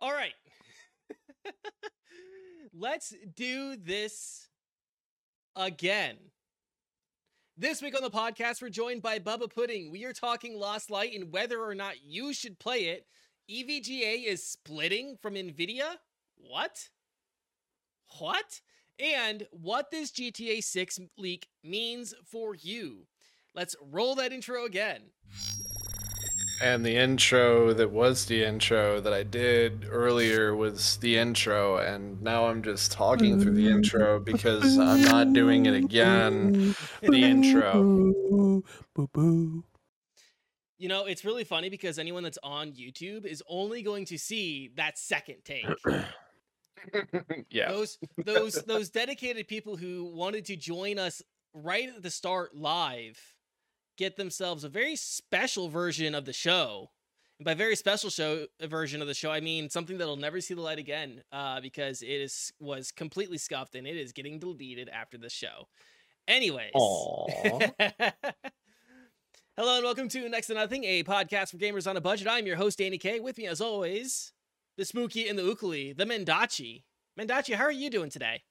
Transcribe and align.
All 0.00 0.12
right. 0.12 0.34
Let's 2.72 3.12
do 3.34 3.74
this 3.74 4.48
again. 5.56 6.16
This 7.56 7.82
week 7.82 7.96
on 7.96 8.02
the 8.02 8.10
podcast, 8.10 8.62
we're 8.62 8.68
joined 8.68 9.02
by 9.02 9.18
Bubba 9.18 9.52
Pudding. 9.52 9.90
We 9.90 10.04
are 10.04 10.12
talking 10.12 10.56
Lost 10.56 10.88
Light 10.88 11.14
and 11.14 11.32
whether 11.32 11.60
or 11.60 11.74
not 11.74 12.04
you 12.04 12.32
should 12.32 12.60
play 12.60 12.84
it. 12.84 13.06
EVGA 13.50 14.24
is 14.24 14.44
splitting 14.44 15.16
from 15.20 15.34
NVIDIA? 15.34 15.96
What? 16.36 16.90
What? 18.20 18.60
And 19.00 19.48
what 19.50 19.90
this 19.90 20.12
GTA 20.12 20.62
6 20.62 21.00
leak 21.16 21.48
means 21.64 22.14
for 22.24 22.54
you. 22.54 23.08
Let's 23.52 23.74
roll 23.90 24.14
that 24.14 24.32
intro 24.32 24.64
again. 24.64 25.10
And 26.60 26.84
the 26.84 26.96
intro 26.96 27.72
that 27.72 27.90
was 27.90 28.26
the 28.26 28.44
intro 28.44 29.00
that 29.00 29.12
I 29.12 29.22
did 29.22 29.86
earlier 29.88 30.56
was 30.56 30.96
the 30.96 31.16
intro, 31.16 31.78
and 31.78 32.20
now 32.20 32.46
I'm 32.46 32.62
just 32.62 32.90
talking 32.90 33.40
through 33.40 33.54
the 33.54 33.68
intro 33.68 34.18
because 34.18 34.76
I'm 34.76 35.02
not 35.02 35.32
doing 35.32 35.66
it 35.66 35.74
again. 35.74 36.74
The 37.00 37.22
intro. 37.22 38.12
You 40.78 40.88
know, 40.88 41.06
it's 41.06 41.24
really 41.24 41.44
funny 41.44 41.68
because 41.68 41.98
anyone 41.98 42.22
that's 42.22 42.38
on 42.42 42.72
YouTube 42.72 43.24
is 43.24 43.42
only 43.48 43.82
going 43.82 44.04
to 44.06 44.18
see 44.18 44.70
that 44.76 44.98
second 44.98 45.36
take. 45.44 45.66
yeah. 47.50 47.70
Those 47.70 47.98
those 48.24 48.54
those 48.64 48.90
dedicated 48.90 49.48
people 49.48 49.76
who 49.76 50.04
wanted 50.14 50.44
to 50.46 50.56
join 50.56 50.98
us 50.98 51.22
right 51.52 51.88
at 51.88 52.02
the 52.02 52.10
start 52.10 52.56
live 52.56 53.18
get 53.98 54.16
themselves 54.16 54.64
a 54.64 54.68
very 54.68 54.96
special 54.96 55.68
version 55.68 56.14
of 56.14 56.24
the 56.24 56.32
show. 56.32 56.88
And 57.38 57.44
by 57.44 57.52
very 57.54 57.76
special 57.76 58.08
show 58.10 58.46
version 58.62 59.02
of 59.02 59.08
the 59.08 59.14
show, 59.14 59.30
I 59.30 59.40
mean 59.40 59.68
something 59.68 59.98
that'll 59.98 60.16
never 60.16 60.40
see 60.40 60.54
the 60.54 60.62
light 60.62 60.78
again, 60.78 61.22
uh, 61.30 61.60
because 61.60 62.00
it 62.02 62.08
is 62.08 62.52
was 62.58 62.90
completely 62.90 63.38
scuffed 63.38 63.74
and 63.74 63.86
it 63.86 63.96
is 63.96 64.12
getting 64.12 64.38
deleted 64.38 64.88
after 64.88 65.18
the 65.18 65.28
show. 65.28 65.68
Anyways, 66.26 66.70
hello 69.56 69.76
and 69.76 69.84
welcome 69.84 70.08
to 70.08 70.28
Next 70.28 70.46
to 70.48 70.54
Nothing, 70.54 70.84
a 70.84 71.04
podcast 71.04 71.50
for 71.50 71.58
gamers 71.58 71.88
on 71.88 71.96
a 71.96 72.00
budget. 72.00 72.28
I'm 72.28 72.46
your 72.46 72.56
host 72.56 72.78
Danny 72.78 72.98
K. 72.98 73.20
With 73.20 73.38
me, 73.38 73.46
as 73.46 73.60
always, 73.60 74.32
the 74.76 74.84
Spooky 74.84 75.28
and 75.28 75.38
the 75.38 75.42
Ukuli, 75.42 75.96
the 75.96 76.04
Mendachi. 76.04 76.84
Mendachi, 77.18 77.54
how 77.54 77.64
are 77.64 77.72
you 77.72 77.90
doing 77.90 78.10
today? 78.10 78.42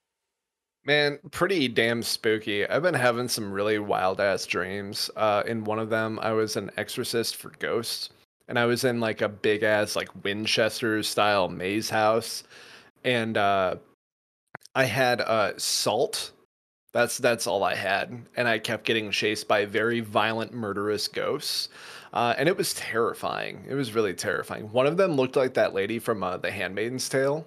Man, 0.88 1.20
pretty 1.32 1.68
damn 1.68 2.02
spooky. 2.02 2.66
I've 2.66 2.82
been 2.82 2.94
having 2.94 3.28
some 3.28 3.52
really 3.52 3.78
wild 3.78 4.22
ass 4.22 4.46
dreams. 4.46 5.10
Uh, 5.18 5.44
in 5.46 5.66
one 5.66 5.80
of 5.80 5.90
them, 5.90 6.18
I 6.22 6.32
was 6.32 6.56
an 6.56 6.72
exorcist 6.78 7.36
for 7.36 7.52
ghosts, 7.60 8.12
and 8.48 8.58
I 8.58 8.64
was 8.64 8.86
in 8.86 9.02
like 9.02 9.20
a 9.20 9.28
big 9.28 9.64
ass 9.64 9.98
like 9.98 10.24
Winchester 10.24 11.04
style 11.04 11.50
maze 11.50 11.90
house, 11.90 12.44
and 13.04 13.36
uh, 13.36 13.76
I 14.76 14.86
had 14.86 15.20
uh, 15.20 15.58
salt. 15.58 16.32
That's 16.94 17.18
that's 17.18 17.48
all 17.48 17.66
I 17.66 17.76
had, 17.76 18.26
and 18.38 18.48
I 18.48 18.58
kept 18.58 18.86
getting 18.86 19.12
chased 19.12 19.50
by 19.50 19.66
very 19.66 20.00
violent, 20.00 20.54
murderous 20.54 21.10
ghosts, 21.10 21.68
uh, 22.14 22.34
and 22.38 22.48
it 22.48 22.56
was 22.56 22.74
terrifying. 22.76 23.66
It 23.68 23.74
was 23.74 23.94
really 23.94 24.14
terrifying. 24.14 24.72
One 24.72 24.88
of 24.88 24.96
them 24.96 25.18
looked 25.18 25.36
like 25.36 25.54
that 25.56 25.74
lady 25.74 26.00
from 26.00 26.24
uh, 26.24 26.38
The 26.38 26.50
Handmaid's 26.50 27.10
Tale 27.10 27.46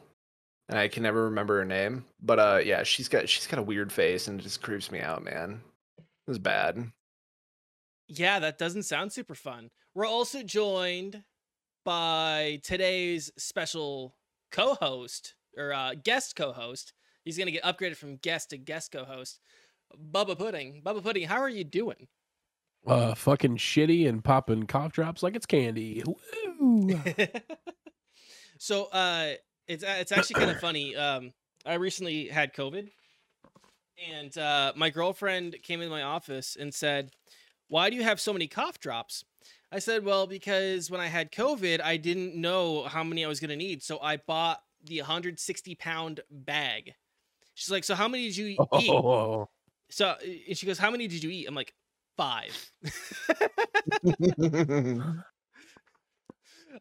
and 0.70 0.78
I 0.78 0.86
can 0.86 1.02
never 1.02 1.24
remember 1.24 1.58
her 1.58 1.64
name. 1.64 2.04
But 2.22 2.38
uh, 2.38 2.60
yeah, 2.64 2.84
she's 2.84 3.08
got 3.08 3.28
she's 3.28 3.46
got 3.48 3.58
a 3.58 3.62
weird 3.62 3.92
face 3.92 4.28
and 4.28 4.40
it 4.40 4.44
just 4.44 4.62
creeps 4.62 4.90
me 4.90 5.00
out, 5.00 5.24
man. 5.24 5.60
It 5.98 6.30
was 6.30 6.38
bad. 6.38 6.92
Yeah, 8.06 8.38
that 8.38 8.56
doesn't 8.56 8.84
sound 8.84 9.12
super 9.12 9.34
fun. 9.34 9.70
We're 9.94 10.06
also 10.06 10.42
joined 10.42 11.24
by 11.84 12.60
today's 12.62 13.32
special 13.36 14.14
co-host 14.52 15.34
or 15.56 15.72
uh, 15.72 15.94
guest 16.02 16.36
co-host. 16.36 16.92
He's 17.24 17.36
gonna 17.36 17.50
get 17.50 17.64
upgraded 17.64 17.96
from 17.96 18.16
guest 18.16 18.50
to 18.50 18.56
guest 18.56 18.92
co-host. 18.92 19.40
Bubba 20.00 20.38
Pudding. 20.38 20.82
Bubba 20.86 21.02
Pudding, 21.02 21.26
how 21.26 21.40
are 21.40 21.48
you 21.48 21.64
doing? 21.64 22.06
Uh, 22.86 23.14
fucking 23.14 23.56
shitty 23.56 24.08
and 24.08 24.22
popping 24.22 24.66
cough 24.66 24.92
drops 24.92 25.22
like 25.22 25.34
it's 25.34 25.46
candy. 25.46 26.02
so, 28.58 28.84
uh, 28.84 29.32
it's 29.68 29.84
it's 29.86 30.12
actually 30.12 30.34
kind 30.34 30.50
of 30.50 30.60
funny. 30.60 30.96
Um, 30.96 31.32
I 31.66 31.74
recently 31.74 32.28
had 32.28 32.54
COVID, 32.54 32.90
and 34.10 34.38
uh, 34.38 34.72
my 34.76 34.90
girlfriend 34.90 35.56
came 35.62 35.80
in 35.80 35.88
my 35.88 36.02
office 36.02 36.56
and 36.58 36.74
said, 36.74 37.10
"Why 37.68 37.90
do 37.90 37.96
you 37.96 38.02
have 38.02 38.20
so 38.20 38.32
many 38.32 38.46
cough 38.46 38.80
drops?" 38.80 39.24
I 39.72 39.78
said, 39.78 40.04
"Well, 40.04 40.26
because 40.26 40.90
when 40.90 41.00
I 41.00 41.06
had 41.06 41.32
COVID, 41.32 41.80
I 41.80 41.96
didn't 41.96 42.34
know 42.34 42.84
how 42.84 43.04
many 43.04 43.24
I 43.24 43.28
was 43.28 43.40
gonna 43.40 43.56
need, 43.56 43.82
so 43.82 44.00
I 44.00 44.16
bought 44.16 44.60
the 44.84 44.98
160 44.98 45.74
pound 45.76 46.20
bag." 46.30 46.94
She's 47.54 47.70
like, 47.70 47.84
"So 47.84 47.94
how 47.94 48.08
many 48.08 48.24
did 48.24 48.36
you 48.36 48.46
eat?" 48.78 48.90
Oh. 48.90 49.48
So 49.90 50.14
and 50.48 50.56
she 50.56 50.66
goes, 50.66 50.78
"How 50.78 50.90
many 50.90 51.08
did 51.08 51.22
you 51.22 51.30
eat?" 51.30 51.46
I'm 51.46 51.54
like, 51.54 51.74
five. 52.16 52.72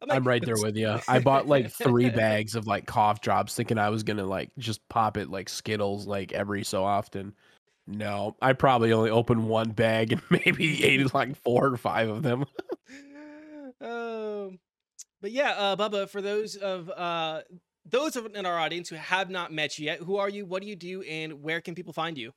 I'm, 0.01 0.07
like, 0.07 0.15
I'm, 0.17 0.27
right 0.27 0.45
there 0.45 0.55
with 0.57 0.77
you. 0.77 0.97
I 1.07 1.19
bought 1.19 1.47
like 1.47 1.71
three 1.71 2.09
bags 2.09 2.55
of 2.55 2.67
like 2.67 2.85
cough 2.85 3.21
drops, 3.21 3.55
thinking 3.55 3.77
I 3.77 3.89
was 3.89 4.03
gonna 4.03 4.25
like 4.25 4.51
just 4.57 4.87
pop 4.89 5.17
it 5.17 5.29
like 5.29 5.49
Skittles 5.49 6.07
like 6.07 6.31
every 6.31 6.63
so 6.63 6.83
often. 6.83 7.33
No, 7.85 8.35
I 8.41 8.53
probably 8.53 8.93
only 8.93 9.09
opened 9.09 9.47
one 9.47 9.71
bag 9.71 10.11
and 10.11 10.21
maybe 10.29 10.83
ate 10.85 11.13
like 11.13 11.35
four 11.38 11.67
or 11.67 11.77
five 11.77 12.07
of 12.07 12.23
them. 12.23 12.41
um, 13.81 14.59
but 15.21 15.31
yeah, 15.31 15.51
uh, 15.51 15.75
Bubba, 15.75 16.07
for 16.07 16.21
those 16.21 16.55
of 16.55 16.89
uh 16.89 17.41
those 17.85 18.15
of 18.15 18.25
in 18.35 18.45
our 18.45 18.57
audience 18.57 18.89
who 18.89 18.95
have 18.95 19.29
not 19.29 19.51
met 19.51 19.77
you 19.79 19.85
yet, 19.85 19.99
who 19.99 20.17
are 20.17 20.29
you? 20.29 20.45
What 20.45 20.61
do 20.61 20.67
you 20.67 20.75
do? 20.75 21.01
And 21.01 21.41
where 21.41 21.61
can 21.61 21.75
people 21.75 21.93
find 21.93 22.17
you? 22.17 22.31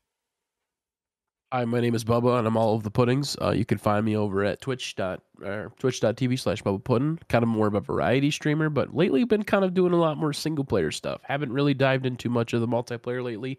Hi, 1.52 1.66
my 1.66 1.80
name 1.80 1.94
is 1.94 2.02
Bubba, 2.02 2.38
and 2.38 2.46
I'm 2.46 2.56
all 2.56 2.74
of 2.74 2.82
the 2.82 2.90
puddings. 2.90 3.36
Uh, 3.38 3.50
you 3.50 3.66
can 3.66 3.76
find 3.76 4.06
me 4.06 4.16
over 4.16 4.42
at 4.42 4.62
twitch 4.62 4.96
twitch.tv 4.96 6.38
slash 6.38 6.62
Bubba 6.62 6.82
Pudding. 6.82 7.18
Kind 7.28 7.42
of 7.42 7.50
more 7.50 7.66
of 7.66 7.74
a 7.74 7.80
variety 7.80 8.30
streamer, 8.30 8.70
but 8.70 8.96
lately 8.96 9.22
been 9.24 9.42
kind 9.42 9.62
of 9.62 9.74
doing 9.74 9.92
a 9.92 9.98
lot 9.98 10.16
more 10.16 10.32
single 10.32 10.64
player 10.64 10.90
stuff. 10.90 11.20
Haven't 11.24 11.52
really 11.52 11.74
dived 11.74 12.06
into 12.06 12.30
much 12.30 12.54
of 12.54 12.62
the 12.62 12.66
multiplayer 12.66 13.22
lately. 13.22 13.58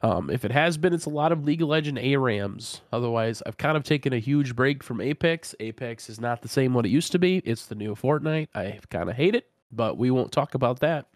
Um, 0.00 0.30
if 0.30 0.44
it 0.44 0.52
has 0.52 0.78
been, 0.78 0.92
it's 0.92 1.06
a 1.06 1.10
lot 1.10 1.32
of 1.32 1.44
League 1.44 1.60
of 1.60 1.66
Legend 1.66 1.98
ARAMs. 1.98 2.82
Otherwise, 2.92 3.42
I've 3.44 3.56
kind 3.56 3.76
of 3.76 3.82
taken 3.82 4.12
a 4.12 4.20
huge 4.20 4.54
break 4.54 4.84
from 4.84 5.00
Apex. 5.00 5.56
Apex 5.58 6.08
is 6.08 6.20
not 6.20 6.40
the 6.40 6.48
same 6.48 6.72
what 6.72 6.86
it 6.86 6.90
used 6.90 7.10
to 7.10 7.18
be. 7.18 7.38
It's 7.38 7.66
the 7.66 7.74
new 7.74 7.96
Fortnite. 7.96 8.46
I 8.54 8.78
kind 8.90 9.10
of 9.10 9.16
hate 9.16 9.34
it, 9.34 9.50
but 9.72 9.98
we 9.98 10.12
won't 10.12 10.30
talk 10.30 10.54
about 10.54 10.78
that. 10.80 11.08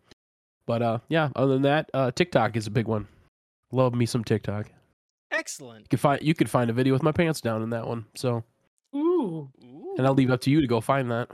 But 0.67 0.83
uh, 0.83 0.99
yeah, 1.09 1.29
other 1.37 1.53
than 1.53 1.63
that, 1.63 1.91
uh, 1.95 2.11
TikTok 2.11 2.57
is 2.57 2.67
a 2.67 2.73
big 2.73 2.89
one. 2.89 3.07
Love 3.71 3.95
me 3.95 4.05
some 4.05 4.25
TikTok. 4.25 4.73
Excellent. 5.39 5.83
You 5.83 5.89
could 5.89 6.01
find 6.01 6.23
you 6.23 6.35
could 6.35 6.51
find 6.51 6.69
a 6.69 6.73
video 6.73 6.93
with 6.93 7.03
my 7.03 7.13
pants 7.13 7.41
down 7.41 7.63
in 7.63 7.71
that 7.71 7.87
one. 7.87 8.05
So, 8.17 8.43
ooh, 8.95 9.49
and 9.97 10.05
I'll 10.05 10.15
leave 10.15 10.31
it 10.31 10.33
up 10.33 10.41
to 10.43 10.51
you 10.51 10.61
to 10.61 10.67
go 10.67 10.81
find 10.81 11.11
that. 11.13 11.31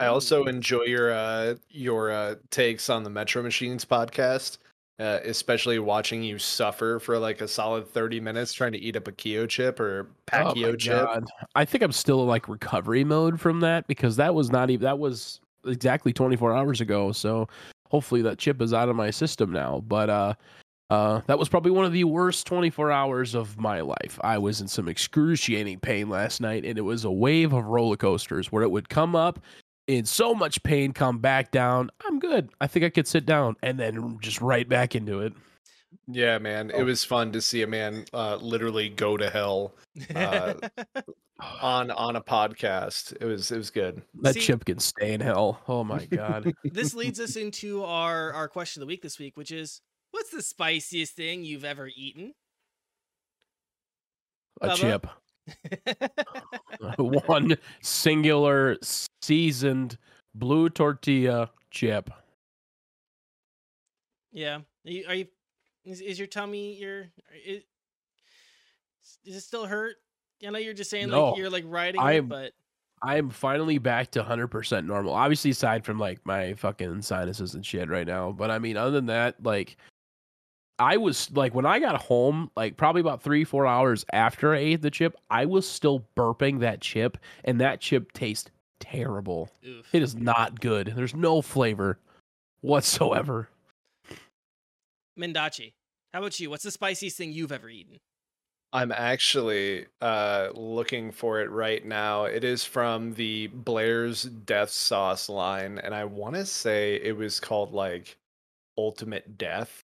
I 0.00 0.06
also 0.06 0.44
enjoy 0.44 0.82
your 0.82 1.12
uh, 1.12 1.54
your 1.68 2.10
uh, 2.10 2.34
takes 2.50 2.90
on 2.90 3.04
the 3.04 3.10
Metro 3.10 3.40
Machines 3.40 3.84
podcast, 3.84 4.58
uh, 4.98 5.20
especially 5.24 5.78
watching 5.78 6.24
you 6.24 6.38
suffer 6.38 6.98
for 6.98 7.18
like 7.20 7.40
a 7.40 7.46
solid 7.46 7.88
thirty 7.88 8.18
minutes 8.18 8.52
trying 8.52 8.72
to 8.72 8.78
eat 8.78 8.96
up 8.96 9.06
a 9.06 9.12
Keo 9.12 9.46
chip 9.46 9.78
or 9.78 10.08
Pacquiao 10.26 10.64
oh 10.72 10.76
chip. 10.76 11.06
God. 11.06 11.24
I 11.54 11.64
think 11.64 11.84
I'm 11.84 11.92
still 11.92 12.22
in 12.22 12.28
like 12.28 12.48
recovery 12.48 13.04
mode 13.04 13.40
from 13.40 13.60
that 13.60 13.86
because 13.86 14.16
that 14.16 14.34
was 14.34 14.50
not 14.50 14.70
even 14.70 14.84
that 14.84 14.98
was 14.98 15.40
exactly 15.64 16.12
24 16.12 16.56
hours 16.56 16.80
ago. 16.80 17.12
So 17.12 17.48
hopefully 17.90 18.22
that 18.22 18.38
chip 18.38 18.60
is 18.60 18.72
out 18.72 18.88
of 18.88 18.96
my 18.96 19.10
system 19.10 19.52
now. 19.52 19.84
But 19.86 20.10
uh, 20.10 20.34
uh, 20.90 21.20
that 21.26 21.38
was 21.38 21.48
probably 21.48 21.70
one 21.70 21.84
of 21.84 21.92
the 21.92 22.04
worst 22.04 22.46
24 22.46 22.90
hours 22.90 23.34
of 23.36 23.58
my 23.58 23.80
life. 23.80 24.18
I 24.22 24.38
was 24.38 24.60
in 24.60 24.66
some 24.66 24.88
excruciating 24.88 25.78
pain 25.78 26.08
last 26.08 26.40
night, 26.40 26.64
and 26.64 26.76
it 26.76 26.82
was 26.82 27.04
a 27.04 27.10
wave 27.10 27.52
of 27.52 27.64
roller 27.64 27.96
coasters 27.96 28.50
where 28.50 28.64
it 28.64 28.70
would 28.70 28.88
come 28.88 29.14
up 29.14 29.38
in 29.86 30.04
so 30.04 30.34
much 30.34 30.62
pain, 30.64 30.92
come 30.92 31.18
back 31.18 31.52
down. 31.52 31.90
I'm 32.04 32.18
good. 32.18 32.50
I 32.60 32.66
think 32.66 32.84
I 32.84 32.90
could 32.90 33.06
sit 33.06 33.24
down, 33.24 33.56
and 33.62 33.78
then 33.78 34.18
just 34.20 34.40
right 34.40 34.68
back 34.68 34.96
into 34.96 35.20
it. 35.20 35.32
Yeah, 36.08 36.38
man, 36.38 36.70
it 36.70 36.80
oh. 36.80 36.84
was 36.84 37.04
fun 37.04 37.30
to 37.32 37.40
see 37.40 37.62
a 37.62 37.66
man 37.68 38.04
uh, 38.12 38.36
literally 38.36 38.88
go 38.88 39.16
to 39.16 39.30
hell 39.30 39.74
uh, 40.14 40.54
on 41.62 41.92
on 41.92 42.16
a 42.16 42.20
podcast. 42.20 43.16
It 43.20 43.26
was 43.26 43.52
it 43.52 43.56
was 43.56 43.70
good. 43.70 44.02
That 44.22 44.34
see, 44.34 44.40
chip 44.40 44.64
can 44.64 44.80
stay 44.80 45.12
in 45.12 45.20
hell. 45.20 45.60
Oh 45.68 45.84
my 45.84 46.04
god. 46.10 46.52
this 46.64 46.94
leads 46.94 47.20
us 47.20 47.36
into 47.36 47.84
our 47.84 48.32
our 48.32 48.48
question 48.48 48.82
of 48.82 48.88
the 48.88 48.92
week 48.92 49.02
this 49.02 49.18
week, 49.20 49.36
which 49.36 49.52
is 49.52 49.80
What's 50.10 50.30
the 50.30 50.42
spiciest 50.42 51.14
thing 51.14 51.44
you've 51.44 51.64
ever 51.64 51.88
eaten? 51.94 52.34
A 54.60 54.68
Bubba? 54.68 54.76
chip. 54.76 55.06
One 57.26 57.56
singular 57.80 58.76
seasoned 59.22 59.98
blue 60.34 60.68
tortilla 60.68 61.50
chip. 61.70 62.10
Yeah. 64.32 64.56
Are 64.86 64.90
you, 64.90 65.04
are 65.08 65.14
you 65.14 65.26
is, 65.84 66.00
is, 66.00 66.18
your 66.18 66.28
tummy 66.28 66.74
your 66.74 67.06
is, 67.44 67.62
does 69.24 69.36
it 69.36 69.40
still 69.40 69.66
hurt? 69.66 69.96
I 70.46 70.50
know 70.50 70.58
you're 70.58 70.74
just 70.74 70.90
saying 70.90 71.08
no, 71.08 71.30
like 71.30 71.38
you're 71.38 71.50
like 71.50 71.64
riding 71.66 72.00
I, 72.00 72.12
it, 72.12 72.28
but 72.28 72.52
I'm 73.02 73.30
finally 73.30 73.78
back 73.78 74.10
to 74.12 74.22
100% 74.22 74.86
normal. 74.86 75.14
Obviously, 75.14 75.50
aside 75.50 75.84
from 75.84 75.98
like 75.98 76.20
my 76.24 76.54
fucking 76.54 77.02
sinuses 77.02 77.54
and 77.54 77.64
shit 77.64 77.88
right 77.88 78.06
now. 78.06 78.32
But 78.32 78.50
I 78.50 78.58
mean, 78.58 78.76
other 78.76 78.90
than 78.90 79.06
that, 79.06 79.42
like, 79.42 79.76
I 80.80 80.96
was 80.96 81.30
like, 81.32 81.54
when 81.54 81.66
I 81.66 81.78
got 81.78 82.00
home, 82.00 82.50
like 82.56 82.76
probably 82.78 83.02
about 83.02 83.22
three, 83.22 83.44
four 83.44 83.66
hours 83.66 84.06
after 84.12 84.54
I 84.54 84.58
ate 84.58 84.82
the 84.82 84.90
chip, 84.90 85.14
I 85.30 85.44
was 85.44 85.68
still 85.68 86.06
burping 86.16 86.60
that 86.60 86.80
chip, 86.80 87.18
and 87.44 87.60
that 87.60 87.80
chip 87.80 88.12
tastes 88.12 88.50
terrible. 88.80 89.50
Oof. 89.64 89.94
It 89.94 90.02
is 90.02 90.16
not 90.16 90.58
good. 90.58 90.94
There's 90.96 91.14
no 91.14 91.42
flavor 91.42 91.98
whatsoever. 92.62 93.50
Mendachi, 95.18 95.74
how 96.14 96.20
about 96.20 96.40
you? 96.40 96.48
What's 96.48 96.64
the 96.64 96.70
spiciest 96.70 97.18
thing 97.18 97.32
you've 97.32 97.52
ever 97.52 97.68
eaten? 97.68 97.98
I'm 98.72 98.92
actually 98.92 99.86
uh, 100.00 100.48
looking 100.54 101.10
for 101.10 101.40
it 101.40 101.50
right 101.50 101.84
now. 101.84 102.24
It 102.24 102.44
is 102.44 102.64
from 102.64 103.12
the 103.14 103.48
Blair's 103.48 104.22
Death 104.22 104.70
Sauce 104.70 105.28
line, 105.28 105.78
and 105.78 105.94
I 105.94 106.04
want 106.04 106.36
to 106.36 106.46
say 106.46 106.94
it 106.94 107.16
was 107.16 107.38
called 107.38 107.72
like 107.72 108.16
Ultimate 108.78 109.36
Death. 109.36 109.79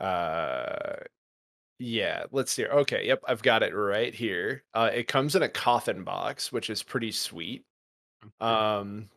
Uh, 0.00 0.96
yeah, 1.78 2.24
let's 2.32 2.52
see. 2.52 2.66
Okay, 2.66 3.06
yep, 3.06 3.22
I've 3.28 3.42
got 3.42 3.62
it 3.62 3.74
right 3.74 4.14
here. 4.14 4.62
Uh, 4.74 4.90
it 4.92 5.08
comes 5.08 5.36
in 5.36 5.42
a 5.42 5.48
coffin 5.48 6.04
box, 6.04 6.52
which 6.52 6.70
is 6.70 6.82
pretty 6.82 7.12
sweet. 7.12 7.64
Um, 8.40 9.08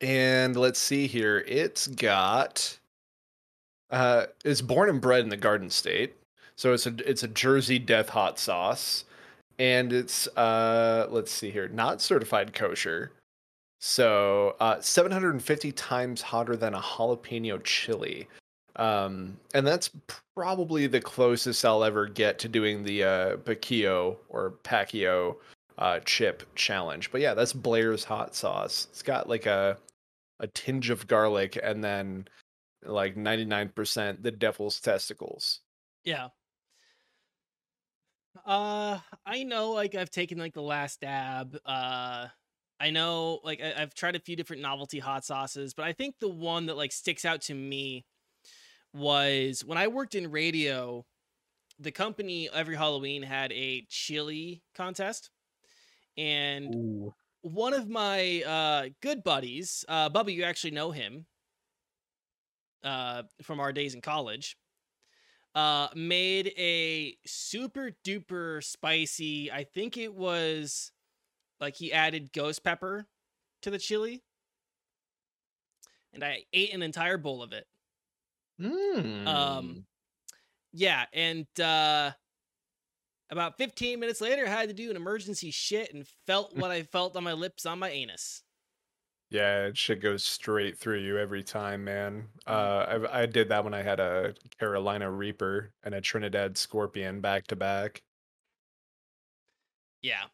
and 0.00 0.56
let's 0.56 0.78
see 0.78 1.06
here. 1.06 1.44
It's 1.46 1.86
got 1.86 2.78
uh, 3.90 4.26
it's 4.44 4.60
born 4.60 4.88
and 4.88 5.00
bred 5.00 5.22
in 5.22 5.28
the 5.28 5.36
Garden 5.36 5.70
State. 5.70 6.14
So 6.56 6.72
it's 6.72 6.86
a 6.86 6.94
it's 7.08 7.22
a 7.22 7.28
Jersey 7.28 7.78
Death 7.78 8.08
hot 8.08 8.38
sauce, 8.38 9.04
and 9.58 9.92
it's 9.92 10.26
uh 10.36 11.06
let's 11.10 11.30
see 11.30 11.50
here, 11.50 11.68
not 11.68 12.00
certified 12.02 12.52
kosher. 12.52 13.12
So 13.80 14.56
uh, 14.58 14.80
750 14.80 15.70
times 15.72 16.20
hotter 16.20 16.56
than 16.56 16.74
a 16.74 16.80
jalapeno 16.80 17.62
chili, 17.62 18.26
um, 18.78 19.36
and 19.54 19.66
that's 19.66 19.90
probably 20.34 20.86
the 20.86 21.00
closest 21.00 21.64
I'll 21.64 21.84
ever 21.84 22.06
get 22.06 22.38
to 22.40 22.48
doing 22.48 22.84
the 22.84 23.02
uh, 23.04 23.36
Paquio 23.38 24.16
or 24.28 24.52
Pacquiao 24.62 25.36
uh, 25.78 26.00
chip 26.00 26.44
challenge. 26.54 27.10
But 27.10 27.20
yeah, 27.20 27.34
that's 27.34 27.52
Blair's 27.52 28.04
hot 28.04 28.34
sauce. 28.34 28.86
It's 28.90 29.02
got 29.02 29.28
like 29.28 29.46
a 29.46 29.76
a 30.40 30.46
tinge 30.46 30.90
of 30.90 31.06
garlic, 31.08 31.58
and 31.62 31.82
then 31.82 32.28
like 32.84 33.16
99% 33.16 34.22
the 34.22 34.30
devil's 34.30 34.80
testicles. 34.80 35.60
Yeah. 36.04 36.28
Uh, 38.46 39.00
I 39.26 39.42
know, 39.42 39.72
like 39.72 39.94
I've 39.94 40.10
taken 40.10 40.38
like 40.38 40.54
the 40.54 40.62
last 40.62 41.00
dab. 41.00 41.58
Uh, 41.66 42.28
I 42.80 42.90
know, 42.90 43.40
like 43.42 43.60
I- 43.60 43.74
I've 43.82 43.94
tried 43.94 44.14
a 44.16 44.20
few 44.20 44.36
different 44.36 44.62
novelty 44.62 45.00
hot 45.00 45.24
sauces, 45.24 45.74
but 45.74 45.84
I 45.84 45.92
think 45.92 46.18
the 46.20 46.28
one 46.28 46.66
that 46.66 46.76
like 46.76 46.92
sticks 46.92 47.24
out 47.24 47.40
to 47.42 47.54
me 47.54 48.04
was 48.98 49.64
when 49.64 49.78
I 49.78 49.88
worked 49.88 50.14
in 50.14 50.30
radio. 50.30 51.04
The 51.80 51.92
company 51.92 52.48
every 52.52 52.74
Halloween 52.74 53.22
had 53.22 53.52
a 53.52 53.86
chili 53.88 54.62
contest, 54.74 55.30
and 56.16 56.74
Ooh. 56.74 57.14
one 57.42 57.72
of 57.72 57.88
my 57.88 58.42
uh, 58.42 58.88
good 59.00 59.22
buddies, 59.22 59.84
uh, 59.88 60.10
Bubba, 60.10 60.34
you 60.34 60.42
actually 60.42 60.72
know 60.72 60.90
him 60.90 61.26
uh, 62.82 63.22
from 63.42 63.60
our 63.60 63.72
days 63.72 63.94
in 63.94 64.00
college, 64.00 64.56
uh, 65.54 65.88
made 65.94 66.52
a 66.58 67.16
super 67.26 67.92
duper 68.04 68.62
spicy. 68.64 69.52
I 69.52 69.64
think 69.64 69.96
it 69.96 70.12
was 70.12 70.90
like 71.60 71.76
he 71.76 71.92
added 71.92 72.32
ghost 72.32 72.64
pepper 72.64 73.06
to 73.62 73.70
the 73.70 73.78
chili, 73.78 74.22
and 76.12 76.24
I 76.24 76.44
ate 76.52 76.74
an 76.74 76.82
entire 76.82 77.18
bowl 77.18 77.42
of 77.42 77.52
it. 77.52 77.66
Mm. 78.60 79.26
Um, 79.26 79.86
Yeah, 80.72 81.06
and 81.12 81.48
uh, 81.60 82.12
about 83.30 83.58
15 83.58 84.00
minutes 84.00 84.20
later, 84.20 84.46
I 84.46 84.50
had 84.50 84.68
to 84.68 84.74
do 84.74 84.90
an 84.90 84.96
emergency 84.96 85.50
shit 85.50 85.92
and 85.92 86.06
felt 86.26 86.54
what 86.56 86.70
I 86.70 86.82
felt 86.82 87.16
on 87.16 87.24
my 87.24 87.32
lips 87.32 87.66
on 87.66 87.78
my 87.78 87.90
anus. 87.90 88.42
Yeah, 89.30 89.66
it 89.66 89.76
shit 89.76 90.00
goes 90.00 90.24
straight 90.24 90.78
through 90.78 91.00
you 91.00 91.18
every 91.18 91.42
time, 91.44 91.84
man. 91.84 92.30
Uh, 92.46 93.00
I 93.10 93.22
I 93.22 93.26
did 93.26 93.50
that 93.50 93.62
when 93.62 93.74
I 93.74 93.82
had 93.82 94.00
a 94.00 94.34
Carolina 94.58 95.10
Reaper 95.10 95.74
and 95.82 95.94
a 95.94 96.00
Trinidad 96.00 96.56
Scorpion 96.56 97.20
back 97.20 97.46
to 97.48 97.56
back. 97.56 98.04
Yeah. 100.02 100.26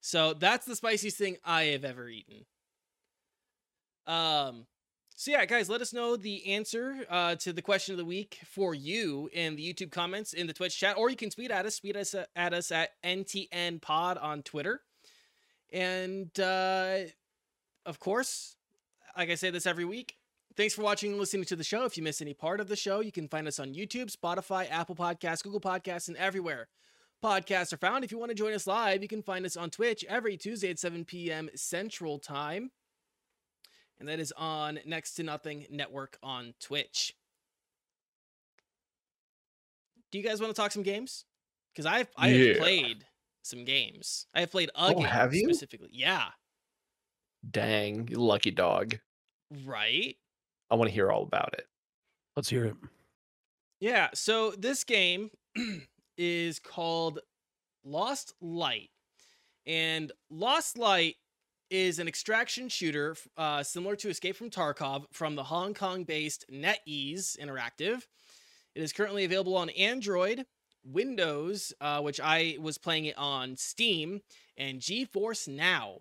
So 0.00 0.34
that's 0.34 0.66
the 0.66 0.76
spiciest 0.76 1.18
thing 1.18 1.38
I 1.44 1.64
have 1.64 1.84
ever 1.84 2.08
eaten. 2.08 2.46
Um 4.06 4.66
so 5.20 5.32
yeah, 5.32 5.44
guys, 5.44 5.68
let 5.68 5.82
us 5.82 5.92
know 5.92 6.16
the 6.16 6.54
answer 6.54 7.04
uh, 7.10 7.34
to 7.34 7.52
the 7.52 7.60
question 7.60 7.92
of 7.92 7.98
the 7.98 8.06
week 8.06 8.38
for 8.46 8.74
you 8.74 9.28
in 9.34 9.54
the 9.54 9.62
YouTube 9.62 9.90
comments 9.90 10.32
in 10.32 10.46
the 10.46 10.54
Twitch 10.54 10.80
chat, 10.80 10.96
or 10.96 11.10
you 11.10 11.16
can 11.16 11.28
tweet 11.28 11.50
at 11.50 11.66
us. 11.66 11.78
Tweet 11.78 11.94
us 11.94 12.14
uh, 12.14 12.24
at 12.34 12.54
us 12.54 12.72
at 12.72 12.92
NTN 13.04 13.82
Pod 13.82 14.16
on 14.16 14.42
Twitter, 14.42 14.80
and 15.70 16.40
uh, 16.40 17.00
of 17.84 18.00
course, 18.00 18.56
like 19.14 19.28
I 19.28 19.34
say 19.34 19.50
this 19.50 19.66
every 19.66 19.84
week. 19.84 20.16
Thanks 20.56 20.72
for 20.72 20.80
watching 20.80 21.10
and 21.10 21.20
listening 21.20 21.44
to 21.44 21.56
the 21.56 21.64
show. 21.64 21.84
If 21.84 21.98
you 21.98 22.02
miss 22.02 22.22
any 22.22 22.32
part 22.32 22.58
of 22.58 22.68
the 22.68 22.74
show, 22.74 23.00
you 23.00 23.12
can 23.12 23.28
find 23.28 23.46
us 23.46 23.58
on 23.58 23.74
YouTube, 23.74 24.10
Spotify, 24.10 24.70
Apple 24.70 24.94
Podcasts, 24.94 25.42
Google 25.42 25.60
Podcasts, 25.60 26.08
and 26.08 26.16
everywhere 26.16 26.68
podcasts 27.22 27.74
are 27.74 27.76
found. 27.76 28.04
If 28.04 28.10
you 28.10 28.18
want 28.18 28.30
to 28.30 28.34
join 28.34 28.54
us 28.54 28.66
live, 28.66 29.02
you 29.02 29.08
can 29.08 29.22
find 29.22 29.44
us 29.44 29.54
on 29.54 29.68
Twitch 29.68 30.02
every 30.08 30.38
Tuesday 30.38 30.70
at 30.70 30.78
7 30.78 31.04
p.m. 31.04 31.50
Central 31.54 32.18
Time. 32.18 32.70
And 34.00 34.08
that 34.08 34.18
is 34.18 34.32
on 34.36 34.80
Next 34.86 35.12
to 35.14 35.22
Nothing 35.22 35.66
Network 35.70 36.18
on 36.22 36.54
Twitch. 36.58 37.14
Do 40.10 40.18
you 40.18 40.24
guys 40.24 40.40
want 40.40 40.54
to 40.54 40.60
talk 40.60 40.72
some 40.72 40.82
games? 40.82 41.26
Because 41.72 41.86
I've 41.86 42.08
I 42.16 42.28
have 42.30 42.40
Yeah. 42.40 42.58
played 42.58 43.06
some 43.42 43.64
games. 43.64 44.26
I 44.34 44.40
have 44.40 44.50
played 44.50 44.70
a 44.70 44.86
Oh, 44.86 44.94
game 44.94 45.04
have 45.04 45.34
you? 45.34 45.44
specifically. 45.44 45.90
Yeah. 45.92 46.30
Dang, 47.48 48.08
you 48.08 48.16
lucky 48.16 48.50
dog. 48.50 48.98
Right. 49.64 50.16
I 50.70 50.74
want 50.74 50.88
to 50.88 50.94
hear 50.94 51.10
all 51.12 51.22
about 51.22 51.54
it. 51.54 51.66
Let's 52.36 52.48
hear 52.48 52.64
it. 52.64 52.76
Yeah, 53.80 54.08
so 54.14 54.52
this 54.52 54.84
game 54.84 55.30
is 56.16 56.58
called 56.58 57.20
Lost 57.84 58.34
Light. 58.40 58.90
And 59.66 60.10
Lost 60.30 60.76
Light 60.78 61.16
is 61.70 61.98
an 61.98 62.08
extraction 62.08 62.68
shooter 62.68 63.16
uh, 63.36 63.62
similar 63.62 63.96
to 63.96 64.08
Escape 64.08 64.36
from 64.36 64.50
Tarkov 64.50 65.04
from 65.12 65.36
the 65.36 65.44
Hong 65.44 65.74
Kong 65.74 66.04
based 66.04 66.44
NetEase 66.52 67.38
Interactive. 67.38 68.06
It 68.74 68.82
is 68.82 68.92
currently 68.92 69.24
available 69.24 69.56
on 69.56 69.70
Android, 69.70 70.46
Windows, 70.84 71.72
uh, 71.80 72.00
which 72.00 72.20
I 72.20 72.56
was 72.60 72.78
playing 72.78 73.06
it 73.06 73.18
on 73.18 73.56
Steam, 73.56 74.20
and 74.56 74.80
GeForce 74.80 75.48
Now. 75.48 75.98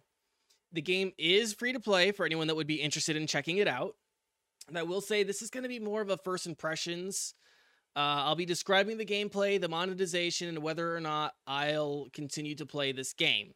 The 0.71 0.81
game 0.81 1.13
is 1.17 1.53
free 1.53 1.73
to 1.73 1.79
play 1.79 2.11
for 2.11 2.25
anyone 2.25 2.47
that 2.47 2.55
would 2.55 2.67
be 2.67 2.81
interested 2.81 3.15
in 3.15 3.27
checking 3.27 3.57
it 3.57 3.67
out. 3.67 3.95
And 4.67 4.77
I 4.77 4.83
will 4.83 5.01
say 5.01 5.23
this 5.23 5.41
is 5.41 5.49
going 5.49 5.63
to 5.63 5.69
be 5.69 5.79
more 5.79 6.01
of 6.01 6.09
a 6.09 6.17
first 6.17 6.45
impressions 6.45 7.33
uh, 7.95 8.23
I'll 8.23 8.35
be 8.35 8.45
describing 8.45 8.97
the 8.97 9.05
gameplay, 9.05 9.59
the 9.59 9.67
monetization, 9.67 10.47
and 10.47 10.59
whether 10.59 10.95
or 10.95 11.01
not 11.01 11.33
I'll 11.47 12.07
continue 12.13 12.55
to 12.55 12.65
play 12.65 12.91
this 12.91 13.13
game. 13.13 13.53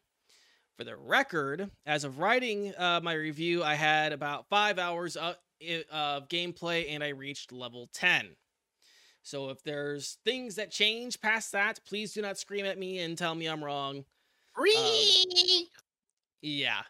For 0.76 0.84
the 0.84 0.96
record, 0.96 1.70
as 1.86 2.02
of 2.02 2.18
writing 2.18 2.74
uh, 2.76 3.00
my 3.02 3.14
review, 3.14 3.62
I 3.62 3.74
had 3.74 4.12
about 4.12 4.48
five 4.48 4.78
hours 4.78 5.14
of, 5.14 5.36
of 5.90 6.28
gameplay 6.28 6.86
and 6.90 7.04
I 7.04 7.10
reached 7.10 7.52
level 7.52 7.88
10. 7.94 8.34
So 9.22 9.50
if 9.50 9.62
there's 9.62 10.18
things 10.24 10.56
that 10.56 10.72
change 10.72 11.20
past 11.20 11.52
that, 11.52 11.78
please 11.86 12.12
do 12.12 12.22
not 12.22 12.38
scream 12.38 12.66
at 12.66 12.78
me 12.78 12.98
and 12.98 13.16
tell 13.16 13.36
me 13.36 13.46
I'm 13.46 13.62
wrong. 13.62 14.04
Yeah. 16.42 16.82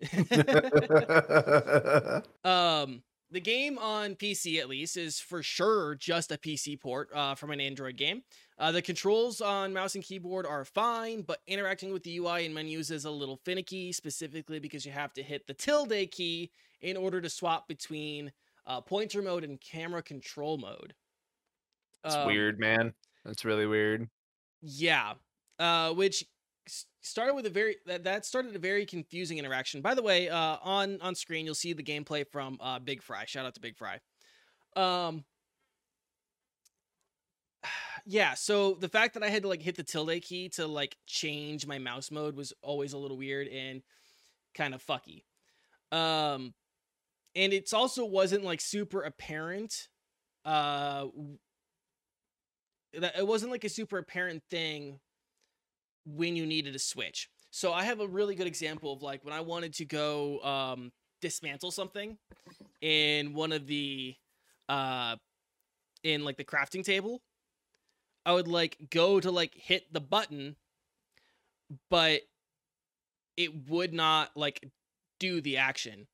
Um, 2.44 3.02
the 3.32 3.40
game 3.40 3.78
on 3.78 4.14
PC 4.14 4.60
at 4.60 4.68
least 4.68 4.96
is 4.96 5.18
for 5.18 5.42
sure 5.42 5.94
just 5.94 6.30
a 6.30 6.38
PC 6.38 6.78
port 6.78 7.08
uh, 7.14 7.34
from 7.34 7.50
an 7.50 7.60
Android 7.60 7.96
game. 7.96 8.22
Uh, 8.58 8.70
the 8.70 8.82
controls 8.82 9.40
on 9.40 9.72
mouse 9.72 9.94
and 9.94 10.04
keyboard 10.04 10.46
are 10.46 10.64
fine, 10.64 11.22
but 11.22 11.40
interacting 11.46 11.92
with 11.92 12.02
the 12.04 12.18
UI 12.18 12.44
and 12.44 12.54
menus 12.54 12.90
is 12.90 13.04
a 13.06 13.10
little 13.10 13.36
finicky, 13.36 13.90
specifically 13.92 14.58
because 14.60 14.84
you 14.86 14.92
have 14.92 15.12
to 15.14 15.22
hit 15.22 15.46
the 15.46 15.54
tilde 15.54 16.10
key 16.10 16.50
in 16.82 16.96
order 16.96 17.20
to 17.20 17.28
swap 17.30 17.66
between 17.66 18.30
uh, 18.66 18.80
pointer 18.80 19.22
mode 19.22 19.44
and 19.44 19.60
camera 19.60 20.02
control 20.02 20.58
mode. 20.58 20.94
It's 22.04 22.14
Um, 22.14 22.26
weird, 22.26 22.60
man. 22.60 22.92
That's 23.24 23.44
really 23.44 23.66
weird. 23.66 24.08
yeah, 24.60 25.14
uh, 25.58 25.92
which 25.94 26.24
started 27.00 27.34
with 27.34 27.46
a 27.46 27.50
very 27.50 27.76
that, 27.86 28.04
that 28.04 28.24
started 28.24 28.54
a 28.54 28.58
very 28.58 28.86
confusing 28.86 29.38
interaction. 29.38 29.80
By 29.80 29.94
the 29.94 30.02
way, 30.02 30.28
uh, 30.28 30.56
on 30.62 31.00
on 31.00 31.14
screen 31.14 31.44
you'll 31.44 31.54
see 31.54 31.72
the 31.72 31.82
gameplay 31.82 32.26
from 32.26 32.58
uh, 32.60 32.78
Big 32.78 33.02
Fry. 33.02 33.24
Shout 33.26 33.46
out 33.46 33.54
to 33.54 33.60
Big 33.60 33.76
Fry. 33.76 34.00
Um, 34.76 35.24
yeah. 38.06 38.34
So 38.34 38.74
the 38.74 38.88
fact 38.88 39.14
that 39.14 39.22
I 39.22 39.28
had 39.28 39.42
to 39.42 39.48
like 39.48 39.62
hit 39.62 39.76
the 39.76 39.82
tilde 39.82 40.22
key 40.22 40.48
to 40.50 40.66
like 40.66 40.96
change 41.06 41.66
my 41.66 41.78
mouse 41.78 42.10
mode 42.10 42.36
was 42.36 42.52
always 42.62 42.92
a 42.92 42.98
little 42.98 43.16
weird, 43.16 43.48
and 43.48 43.82
kind 44.54 44.74
of 44.74 44.84
fucky. 44.84 45.24
Um, 45.90 46.54
and 47.34 47.52
it's 47.52 47.72
also 47.72 48.04
wasn't 48.04 48.44
like 48.44 48.60
super 48.60 49.02
apparent. 49.02 49.88
Uh, 50.44 51.06
that 52.94 53.16
it 53.16 53.26
wasn't 53.26 53.50
like 53.50 53.64
a 53.64 53.68
super 53.68 53.98
apparent 53.98 54.42
thing 54.50 54.98
when 56.04 56.36
you 56.36 56.46
needed 56.46 56.74
a 56.74 56.78
switch. 56.78 57.28
So 57.50 57.72
I 57.72 57.84
have 57.84 58.00
a 58.00 58.06
really 58.06 58.34
good 58.34 58.46
example 58.46 58.92
of 58.92 59.02
like 59.02 59.24
when 59.24 59.34
I 59.34 59.40
wanted 59.40 59.74
to 59.74 59.84
go 59.84 60.40
um, 60.40 60.92
dismantle 61.20 61.70
something 61.70 62.18
in 62.80 63.32
one 63.34 63.52
of 63.52 63.66
the 63.66 64.16
uh 64.68 65.16
in 66.02 66.24
like 66.24 66.36
the 66.36 66.44
crafting 66.44 66.84
table. 66.84 67.22
I 68.24 68.32
would 68.32 68.48
like 68.48 68.76
go 68.90 69.20
to 69.20 69.30
like 69.30 69.54
hit 69.54 69.92
the 69.92 70.00
button, 70.00 70.56
but 71.90 72.22
it 73.36 73.68
would 73.68 73.92
not 73.92 74.30
like 74.36 74.64
do 75.18 75.40
the 75.40 75.56
action. 75.58 76.06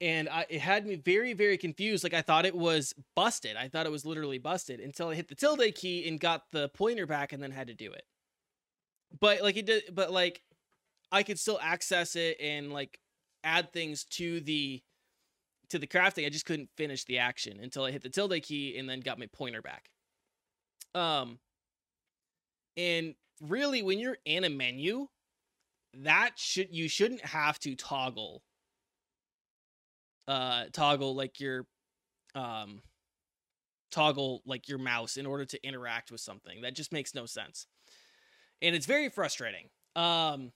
And 0.00 0.28
I, 0.28 0.44
it 0.50 0.60
had 0.60 0.86
me 0.86 0.96
very, 0.96 1.32
very 1.32 1.56
confused. 1.56 2.04
Like 2.04 2.14
I 2.14 2.20
thought 2.22 2.44
it 2.44 2.54
was 2.54 2.94
busted. 3.16 3.56
I 3.56 3.68
thought 3.68 3.86
it 3.86 3.92
was 3.92 4.04
literally 4.04 4.38
busted 4.38 4.80
until 4.80 5.08
I 5.08 5.14
hit 5.14 5.28
the 5.28 5.34
tilde 5.34 5.74
key 5.74 6.06
and 6.08 6.20
got 6.20 6.42
the 6.52 6.68
pointer 6.70 7.06
back 7.06 7.32
and 7.32 7.42
then 7.42 7.52
had 7.52 7.68
to 7.68 7.74
do 7.74 7.92
it. 7.92 8.04
But 9.18 9.42
like 9.42 9.56
it 9.56 9.66
did, 9.66 9.84
but 9.92 10.12
like 10.12 10.42
I 11.12 11.22
could 11.22 11.38
still 11.38 11.58
access 11.62 12.16
it 12.16 12.36
and 12.40 12.72
like 12.72 12.98
add 13.44 13.72
things 13.72 14.04
to 14.04 14.40
the 14.40 14.82
to 15.70 15.78
the 15.78 15.86
crafting. 15.86 16.26
I 16.26 16.30
just 16.30 16.46
couldn't 16.46 16.70
finish 16.76 17.04
the 17.04 17.18
action 17.18 17.60
until 17.62 17.84
I 17.84 17.90
hit 17.90 18.02
the 18.02 18.08
tilde 18.08 18.42
key 18.42 18.76
and 18.78 18.88
then 18.88 19.00
got 19.00 19.18
my 19.18 19.26
pointer 19.32 19.62
back. 19.62 19.90
Um, 20.94 21.38
and 22.76 23.14
really, 23.40 23.82
when 23.82 23.98
you're 23.98 24.18
in 24.24 24.44
a 24.44 24.50
menu, 24.50 25.08
that 26.02 26.32
should 26.36 26.68
you 26.74 26.88
shouldn't 26.88 27.24
have 27.24 27.58
to 27.60 27.74
toggle 27.76 28.42
uh 30.26 30.64
toggle 30.72 31.14
like 31.14 31.38
your 31.38 31.66
um 32.34 32.80
toggle 33.90 34.42
like 34.46 34.68
your 34.68 34.78
mouse 34.78 35.16
in 35.16 35.26
order 35.26 35.44
to 35.44 35.64
interact 35.64 36.10
with 36.10 36.20
something 36.20 36.62
that 36.62 36.74
just 36.74 36.92
makes 36.92 37.14
no 37.14 37.26
sense 37.26 37.66
and 38.64 38.74
it's 38.74 38.86
very 38.86 39.08
frustrating. 39.08 39.68
Um 39.94 40.52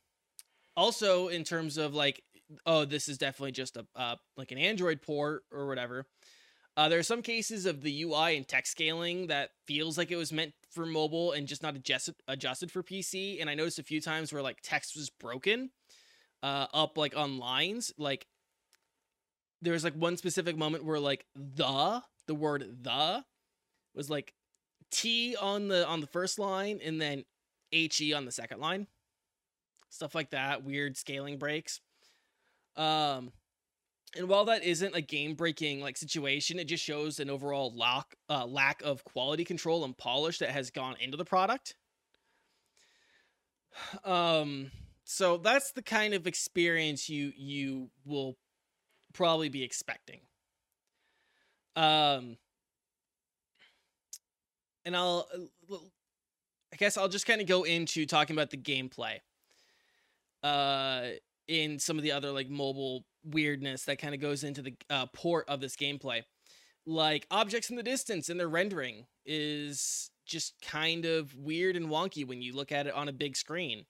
also 0.77 1.29
in 1.29 1.45
terms 1.45 1.77
of 1.77 1.95
like 1.95 2.23
oh 2.65 2.85
this 2.85 3.09
is 3.09 3.19
definitely 3.19 3.53
just 3.53 3.77
a 3.77 3.85
uh, 3.97 4.15
like 4.37 4.53
an 4.53 4.59
android 4.59 5.03
port 5.03 5.43
or 5.53 5.67
whatever 5.67 6.07
uh, 6.77 6.89
there 6.89 7.01
are 7.01 7.03
some 7.03 7.21
cases 7.21 7.67
of 7.67 7.83
the 7.83 8.03
ui 8.03 8.37
and 8.37 8.47
text 8.47 8.71
scaling 8.71 9.27
that 9.27 9.51
feels 9.67 9.99
like 9.99 10.13
it 10.13 10.17
was 10.17 10.33
meant 10.33 10.53
for 10.71 10.87
mobile 10.87 11.33
and 11.33 11.49
just 11.49 11.65
not 11.65 11.75
adjusted 11.75 12.15
adjusted 12.29 12.71
for 12.71 12.85
pc 12.85 13.41
and 13.41 13.51
i 13.51 13.55
noticed 13.55 13.81
a 13.81 13.83
few 13.83 14.01
times 14.01 14.33
where 14.33 14.41
like 14.41 14.59
text 14.63 14.95
was 14.97 15.11
broken 15.11 15.69
uh 16.43 16.67
up 16.73 16.97
like 16.97 17.17
on 17.17 17.39
lines. 17.39 17.93
Like 17.99 18.27
there 19.63 19.73
was 19.73 19.85
like 19.85 19.95
one 19.95 20.17
specific 20.17 20.57
moment 20.57 20.85
where 20.85 21.01
like 21.01 21.25
the 21.35 22.03
the 22.27 22.35
word 22.35 22.79
the 22.83 23.25
was 23.95 24.09
like 24.09 24.35
t 24.91 25.37
on 25.37 25.69
the 25.69 25.87
on 25.87 26.01
the 26.01 26.07
first 26.07 26.39
line 26.39 26.81
and 26.83 27.01
then 27.01 27.25
he 27.71 28.13
on 28.13 28.25
the 28.25 28.33
second 28.33 28.61
line. 28.61 28.87
Stuff 29.91 30.15
like 30.15 30.31
that 30.31 30.65
weird 30.65 30.97
scaling 30.97 31.39
breaks. 31.39 31.81
Um 32.77 33.33
and 34.17 34.29
while 34.29 34.47
that 34.47 34.65
isn't 34.65 34.95
a 34.95 35.03
game 35.03 35.35
breaking 35.35 35.81
like 35.81 35.97
situation 35.97 36.59
it 36.59 36.65
just 36.65 36.83
shows 36.83 37.21
an 37.21 37.29
overall 37.29 37.73
lock 37.75 38.15
uh, 38.31 38.47
lack 38.47 38.81
of 38.83 39.05
quality 39.05 39.45
control 39.45 39.85
and 39.85 39.99
polish 39.99 40.39
that 40.39 40.51
has 40.51 40.71
gone 40.71 40.97
into 41.01 41.17
the 41.17 41.25
product. 41.25 41.75
Um 44.05 44.71
so 45.05 45.39
that's 45.39 45.73
the 45.73 45.83
kind 45.83 46.13
of 46.13 46.27
experience 46.27 47.09
you 47.09 47.33
you 47.37 47.91
will 48.05 48.37
probably 49.15 49.49
be 49.49 49.63
expecting. 49.63 50.21
Um 51.77 52.37
and 54.85 54.97
i'll 54.97 55.29
uh, 55.71 55.77
i 56.73 56.77
guess 56.77 56.97
i'll 56.97 57.09
just 57.09 57.27
kind 57.27 57.41
of 57.41 57.47
go 57.47 57.63
into 57.65 58.07
talking 58.07 58.35
about 58.35 58.51
the 58.51 58.57
gameplay 58.57 59.19
uh 60.43 61.09
in 61.49 61.79
some 61.79 61.97
of 61.97 62.05
the 62.05 62.13
other 62.13 62.31
like 62.31 62.49
mobile 62.49 63.05
weirdness 63.25 63.85
that 63.85 63.99
kind 63.99 64.15
of 64.15 64.21
goes 64.21 64.45
into 64.45 64.63
the 64.63 64.75
uh, 64.91 65.07
port 65.07 65.49
of 65.49 65.61
this 65.61 65.77
gameplay. 65.77 66.23
Like 66.87 67.27
objects 67.31 67.71
in 67.71 67.77
the 67.77 67.83
distance 67.83 68.29
and 68.29 68.39
their 68.39 68.49
rendering 68.49 69.07
is 69.27 70.11
just 70.27 70.55
kind 70.63 71.05
of 71.05 71.35
weird 71.35 71.77
and 71.77 71.89
wonky 71.89 72.27
when 72.27 72.43
you 72.43 72.55
look 72.55 72.71
at 72.71 72.87
it 72.87 72.95
on 72.95 73.09
a 73.09 73.13
big 73.13 73.37
screen. 73.37 73.85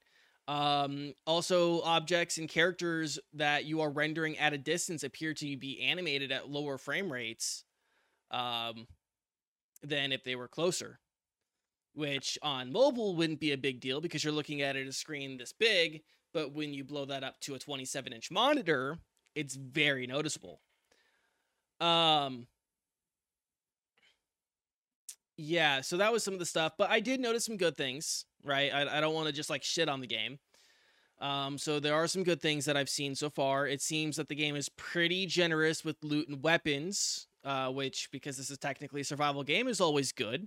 Um, 0.47 1.13
also, 1.27 1.83
objects 1.83 2.39
and 2.39 2.49
characters 2.49 3.19
that 3.35 3.67
you 3.67 3.83
are 3.83 3.91
rendering 3.91 4.39
at 4.39 4.55
a 4.55 4.59
distance 4.59 5.03
appear 5.03 5.35
to 5.35 5.57
be 5.59 5.83
animated 5.83 6.33
at 6.33 6.49
lower 6.49 6.79
frame 6.79 7.13
rates 7.13 7.65
um, 8.31 8.87
than 9.83 10.11
if 10.11 10.25
they 10.25 10.37
were 10.37 10.49
closer. 10.49 11.01
Which 11.99 12.39
on 12.43 12.71
mobile 12.71 13.17
wouldn't 13.17 13.41
be 13.41 13.51
a 13.51 13.59
big 13.59 13.81
deal 13.81 14.01
because 14.01 14.23
you're 14.23 14.33
looking 14.33 14.63
at 14.63 14.77
it 14.77 14.87
a 14.87 14.93
screen 14.93 15.37
this 15.37 15.53
big, 15.53 16.03
but 16.33 16.53
when 16.53 16.73
you 16.73 16.85
blow 16.85 17.05
that 17.07 17.25
up 17.25 17.41
to 17.41 17.57
a 17.57 17.59
27 17.59 18.13
inch 18.13 18.31
monitor, 18.31 18.99
it's 19.35 19.57
very 19.57 20.07
noticeable. 20.07 20.61
Um, 21.81 22.47
yeah, 25.37 25.81
so 25.81 25.97
that 25.97 26.13
was 26.13 26.23
some 26.23 26.35
of 26.35 26.39
the 26.39 26.47
stuff, 26.47 26.75
but 26.79 26.89
I 26.89 27.01
did 27.01 27.19
notice 27.19 27.45
some 27.45 27.57
good 27.57 27.77
things, 27.77 28.27
right? 28.45 28.73
I, 28.73 28.99
I 28.99 29.01
don't 29.01 29.15
want 29.15 29.27
to 29.27 29.33
just 29.33 29.51
like 29.51 29.65
shit 29.65 29.89
on 29.89 30.01
the 30.01 30.07
game. 30.07 30.39
Um, 31.21 31.59
so 31.59 31.81
there 31.81 31.97
are 31.97 32.07
some 32.07 32.23
good 32.23 32.41
things 32.41 32.65
that 32.67 32.77
I've 32.77 32.89
seen 32.89 33.17
so 33.17 33.29
far. 33.29 33.67
It 33.67 33.83
seems 33.83 34.15
that 34.19 34.29
the 34.29 34.37
game 34.37 34.55
is 34.55 34.69
pretty 34.69 35.27
generous 35.27 35.85
with 35.85 35.97
loot 36.05 36.29
and 36.29 36.45
weapons, 36.45 37.27
uh, 37.43 37.71
which 37.71 38.09
because 38.13 38.37
this 38.37 38.51
is 38.51 38.59
technically 38.59 39.01
a 39.01 39.05
survival 39.05 39.43
game 39.43 39.67
is 39.67 39.81
always 39.81 40.13
good. 40.13 40.47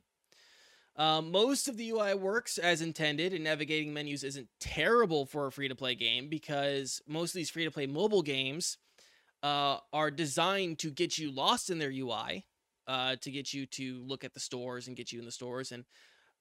Um, 0.97 1.31
most 1.31 1.67
of 1.67 1.77
the 1.77 1.89
UI 1.89 2.13
works 2.15 2.57
as 2.57 2.81
intended, 2.81 3.33
and 3.33 3.43
navigating 3.43 3.93
menus 3.93 4.23
isn't 4.23 4.49
terrible 4.59 5.25
for 5.25 5.47
a 5.47 5.51
free 5.51 5.67
to 5.67 5.75
play 5.75 5.95
game 5.95 6.27
because 6.27 7.01
most 7.07 7.31
of 7.31 7.35
these 7.35 7.49
free 7.49 7.63
to 7.63 7.71
play 7.71 7.87
mobile 7.87 8.21
games 8.21 8.77
uh, 9.41 9.77
are 9.93 10.11
designed 10.11 10.79
to 10.79 10.91
get 10.91 11.17
you 11.17 11.31
lost 11.31 11.69
in 11.69 11.79
their 11.79 11.91
UI, 11.91 12.45
uh, 12.87 13.15
to 13.21 13.31
get 13.31 13.53
you 13.53 13.65
to 13.67 14.03
look 14.05 14.23
at 14.23 14.33
the 14.33 14.39
stores 14.39 14.87
and 14.87 14.97
get 14.97 15.11
you 15.11 15.19
in 15.19 15.25
the 15.25 15.31
stores. 15.31 15.71
And 15.71 15.85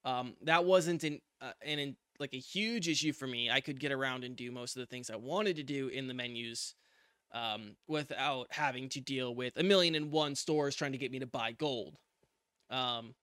um, 0.03 0.35
that 0.43 0.65
wasn't 0.65 1.03
an, 1.03 1.21
uh, 1.41 1.53
an, 1.63 1.79
an 1.79 1.95
like 2.19 2.33
a 2.33 2.39
huge 2.39 2.87
issue 2.87 3.13
for 3.13 3.27
me. 3.27 3.49
I 3.49 3.61
could 3.61 3.79
get 3.79 3.91
around 3.91 4.23
and 4.23 4.35
do 4.35 4.51
most 4.51 4.75
of 4.75 4.81
the 4.81 4.85
things 4.85 5.09
I 5.09 5.15
wanted 5.15 5.55
to 5.55 5.63
do 5.63 5.87
in 5.87 6.07
the 6.07 6.13
menus 6.13 6.75
um, 7.33 7.75
without 7.87 8.47
having 8.51 8.89
to 8.89 8.99
deal 8.99 9.33
with 9.33 9.57
a 9.57 9.63
million 9.63 9.95
and 9.95 10.11
one 10.11 10.35
stores 10.35 10.75
trying 10.75 10.91
to 10.91 10.97
get 10.97 11.11
me 11.11 11.19
to 11.19 11.25
buy 11.25 11.53
gold. 11.53 11.97
Um, 12.69 13.15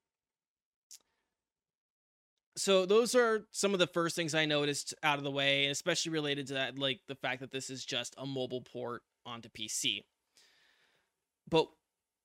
so 2.58 2.86
those 2.86 3.14
are 3.14 3.46
some 3.52 3.72
of 3.72 3.78
the 3.78 3.86
first 3.86 4.16
things 4.16 4.34
I 4.34 4.44
noticed 4.44 4.94
out 5.02 5.18
of 5.18 5.24
the 5.24 5.30
way, 5.30 5.64
and 5.64 5.72
especially 5.72 6.12
related 6.12 6.48
to 6.48 6.54
that, 6.54 6.78
like 6.78 7.00
the 7.06 7.14
fact 7.14 7.40
that 7.40 7.52
this 7.52 7.70
is 7.70 7.84
just 7.84 8.14
a 8.18 8.26
mobile 8.26 8.62
port 8.62 9.02
onto 9.24 9.48
PC. 9.48 10.02
But 11.48 11.68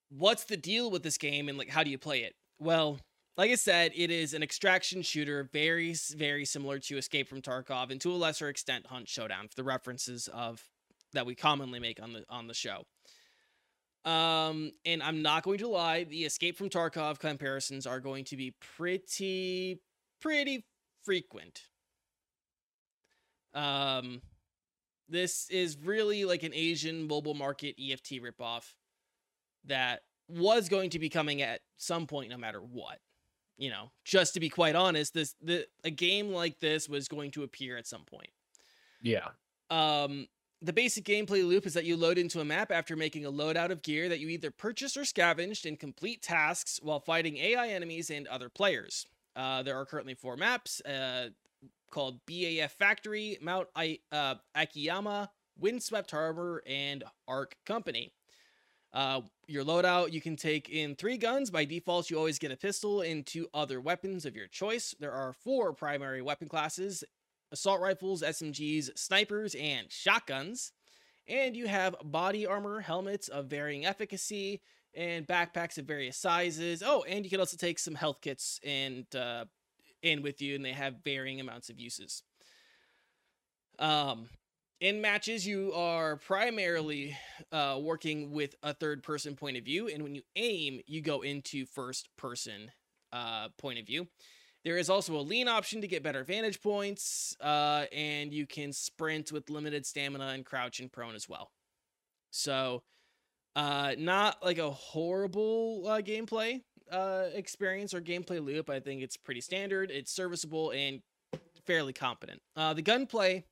what's 0.10 0.46
the 0.46 0.58
deal 0.58 0.92
with 0.92 1.04
this 1.04 1.18
game 1.18 1.50
and 1.50 1.58
like 1.58 1.70
how 1.70 1.84
do 1.84 1.92
you 1.92 1.98
play 1.98 2.24
it? 2.24 2.34
Well, 2.60 3.00
like 3.38 3.52
I 3.52 3.56
said, 3.56 3.92
it 3.96 4.12
is 4.12 4.34
an 4.34 4.44
extraction 4.44 5.02
shooter, 5.02 5.50
very, 5.52 5.96
very 6.16 6.46
similar 6.46 6.80
to 6.80 6.98
Escape 6.98 7.28
from 7.28 7.42
Tarkov, 7.42 7.90
and 7.92 8.00
to 8.02 8.12
a 8.12 8.16
lesser 8.16 8.48
extent, 8.48 8.88
Hunt 8.88 9.10
Showdown, 9.10 9.48
for 9.48 9.56
the 9.56 9.64
references 9.64 10.28
of 10.34 10.64
that 11.14 11.26
we 11.26 11.36
commonly 11.36 11.80
make 11.80 12.02
on 12.02 12.14
the 12.14 12.26
on 12.30 12.48
the 12.48 12.54
show. 12.54 12.86
Um, 14.06 14.72
and 14.86 15.02
I'm 15.02 15.22
not 15.22 15.44
going 15.44 15.60
to 15.60 15.68
lie, 15.70 16.04
the 16.04 16.26
Escape 16.26 16.58
from 16.58 16.70
Tarkov 16.70 17.20
comparisons 17.20 17.88
are 17.88 18.02
going 18.02 18.26
to 18.26 18.36
be 18.36 18.54
pretty 18.76 19.80
pretty 20.24 20.66
frequent. 21.04 21.62
Um, 23.54 24.22
this 25.10 25.48
is 25.50 25.78
really 25.78 26.26
like 26.26 26.44
an 26.44 26.54
Asian 26.54 27.08
mobile 27.08 27.34
market 27.34 27.76
EFT 27.80 28.14
ripoff 28.14 28.74
that 29.66 30.02
was 30.28 30.70
going 30.70 30.90
to 30.92 31.00
be 31.00 31.10
coming 31.10 31.42
at 31.42 31.62
some 31.78 32.08
point, 32.08 32.30
no 32.30 32.38
matter 32.38 32.60
what. 32.60 33.00
You 33.58 33.70
know, 33.70 33.92
just 34.04 34.34
to 34.34 34.40
be 34.40 34.50
quite 34.50 34.76
honest, 34.76 35.14
this 35.14 35.36
the 35.40 35.68
a 35.84 35.92
game 35.92 36.30
like 36.30 36.60
this 36.60 36.90
was 36.90 37.08
going 37.08 37.32
to 37.32 37.44
appear 37.44 37.78
at 37.78 37.86
some 37.86 38.04
point. 38.04 38.32
Yeah. 39.02 39.28
Um, 39.70 40.28
the 40.62 40.74
basic 40.74 41.04
gameplay 41.04 41.48
loop 41.48 41.68
is 41.68 41.74
that 41.76 41.86
you 41.86 41.96
load 41.96 42.18
into 42.18 42.40
a 42.40 42.46
map 42.46 42.72
after 42.72 42.96
making 42.96 43.26
a 43.26 43.32
loadout 43.32 43.70
of 43.70 43.84
gear 43.84 44.10
that 44.10 44.20
you 44.20 44.30
either 44.30 44.50
purchased 44.50 44.98
or 44.98 45.06
scavenged 45.06 45.66
and 45.66 45.80
complete 45.80 46.24
tasks 46.24 46.80
while 46.82 47.00
fighting 47.00 47.38
AI 47.38 47.68
enemies 47.68 48.10
and 48.10 48.28
other 48.28 48.50
players. 48.50 49.06
Uh, 49.36 49.64
there 49.64 49.78
are 49.78 49.86
currently 49.86 50.14
four 50.14 50.38
maps 50.38 50.82
uh, 50.82 51.30
called 51.92 52.20
BAF 52.26 52.72
Factory, 52.72 53.38
Mount 53.42 53.68
I- 53.76 54.00
uh, 54.12 54.36
Akiyama, 54.56 55.30
Windswept 55.58 56.12
Harbor, 56.12 56.64
and 56.68 57.04
Ark 57.28 57.56
Company. 57.66 58.14
Uh, 58.94 59.22
your 59.48 59.64
loadout, 59.64 60.12
you 60.12 60.22
can 60.22 60.36
take 60.36 60.70
in 60.70 60.96
three 60.96 61.18
guns. 61.18 61.50
By 61.50 61.66
default, 61.66 62.12
you 62.12 62.18
always 62.18 62.38
get 62.38 62.52
a 62.52 62.58
pistol 62.58 63.02
and 63.02 63.26
two 63.26 63.48
other 63.54 63.82
weapons 63.82 64.26
of 64.26 64.36
your 64.36 64.48
choice. 64.48 64.94
There 65.00 65.12
are 65.12 65.34
four 65.34 65.74
primary 65.74 66.22
weapon 66.22 66.48
classes 66.48 67.04
assault 67.52 67.80
rifles, 67.80 68.24
SMGs, 68.24 68.98
snipers, 68.98 69.56
and 69.56 69.92
shotguns. 69.92 70.72
And 71.28 71.56
you 71.56 71.68
have 71.68 71.96
body 72.04 72.46
armor, 72.48 72.82
helmets 72.82 73.28
of 73.28 73.46
varying 73.46 73.86
efficacy, 73.86 74.62
and 74.96 75.28
backpacks 75.28 75.78
of 75.78 75.86
various 75.86 76.18
sizes. 76.18 76.84
Oh, 76.86 77.04
and 77.04 77.24
you 77.24 77.30
can 77.30 77.40
also 77.40 77.58
take 77.58 77.80
some 77.80 77.96
health 77.96 78.22
kits 78.22 78.60
and 78.64 79.06
uh, 79.16 79.46
in 80.02 80.22
with 80.22 80.42
you, 80.42 80.56
and 80.56 80.64
they 80.64 80.74
have 80.74 81.04
varying 81.04 81.40
amounts 81.40 81.70
of 81.70 81.80
uses. 81.80 82.24
Um, 83.80 84.30
in 84.80 85.02
matches, 85.02 85.48
you 85.48 85.72
are 85.74 86.18
primarily 86.18 87.18
uh, 87.52 87.80
working 87.82 88.32
with 88.32 88.56
a 88.64 88.74
third 88.74 89.02
person 89.02 89.36
point 89.36 89.58
of 89.58 89.64
view, 89.64 89.88
and 89.88 90.04
when 90.04 90.14
you 90.14 90.22
aim, 90.36 90.82
you 90.86 91.02
go 91.02 91.22
into 91.22 91.66
first 91.66 92.10
person 92.18 92.70
uh, 93.14 93.48
point 93.58 93.80
of 93.80 93.88
view. 93.88 94.08
There 94.66 94.78
is 94.78 94.90
also 94.90 95.16
a 95.16 95.22
lean 95.22 95.48
option 95.48 95.82
to 95.82 95.88
get 95.88 96.04
better 96.04 96.24
vantage 96.24 96.62
points, 96.62 97.36
uh, 97.42 97.86
and 97.92 98.34
you 98.34 98.46
can 98.46 98.72
sprint 98.72 99.32
with 99.32 99.50
limited 99.50 99.86
stamina 99.86 100.28
and 100.28 100.46
crouch 100.46 100.80
and 100.80 100.92
prone 100.92 101.16
as 101.16 101.28
well. 101.28 101.52
So, 102.32 102.84
uh, 103.56 103.94
not 103.98 104.44
like 104.44 104.58
a 104.58 104.72
horrible 104.72 105.84
uh, 105.88 106.02
gameplay 106.02 106.62
uh, 106.92 107.26
experience 107.34 107.94
or 107.94 108.02
gameplay 108.02 108.44
loop. 108.44 108.70
I 108.70 108.80
think 108.80 109.02
it's 109.02 109.18
pretty 109.18 109.42
standard. 109.42 109.92
It's 109.92 110.12
serviceable 110.12 110.72
and 110.72 111.02
fairly 111.66 111.94
competent. 111.94 112.42
Uh, 112.56 112.74
the 112.74 112.82
gunplay 112.82 113.46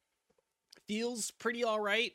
feels 0.87 1.31
pretty 1.31 1.63
all 1.63 1.79
right. 1.79 2.11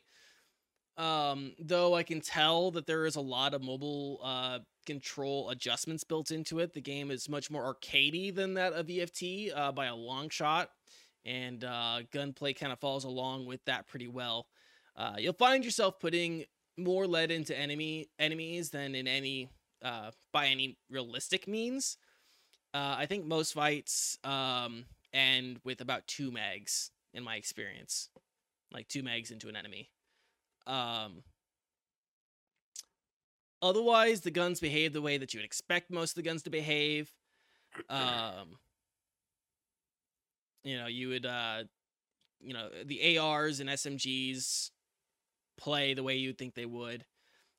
Um, 0.97 1.53
though 1.59 1.93
I 1.93 2.01
can 2.01 2.21
tell 2.21 2.71
that 2.71 2.87
there 2.87 3.05
is 3.05 3.15
a 3.17 3.21
lot 3.21 3.53
of 3.53 3.61
mobile 3.61 4.19
uh, 4.23 4.59
control 4.87 5.49
adjustments 5.49 6.03
built 6.03 6.31
into 6.31 6.59
it. 6.59 6.73
The 6.73 6.81
game 6.81 7.11
is 7.11 7.29
much 7.29 7.51
more 7.51 7.75
arcadey 7.75 8.33
than 8.33 8.55
that 8.55 8.73
of 8.73 8.89
EFT 8.89 9.51
uh, 9.55 9.71
by 9.71 9.85
a 9.85 9.95
long 9.95 10.29
shot, 10.29 10.71
and 11.23 11.63
uh, 11.63 11.99
gunplay 12.11 12.53
kind 12.53 12.71
of 12.73 12.79
falls 12.79 13.03
along 13.03 13.45
with 13.45 13.63
that 13.65 13.87
pretty 13.87 14.07
well. 14.07 14.47
Uh, 14.95 15.13
you'll 15.19 15.33
find 15.33 15.63
yourself 15.63 15.99
putting 15.99 16.45
more 16.77 17.07
lead 17.07 17.31
into 17.31 17.57
enemy 17.57 18.09
enemies 18.19 18.69
than 18.69 18.95
in 18.95 19.07
any 19.07 19.49
uh, 19.83 20.11
by 20.31 20.47
any 20.47 20.77
realistic 20.89 21.47
means. 21.47 21.97
Uh, 22.73 22.95
I 22.97 23.05
think 23.05 23.25
most 23.25 23.53
fights 23.53 24.17
um, 24.23 24.85
end 25.13 25.59
with 25.63 25.81
about 25.81 26.07
two 26.07 26.31
mags 26.31 26.91
in 27.13 27.23
my 27.23 27.35
experience, 27.35 28.09
like 28.71 28.87
two 28.87 29.03
mags 29.03 29.31
into 29.31 29.49
an 29.49 29.55
enemy. 29.55 29.89
Um, 30.67 31.23
otherwise, 33.61 34.21
the 34.21 34.31
guns 34.31 34.59
behave 34.59 34.93
the 34.93 35.01
way 35.01 35.17
that 35.17 35.33
you 35.33 35.39
would 35.39 35.45
expect 35.45 35.89
most 35.89 36.11
of 36.11 36.15
the 36.15 36.29
guns 36.29 36.43
to 36.43 36.49
behave. 36.49 37.11
Um, 37.89 38.57
you 40.63 40.77
know, 40.77 40.87
you 40.87 41.09
would, 41.09 41.25
uh, 41.25 41.63
you 42.41 42.53
know, 42.53 42.69
the 42.85 43.17
ARs 43.17 43.59
and 43.59 43.69
SMGs 43.69 44.71
play 45.57 45.93
the 45.93 46.03
way 46.03 46.15
you 46.15 46.33
think 46.33 46.55
they 46.55 46.65
would. 46.65 47.05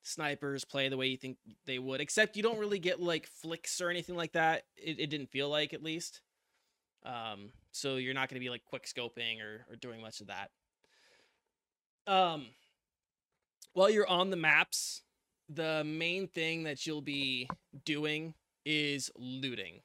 Snipers 0.03 0.65
play 0.65 0.89
the 0.89 0.97
way 0.97 1.09
you 1.09 1.17
think 1.17 1.37
they 1.67 1.79
would, 1.79 2.01
except 2.01 2.37
you 2.37 2.43
don't 2.43 2.59
really 2.59 2.79
get 2.79 3.01
like 3.01 3.27
flicks 3.27 3.81
or 3.81 3.91
anything 3.91 4.17
like 4.17 4.33
that. 4.33 4.63
It, 4.77 5.01
it 5.01 5.11
didn't 5.11 5.31
feel 5.31 5.49
like, 5.49 5.75
at 5.75 5.83
least. 5.83 6.21
Um, 7.05 7.51
so 7.73 7.97
you're 7.97 8.15
not 8.15 8.29
going 8.29 8.41
to 8.41 8.45
be 8.45 8.51
like 8.51 8.65
quick 8.65 8.87
scoping 8.87 9.43
or, 9.43 9.67
or 9.71 9.77
doing 9.77 10.01
much 10.01 10.21
of 10.21 10.29
that. 10.29 10.51
Um, 12.07 12.47
while 13.75 13.91
you're 13.91 14.09
on 14.09 14.31
the 14.31 14.37
maps, 14.37 15.03
the 15.49 15.85
main 15.85 16.27
thing 16.27 16.65
that 16.65 16.87
you'll 16.87 17.03
be 17.03 17.49
doing 17.85 18.35
is 18.65 19.11
looting. 19.17 19.81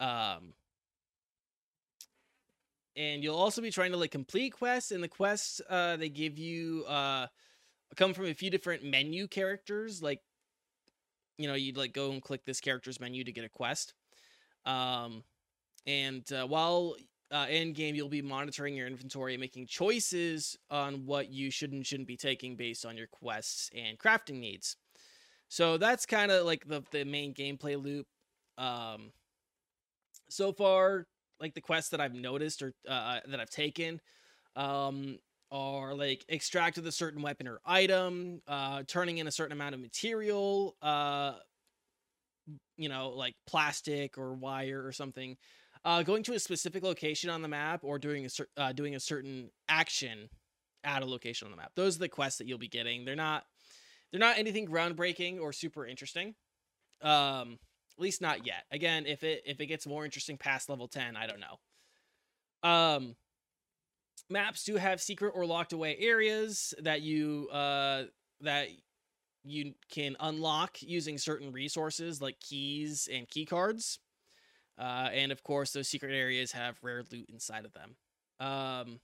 Um, 0.00 0.54
and 2.96 3.22
you'll 3.22 3.36
also 3.36 3.62
be 3.62 3.70
trying 3.70 3.92
to 3.92 3.96
like 3.96 4.10
complete 4.10 4.50
quests. 4.50 4.90
And 4.90 5.02
the 5.02 5.08
quests 5.08 5.60
uh, 5.68 5.96
they 5.96 6.08
give 6.08 6.38
you 6.38 6.84
uh, 6.88 7.26
come 7.96 8.14
from 8.14 8.26
a 8.26 8.34
few 8.34 8.50
different 8.50 8.84
menu 8.84 9.26
characters. 9.26 10.02
Like, 10.02 10.20
you 11.38 11.48
know, 11.48 11.54
you'd 11.54 11.76
like 11.76 11.92
go 11.92 12.10
and 12.12 12.22
click 12.22 12.44
this 12.44 12.60
character's 12.60 13.00
menu 13.00 13.24
to 13.24 13.32
get 13.32 13.44
a 13.44 13.48
quest. 13.48 13.94
Um, 14.66 15.24
and 15.86 16.30
uh, 16.32 16.46
while 16.46 16.96
uh, 17.30 17.46
in 17.48 17.72
game, 17.72 17.94
you'll 17.94 18.08
be 18.08 18.22
monitoring 18.22 18.74
your 18.74 18.86
inventory 18.86 19.34
and 19.34 19.40
making 19.40 19.66
choices 19.66 20.58
on 20.70 21.06
what 21.06 21.30
you 21.30 21.50
should 21.50 21.72
and 21.72 21.86
shouldn't 21.86 22.08
be 22.08 22.16
taking 22.16 22.56
based 22.56 22.84
on 22.84 22.96
your 22.96 23.06
quests 23.06 23.70
and 23.74 23.98
crafting 23.98 24.40
needs. 24.40 24.76
So 25.48 25.78
that's 25.78 26.06
kind 26.06 26.30
of 26.30 26.46
like 26.46 26.66
the 26.66 26.82
the 26.92 27.04
main 27.04 27.34
gameplay 27.34 27.82
loop. 27.82 28.06
Um, 28.58 29.12
so 30.28 30.52
far, 30.52 31.06
like 31.40 31.54
the 31.54 31.60
quests 31.60 31.90
that 31.90 32.00
I've 32.00 32.14
noticed 32.14 32.62
or 32.62 32.72
uh, 32.88 33.20
that 33.26 33.40
I've 33.40 33.50
taken, 33.50 34.00
um, 34.56 35.18
are 35.50 35.94
like 35.94 36.24
extract 36.28 36.76
with 36.76 36.86
a 36.86 36.92
certain 36.92 37.22
weapon 37.22 37.48
or 37.48 37.60
item, 37.64 38.40
uh, 38.46 38.82
turning 38.86 39.18
in 39.18 39.26
a 39.26 39.32
certain 39.32 39.52
amount 39.52 39.74
of 39.74 39.80
material, 39.80 40.76
uh, 40.82 41.34
you 42.76 42.88
know, 42.88 43.10
like 43.10 43.34
plastic 43.46 44.16
or 44.16 44.34
wire 44.34 44.84
or 44.84 44.92
something, 44.92 45.36
uh, 45.84 46.02
going 46.02 46.22
to 46.22 46.34
a 46.34 46.38
specific 46.38 46.82
location 46.82 47.30
on 47.30 47.42
the 47.42 47.48
map 47.48 47.80
or 47.82 47.98
doing 47.98 48.26
a 48.26 48.28
cer- 48.28 48.48
uh, 48.56 48.72
doing 48.72 48.94
a 48.94 49.00
certain 49.00 49.50
action 49.68 50.28
at 50.84 51.02
a 51.02 51.06
location 51.06 51.46
on 51.46 51.50
the 51.50 51.56
map. 51.56 51.72
Those 51.74 51.96
are 51.96 52.00
the 52.00 52.08
quests 52.08 52.38
that 52.38 52.46
you'll 52.46 52.58
be 52.58 52.68
getting. 52.68 53.04
They're 53.04 53.16
not 53.16 53.44
they're 54.10 54.20
not 54.20 54.38
anything 54.38 54.66
groundbreaking 54.66 55.40
or 55.40 55.52
super 55.52 55.86
interesting. 55.86 56.34
Um, 57.02 57.58
at 58.00 58.02
least 58.02 58.22
not 58.22 58.46
yet. 58.46 58.64
Again, 58.72 59.04
if 59.04 59.22
it 59.22 59.42
if 59.44 59.60
it 59.60 59.66
gets 59.66 59.86
more 59.86 60.06
interesting 60.06 60.38
past 60.38 60.70
level 60.70 60.88
10, 60.88 61.16
I 61.16 61.26
don't 61.26 61.40
know. 61.40 62.68
Um 62.68 63.16
maps 64.30 64.64
do 64.64 64.76
have 64.76 65.02
secret 65.02 65.32
or 65.34 65.44
locked 65.44 65.74
away 65.74 65.96
areas 65.98 66.72
that 66.80 67.02
you 67.02 67.48
uh 67.52 68.04
that 68.40 68.68
you 69.44 69.74
can 69.90 70.16
unlock 70.20 70.78
using 70.80 71.18
certain 71.18 71.52
resources 71.52 72.22
like 72.22 72.40
keys 72.40 73.06
and 73.12 73.28
key 73.28 73.44
cards. 73.44 73.98
Uh, 74.78 75.10
and 75.12 75.30
of 75.30 75.42
course, 75.42 75.72
those 75.72 75.88
secret 75.88 76.14
areas 76.14 76.52
have 76.52 76.78
rare 76.82 77.02
loot 77.10 77.28
inside 77.28 77.66
of 77.66 77.72
them. 77.74 77.96
Um, 78.38 79.00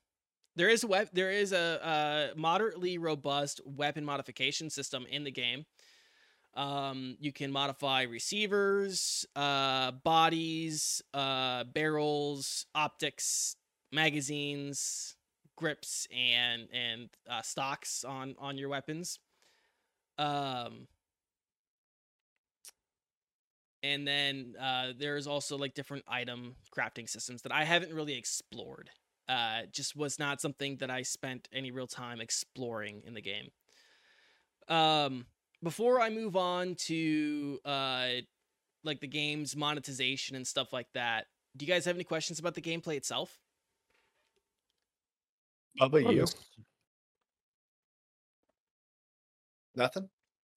there 0.56 0.70
is 0.70 0.84
a 0.84 0.86
web, 0.86 1.08
there 1.12 1.30
is 1.30 1.52
a, 1.52 2.32
a, 2.34 2.38
moderately 2.38 2.96
robust 2.96 3.60
weapon 3.66 4.04
modification 4.04 4.70
system 4.70 5.06
in 5.10 5.24
the 5.24 5.30
game. 5.30 5.66
Um, 6.56 7.16
you 7.20 7.32
can 7.32 7.52
modify 7.52 8.02
receivers, 8.02 9.26
uh, 9.36 9.92
bodies, 9.92 11.02
uh, 11.12 11.64
barrels, 11.64 12.64
optics, 12.74 13.56
magazines, 13.92 15.16
grips, 15.56 16.08
and 16.10 16.68
and 16.72 17.10
uh, 17.28 17.42
stocks 17.42 18.04
on 18.04 18.34
on 18.38 18.56
your 18.56 18.70
weapons. 18.70 19.18
Um, 20.18 20.88
and 23.82 24.08
then 24.08 24.54
uh, 24.58 24.92
there's 24.98 25.26
also 25.26 25.58
like 25.58 25.74
different 25.74 26.04
item 26.08 26.56
crafting 26.76 27.08
systems 27.08 27.42
that 27.42 27.52
I 27.52 27.64
haven't 27.64 27.92
really 27.92 28.16
explored. 28.16 28.90
Uh, 29.28 29.62
just 29.72 29.94
was 29.94 30.18
not 30.18 30.40
something 30.40 30.76
that 30.78 30.90
I 30.90 31.02
spent 31.02 31.48
any 31.52 31.70
real 31.70 31.86
time 31.86 32.20
exploring 32.20 33.02
in 33.04 33.12
the 33.14 33.20
game. 33.20 33.50
Um, 34.68 35.26
before 35.66 36.00
I 36.00 36.10
move 36.10 36.36
on 36.36 36.76
to 36.86 37.58
uh, 37.64 38.06
like 38.84 39.00
the 39.00 39.08
game's 39.08 39.56
monetization 39.56 40.36
and 40.36 40.46
stuff 40.46 40.72
like 40.72 40.86
that, 40.94 41.26
do 41.56 41.66
you 41.66 41.72
guys 41.72 41.84
have 41.86 41.96
any 41.96 42.04
questions 42.04 42.38
about 42.38 42.54
the 42.54 42.60
gameplay 42.60 42.96
itself? 42.96 43.36
How 45.80 45.86
about 45.86 46.14
you? 46.14 46.24
Nothing. 49.74 50.08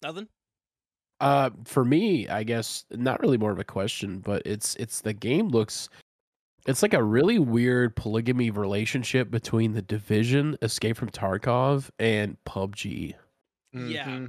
Nothing. 0.03 0.27
Uh, 1.19 1.49
for 1.65 1.83
me, 1.83 2.29
I 2.29 2.43
guess 2.43 2.85
not 2.91 3.19
really 3.19 3.39
more 3.39 3.51
of 3.51 3.57
a 3.57 3.63
question, 3.63 4.19
but 4.19 4.43
it's 4.45 4.75
it's 4.75 5.01
the 5.01 5.13
game 5.13 5.47
looks. 5.47 5.89
It's 6.67 6.83
like 6.83 6.93
a 6.93 7.03
really 7.03 7.39
weird 7.39 7.95
polygamy 7.95 8.51
relationship 8.51 9.31
between 9.31 9.73
the 9.73 9.81
Division, 9.81 10.55
Escape 10.61 10.97
from 10.97 11.09
Tarkov, 11.09 11.89
and 11.97 12.37
PUBG. 12.45 13.15
Yeah. 13.73 14.27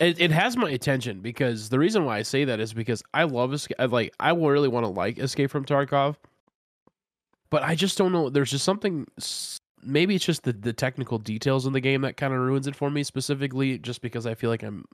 It, 0.00 0.18
it 0.18 0.30
has 0.30 0.56
my 0.56 0.70
attention 0.70 1.20
because 1.20 1.68
the 1.68 1.78
reason 1.78 2.06
why 2.06 2.16
I 2.16 2.22
say 2.22 2.46
that 2.46 2.58
is 2.58 2.72
because 2.72 3.02
I 3.12 3.24
love. 3.24 3.54
Like 3.78 4.14
I 4.18 4.30
really 4.32 4.68
want 4.68 4.84
to 4.84 4.90
like 4.90 5.18
Escape 5.18 5.50
from 5.50 5.66
Tarkov, 5.66 6.16
but 7.50 7.62
I 7.62 7.74
just 7.74 7.98
don't 7.98 8.10
know. 8.10 8.30
There's 8.30 8.50
just 8.50 8.64
something. 8.64 9.06
Maybe 9.82 10.14
it's 10.14 10.24
just 10.24 10.44
the 10.44 10.54
the 10.54 10.72
technical 10.72 11.18
details 11.18 11.66
in 11.66 11.74
the 11.74 11.80
game 11.80 12.00
that 12.00 12.16
kind 12.16 12.32
of 12.32 12.40
ruins 12.40 12.66
it 12.66 12.74
for 12.74 12.90
me 12.90 13.02
specifically. 13.02 13.76
Just 13.76 14.00
because 14.00 14.26
I 14.26 14.34
feel 14.34 14.48
like 14.48 14.62
I'm, 14.62 14.86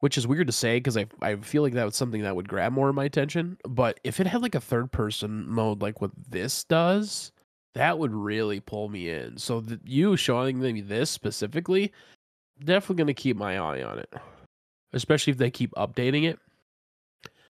which 0.00 0.18
is 0.18 0.26
weird 0.26 0.48
to 0.48 0.52
say 0.52 0.76
because 0.76 0.98
I 0.98 1.06
I 1.22 1.36
feel 1.36 1.62
like 1.62 1.72
that 1.72 1.84
was 1.86 1.96
something 1.96 2.20
that 2.20 2.36
would 2.36 2.50
grab 2.50 2.72
more 2.72 2.90
of 2.90 2.94
my 2.94 3.04
attention. 3.04 3.56
But 3.66 3.98
if 4.04 4.20
it 4.20 4.26
had 4.26 4.42
like 4.42 4.54
a 4.54 4.60
third 4.60 4.92
person 4.92 5.48
mode 5.48 5.80
like 5.80 6.02
what 6.02 6.10
this 6.28 6.64
does, 6.64 7.32
that 7.72 7.98
would 7.98 8.12
really 8.12 8.60
pull 8.60 8.90
me 8.90 9.08
in. 9.08 9.38
So 9.38 9.60
the, 9.60 9.80
you 9.86 10.18
showing 10.18 10.58
me 10.58 10.82
this 10.82 11.08
specifically 11.08 11.92
definitely 12.64 12.96
going 12.96 13.06
to 13.08 13.14
keep 13.14 13.36
my 13.36 13.58
eye 13.58 13.82
on 13.82 13.98
it, 13.98 14.12
especially 14.92 15.32
if 15.32 15.38
they 15.38 15.50
keep 15.50 15.72
updating 15.74 16.24
it. 16.24 16.38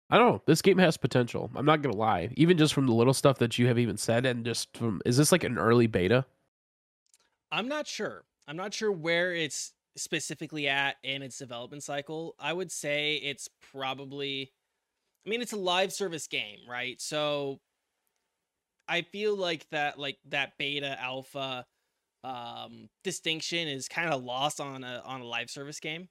I 0.08 0.18
don't 0.18 0.32
know. 0.32 0.42
This 0.46 0.62
game 0.62 0.78
has 0.78 0.96
potential. 0.96 1.50
I'm 1.56 1.66
not 1.66 1.82
gonna 1.82 1.96
lie. 1.96 2.30
Even 2.36 2.56
just 2.56 2.74
from 2.74 2.86
the 2.86 2.92
little 2.92 3.14
stuff 3.14 3.38
that 3.38 3.58
you 3.58 3.66
have 3.66 3.78
even 3.78 3.96
said, 3.96 4.24
and 4.24 4.44
just 4.44 4.76
from 4.76 5.00
is 5.04 5.16
this 5.16 5.32
like 5.32 5.42
an 5.42 5.58
early 5.58 5.88
beta? 5.88 6.24
I'm 7.50 7.68
not 7.68 7.88
sure. 7.88 8.24
I'm 8.46 8.56
not 8.56 8.72
sure 8.72 8.92
where 8.92 9.34
it's 9.34 9.72
specifically 9.96 10.68
at 10.68 10.96
in 11.02 11.22
its 11.22 11.38
development 11.38 11.82
cycle. 11.82 12.36
I 12.38 12.52
would 12.52 12.70
say 12.70 13.16
it's 13.16 13.48
probably 13.72 14.52
I 15.26 15.30
mean 15.30 15.42
it's 15.42 15.52
a 15.52 15.56
live 15.56 15.92
service 15.92 16.28
game, 16.28 16.60
right? 16.68 17.00
So 17.00 17.58
I 18.86 19.02
feel 19.02 19.36
like 19.36 19.68
that 19.70 19.98
like 19.98 20.18
that 20.28 20.52
beta 20.56 20.96
alpha 21.00 21.66
um 22.26 22.90
distinction 23.04 23.68
is 23.68 23.88
kind 23.88 24.12
of 24.12 24.22
lost 24.24 24.60
on 24.60 24.84
a 24.84 25.02
on 25.06 25.20
a 25.22 25.26
live 25.26 25.50
service 25.50 25.80
game. 25.80 26.08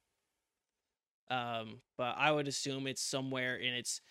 Um 1.29 1.81
but 1.97 2.17
I 2.17 2.31
would 2.31 2.47
assume 2.47 2.85
it's 2.87 3.01
somewhere 3.01 3.55
in 3.57 3.73
its 3.73 4.01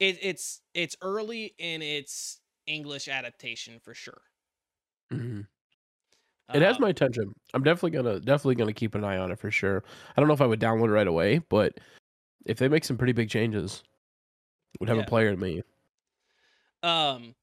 it, 0.00 0.18
it's 0.22 0.62
it's 0.74 0.96
early 1.02 1.54
in 1.58 1.82
its 1.82 2.40
English 2.66 3.08
adaptation 3.08 3.80
for 3.80 3.94
sure. 3.94 4.22
Mm-hmm. 5.12 5.40
It 6.52 6.62
has 6.62 6.78
Um, 6.78 6.80
my 6.80 6.88
attention. 6.88 7.32
I'm 7.54 7.62
definitely 7.62 7.90
gonna 7.90 8.20
definitely 8.20 8.54
gonna 8.54 8.72
keep 8.72 8.94
an 8.94 9.04
eye 9.04 9.18
on 9.18 9.30
it 9.32 9.38
for 9.38 9.50
sure. 9.50 9.82
I 10.16 10.20
don't 10.20 10.28
know 10.28 10.34
if 10.34 10.40
I 10.40 10.46
would 10.46 10.60
download 10.60 10.86
it 10.88 10.92
right 10.92 11.06
away, 11.06 11.38
but 11.38 11.78
if 12.46 12.58
they 12.58 12.68
make 12.68 12.84
some 12.84 12.98
pretty 12.98 13.14
big 13.14 13.30
changes, 13.30 13.84
would 14.80 14.88
have 14.90 14.98
Yeah. 14.98 15.00
a 15.00 15.04
player 15.04 15.28
in 15.30 15.40
me. 15.40 15.62
Um, 16.82 17.34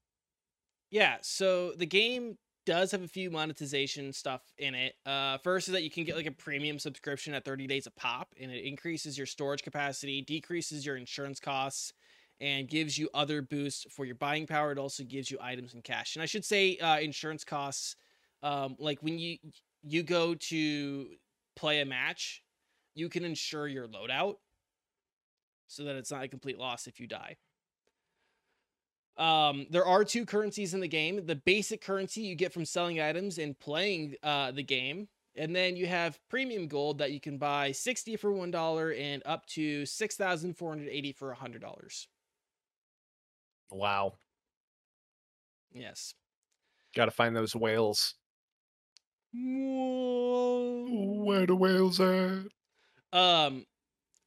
yeah. 0.90 1.18
So 1.22 1.74
the 1.74 1.86
game 1.86 2.38
does 2.66 2.90
have 2.92 3.02
a 3.02 3.08
few 3.08 3.30
monetization 3.30 4.12
stuff 4.12 4.42
in 4.58 4.74
it. 4.74 4.94
Uh, 5.04 5.38
first 5.38 5.68
is 5.68 5.72
that 5.72 5.82
you 5.82 5.90
can 5.90 6.04
get 6.04 6.16
like 6.16 6.26
a 6.26 6.32
premium 6.32 6.78
subscription 6.78 7.34
at 7.34 7.44
30 7.44 7.66
days 7.66 7.86
a 7.86 7.90
pop, 7.90 8.34
and 8.40 8.50
it 8.50 8.64
increases 8.64 9.16
your 9.16 9.26
storage 9.26 9.62
capacity, 9.62 10.22
decreases 10.22 10.84
your 10.84 10.96
insurance 10.96 11.40
costs, 11.40 11.92
and 12.40 12.68
gives 12.68 12.98
you 12.98 13.08
other 13.14 13.42
boosts 13.42 13.86
for 13.90 14.04
your 14.04 14.16
buying 14.16 14.46
power. 14.46 14.72
It 14.72 14.78
also 14.78 15.04
gives 15.04 15.30
you 15.30 15.38
items 15.40 15.74
and 15.74 15.84
cash. 15.84 16.16
And 16.16 16.22
I 16.22 16.26
should 16.26 16.44
say, 16.44 16.76
uh, 16.78 16.98
insurance 16.98 17.44
costs, 17.44 17.96
um, 18.42 18.76
like 18.78 19.02
when 19.02 19.18
you 19.18 19.38
you 19.82 20.02
go 20.02 20.34
to 20.34 21.08
play 21.56 21.80
a 21.80 21.84
match, 21.84 22.42
you 22.94 23.08
can 23.08 23.24
insure 23.24 23.68
your 23.68 23.86
loadout 23.86 24.36
so 25.68 25.84
that 25.84 25.96
it's 25.96 26.10
not 26.10 26.24
a 26.24 26.28
complete 26.28 26.58
loss 26.58 26.86
if 26.86 27.00
you 27.00 27.06
die. 27.06 27.36
Um, 29.16 29.66
there 29.70 29.84
are 29.84 30.04
two 30.04 30.26
currencies 30.26 30.74
in 30.74 30.80
the 30.80 30.88
game. 30.88 31.24
The 31.24 31.36
basic 31.36 31.80
currency 31.80 32.22
you 32.22 32.34
get 32.34 32.52
from 32.52 32.64
selling 32.64 33.00
items 33.00 33.38
and 33.38 33.58
playing 33.58 34.16
uh, 34.22 34.50
the 34.50 34.62
game, 34.62 35.08
and 35.36 35.54
then 35.54 35.76
you 35.76 35.86
have 35.86 36.18
premium 36.28 36.66
gold 36.66 36.98
that 36.98 37.12
you 37.12 37.20
can 37.20 37.38
buy 37.38 37.70
sixty 37.72 38.16
for 38.16 38.32
one 38.32 38.50
dollar 38.50 38.92
and 38.92 39.22
up 39.24 39.46
to 39.46 39.86
six 39.86 40.16
thousand 40.16 40.56
four 40.56 40.70
hundred 40.70 40.88
eighty 40.88 41.12
for 41.12 41.30
a 41.30 41.36
hundred 41.36 41.62
dollars. 41.62 42.08
Wow. 43.70 44.14
Yes. 45.72 46.14
Got 46.94 47.06
to 47.06 47.10
find 47.10 47.34
those 47.36 47.54
whales. 47.56 48.14
Um, 49.34 51.24
Where 51.24 51.46
the 51.46 51.56
whales 51.56 52.00
at? 52.00 52.44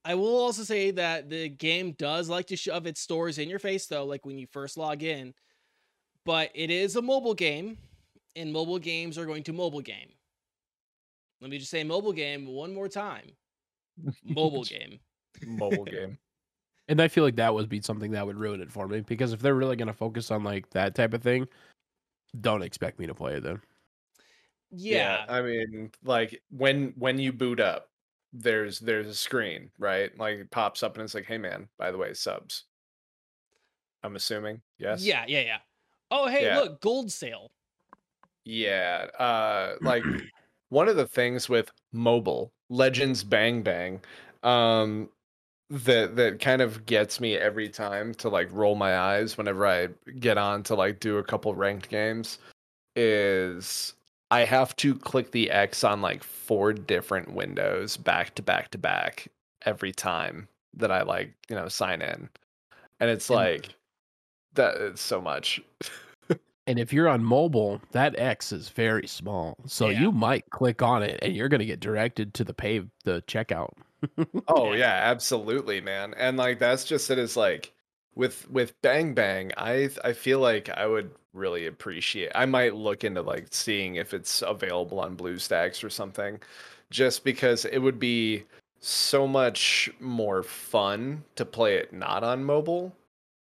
I 0.07 0.15
will 0.15 0.37
also 0.37 0.63
say 0.63 0.91
that 0.91 1.29
the 1.29 1.49
game 1.49 1.91
does 1.91 2.29
like 2.29 2.47
to 2.47 2.55
shove 2.55 2.87
its 2.87 3.01
stores 3.01 3.37
in 3.39 3.49
your 3.49 3.59
face, 3.59 3.87
though, 3.87 4.05
like 4.05 4.25
when 4.25 4.37
you 4.37 4.47
first 4.47 4.77
log 4.77 5.03
in. 5.03 5.33
But 6.23 6.49
it 6.55 6.71
is 6.71 6.95
a 6.95 7.01
mobile 7.01 7.33
game, 7.33 7.77
and 8.33 8.53
mobile 8.53 8.79
games 8.79 9.17
are 9.17 9.25
going 9.25 9.43
to 9.43 9.53
mobile 9.53 9.81
game. 9.81 10.13
Let 11.41 11.51
me 11.51 11.57
just 11.57 11.69
say 11.69 11.83
mobile 11.83 12.13
game 12.13 12.47
one 12.47 12.73
more 12.73 12.87
time. 12.87 13.31
Mobile 14.23 14.63
game. 14.63 15.01
Mobile 15.45 15.83
game. 15.91 16.17
And 16.87 17.01
I 17.01 17.09
feel 17.09 17.25
like 17.25 17.35
that 17.35 17.53
would 17.53 17.67
be 17.67 17.81
something 17.81 18.11
that 18.11 18.25
would 18.25 18.37
ruin 18.37 18.61
it 18.61 18.71
for 18.71 18.87
me 18.87 19.01
because 19.01 19.33
if 19.33 19.41
they're 19.41 19.55
really 19.55 19.75
gonna 19.75 19.91
focus 19.91 20.31
on 20.31 20.41
like 20.41 20.69
that 20.69 20.95
type 20.95 21.13
of 21.13 21.21
thing, 21.21 21.49
don't 22.39 22.61
expect 22.61 22.97
me 22.97 23.07
to 23.07 23.13
play 23.13 23.33
it 23.35 23.43
then. 23.43 23.59
Yeah. 24.71 25.25
I 25.27 25.41
mean, 25.41 25.91
like 26.01 26.41
when 26.49 26.93
when 26.95 27.19
you 27.19 27.33
boot 27.33 27.59
up, 27.59 27.89
there's 28.39 28.79
there's 28.79 29.07
a 29.07 29.13
screen, 29.15 29.69
right? 29.79 30.17
Like 30.17 30.37
it 30.37 30.51
pops 30.51 30.83
up 30.83 30.95
and 30.95 31.03
it's 31.03 31.13
like, 31.13 31.25
hey 31.25 31.37
man, 31.37 31.67
by 31.77 31.91
the 31.91 31.97
way, 31.97 32.13
subs. 32.13 32.63
I'm 34.03 34.15
assuming. 34.15 34.61
Yes. 34.77 35.03
Yeah, 35.03 35.25
yeah, 35.27 35.41
yeah. 35.41 35.57
Oh, 36.11 36.27
hey, 36.27 36.45
Yeah. 36.45 36.59
look, 36.59 36.81
gold 36.81 37.11
sale. 37.11 37.51
Yeah. 38.45 39.07
Uh 39.17 39.75
like 39.81 40.03
one 40.69 40.87
of 40.87 40.95
the 40.95 41.07
things 41.07 41.49
with 41.49 41.71
mobile 41.91 42.51
Legends 42.69 43.23
Bang 43.23 43.61
Bang, 43.63 44.01
um 44.43 45.09
that 45.69 46.15
that 46.15 46.39
kind 46.39 46.61
of 46.61 46.85
gets 46.85 47.19
me 47.19 47.35
every 47.35 47.67
time 47.67 48.13
to 48.15 48.29
like 48.29 48.47
roll 48.51 48.75
my 48.75 48.97
eyes 48.97 49.37
whenever 49.37 49.65
I 49.65 49.89
get 50.19 50.37
on 50.37 50.63
to 50.63 50.75
like 50.75 50.99
do 50.99 51.17
a 51.17 51.23
couple 51.23 51.53
ranked 51.55 51.89
games 51.89 52.39
is 52.95 53.93
I 54.29 54.41
have 54.41 54.75
to 54.77 54.95
click 54.95 55.31
the 55.31 55.49
X 55.51 55.83
on 55.83 56.01
like 56.01 56.23
four 56.23 56.73
different 56.73 57.33
windows 57.33 57.95
back 57.97 58.35
to 58.35 58.41
back 58.41 58.71
to 58.71 58.77
back 58.77 59.27
every 59.65 59.91
time 59.93 60.47
that 60.75 60.91
I 60.91 61.01
like, 61.03 61.33
you 61.49 61.55
know, 61.55 61.67
sign 61.69 62.01
in. 62.01 62.29
And 62.99 63.09
it's 63.09 63.29
And- 63.29 63.35
like 63.37 63.69
It's 64.57 65.01
so 65.01 65.21
much. 65.21 65.61
And 66.69 66.77
if 66.77 66.91
you're 66.91 67.07
on 67.07 67.23
mobile, 67.23 67.79
that 67.93 68.19
X 68.19 68.51
is 68.51 68.67
very 68.67 69.07
small. 69.07 69.55
So 69.67 69.87
Yeah. 69.87 70.01
you 70.01 70.11
might 70.11 70.49
click 70.49 70.81
on 70.81 71.01
it 71.01 71.17
and 71.21 71.33
you're 71.33 71.47
gonna 71.47 71.63
get 71.63 71.79
directed 71.79 72.33
to 72.33 72.43
the 72.43 72.53
pay 72.53 72.81
the 73.05 73.21
checkout. 73.25 73.71
Oh 74.49 74.73
Yeah. 74.73 74.79
yeah, 74.79 75.09
absolutely, 75.09 75.79
man. 75.79 76.13
And 76.17 76.35
like 76.35 76.59
that's 76.59 76.83
just 76.83 77.09
it 77.09 77.17
is 77.19 77.37
like 77.37 77.71
with 78.17 78.49
with 78.49 78.73
Bang 78.81 79.13
Bang, 79.13 79.51
I 79.57 79.89
I 80.03 80.13
feel 80.13 80.39
like 80.39 80.69
I 80.69 80.87
would 80.87 81.11
really 81.33 81.67
appreciate. 81.67 82.31
I 82.35 82.45
might 82.45 82.75
look 82.75 83.03
into 83.03 83.21
like 83.21 83.47
seeing 83.51 83.95
if 83.95 84.13
it's 84.13 84.41
available 84.41 84.99
on 84.99 85.15
BlueStacks 85.15 85.83
or 85.83 85.89
something, 85.89 86.39
just 86.89 87.23
because 87.23 87.65
it 87.65 87.79
would 87.79 87.99
be 87.99 88.43
so 88.79 89.27
much 89.27 89.89
more 89.99 90.43
fun 90.43 91.23
to 91.35 91.45
play 91.45 91.75
it 91.75 91.93
not 91.93 92.23
on 92.23 92.43
mobile, 92.43 92.93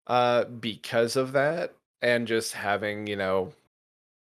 uh, 0.08 0.45
because 0.45 1.15
of 1.15 1.32
that, 1.34 1.73
and 2.01 2.28
just 2.28 2.54
having 2.54 3.08
you 3.08 3.15
know 3.15 3.54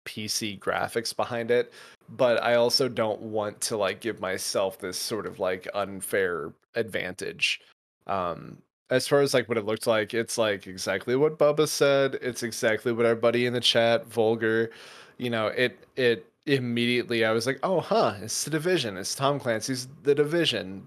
PC 0.06 0.58
graphics 0.58 1.16
behind 1.16 1.50
it 1.50 1.72
but 2.08 2.42
I 2.42 2.56
also 2.56 2.88
don't 2.88 3.20
want 3.22 3.60
to 3.62 3.76
like 3.76 4.00
give 4.00 4.20
myself 4.20 4.78
this 4.78 4.98
sort 4.98 5.26
of 5.26 5.38
like 5.38 5.68
unfair 5.74 6.52
advantage. 6.74 7.60
Um 8.06 8.58
as 8.94 9.08
far 9.08 9.20
as 9.20 9.34
like 9.34 9.48
what 9.48 9.58
it 9.58 9.64
looked 9.66 9.86
like, 9.86 10.14
it's 10.14 10.38
like 10.38 10.66
exactly 10.66 11.16
what 11.16 11.38
Bubba 11.38 11.68
said. 11.68 12.18
It's 12.22 12.42
exactly 12.42 12.92
what 12.92 13.06
our 13.06 13.14
buddy 13.16 13.46
in 13.46 13.52
the 13.52 13.60
chat, 13.60 14.06
Vulgar, 14.06 14.70
you 15.18 15.30
know, 15.30 15.48
it 15.48 15.78
it 15.96 16.26
immediately 16.46 17.24
I 17.24 17.32
was 17.32 17.46
like, 17.46 17.58
"Oh, 17.62 17.80
huh, 17.80 18.14
it's 18.22 18.44
the 18.44 18.50
division. 18.50 18.96
It's 18.96 19.14
Tom 19.14 19.40
Clancy's 19.40 19.88
The 20.02 20.14
Division 20.14 20.82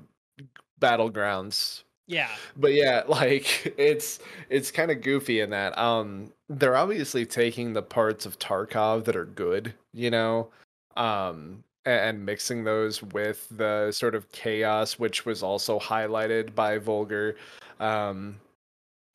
Battlegrounds 0.79 1.83
Yeah. 2.07 2.29
but 2.55 2.73
yeah 2.73 3.03
like 3.07 3.73
it's 3.77 4.19
it's 4.49 4.71
kind 4.71 4.91
of 4.91 5.01
goofy 5.01 5.39
in 5.41 5.49
that 5.51 5.77
um 5.77 6.31
they're 6.49 6.75
obviously 6.77 7.25
taking 7.25 7.73
the 7.73 7.81
parts 7.81 8.25
of 8.25 8.37
tarkov 8.39 9.05
that 9.05 9.15
are 9.15 9.25
good 9.25 9.73
you 9.93 10.09
know 10.11 10.49
um 10.97 11.63
and, 11.87 12.25
mixing 12.25 12.63
those 12.63 13.01
with 13.03 13.47
the 13.57 13.91
sort 13.91 14.15
of 14.15 14.31
chaos 14.31 14.99
which 14.99 15.25
was 15.25 15.43
also 15.43 15.79
highlighted 15.79 16.53
by 16.55 16.77
vulgar 16.77 17.35
um 17.79 18.35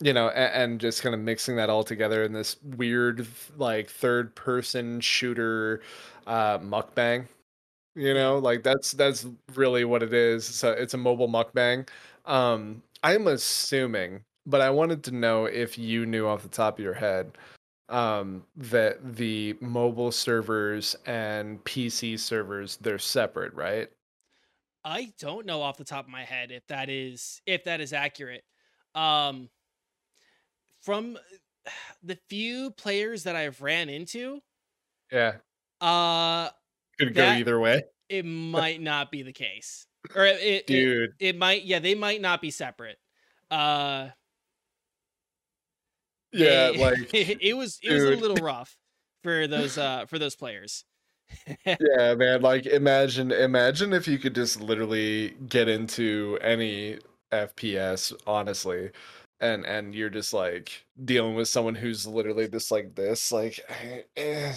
you 0.00 0.12
know 0.12 0.28
and, 0.30 0.72
and 0.72 0.80
just 0.80 1.02
kind 1.02 1.14
of 1.14 1.20
mixing 1.20 1.56
that 1.56 1.70
all 1.70 1.84
together 1.84 2.24
in 2.24 2.32
this 2.32 2.56
weird 2.76 3.26
like 3.56 3.90
third 3.90 4.34
person 4.34 5.00
shooter 5.00 5.80
uh 6.26 6.58
mukbang 6.58 7.26
you 7.94 8.14
know? 8.14 8.38
Like 8.38 8.62
that's 8.62 8.92
that's 8.92 9.26
really 9.54 9.84
what 9.84 10.02
it 10.02 10.12
is. 10.12 10.46
So 10.46 10.72
it's 10.72 10.94
a 10.94 10.98
mobile 10.98 11.28
mukbang. 11.28 11.88
Um, 12.26 12.82
I'm 13.02 13.26
assuming, 13.26 14.22
but 14.46 14.60
I 14.60 14.70
wanted 14.70 15.02
to 15.04 15.10
know 15.12 15.46
if 15.46 15.78
you 15.78 16.06
knew 16.06 16.26
off 16.26 16.42
the 16.42 16.48
top 16.48 16.78
of 16.78 16.84
your 16.84 16.94
head 16.94 17.32
um, 17.92 18.46
that 18.56 19.16
the 19.16 19.56
mobile 19.60 20.12
servers 20.12 20.94
and 21.06 21.62
PC 21.64 22.16
servers 22.16 22.76
they're 22.78 22.98
separate, 22.98 23.54
right? 23.54 23.90
I 24.84 25.12
don't 25.18 25.46
know 25.46 25.62
off 25.62 25.76
the 25.76 25.84
top 25.84 26.04
of 26.06 26.10
my 26.10 26.24
head 26.24 26.50
if 26.50 26.66
that 26.66 26.88
is 26.88 27.40
if 27.46 27.64
that 27.64 27.80
is 27.80 27.92
accurate. 27.92 28.44
Um 28.94 29.50
from 30.80 31.18
the 32.02 32.18
few 32.28 32.70
players 32.72 33.24
that 33.24 33.36
I've 33.36 33.60
ran 33.60 33.88
into, 33.88 34.40
Yeah, 35.10 35.40
uh 35.80 36.50
could 36.98 37.14
go 37.14 37.30
either 37.30 37.58
way, 37.58 37.82
it 38.08 38.24
might 38.24 38.80
not 38.80 39.10
be 39.10 39.22
the 39.22 39.32
case. 39.32 39.86
Or 40.14 40.24
it 40.26 40.40
it, 40.40 40.64
it 40.68 40.90
dude. 40.90 41.12
it 41.18 41.36
might 41.36 41.64
yeah, 41.64 41.78
they 41.78 41.94
might 41.94 42.20
not 42.20 42.40
be 42.40 42.50
separate. 42.50 42.98
Uh 43.50 44.10
yeah, 46.32 46.70
they- 46.70 46.78
like 46.78 47.10
it 47.14 47.56
was 47.56 47.78
it 47.82 47.92
was 47.92 48.04
a 48.04 48.16
little 48.16 48.36
rough 48.44 48.76
for 49.22 49.46
those 49.46 49.78
uh 49.78 50.06
for 50.06 50.18
those 50.18 50.36
players. 50.36 50.84
yeah, 51.66 52.14
man. 52.14 52.42
Like 52.42 52.66
imagine, 52.66 53.32
imagine 53.32 53.92
if 53.92 54.06
you 54.06 54.18
could 54.18 54.34
just 54.34 54.60
literally 54.60 55.30
get 55.48 55.68
into 55.68 56.38
any 56.42 56.98
FPS, 57.32 58.12
honestly, 58.26 58.90
and 59.40 59.64
and 59.64 59.94
you're 59.94 60.10
just 60.10 60.32
like 60.34 60.84
dealing 61.04 61.34
with 61.34 61.48
someone 61.48 61.74
who's 61.74 62.06
literally 62.06 62.48
just 62.48 62.70
like 62.70 62.94
this, 62.94 63.32
like 63.32 63.60
eh, 63.68 64.02
eh, 64.16 64.52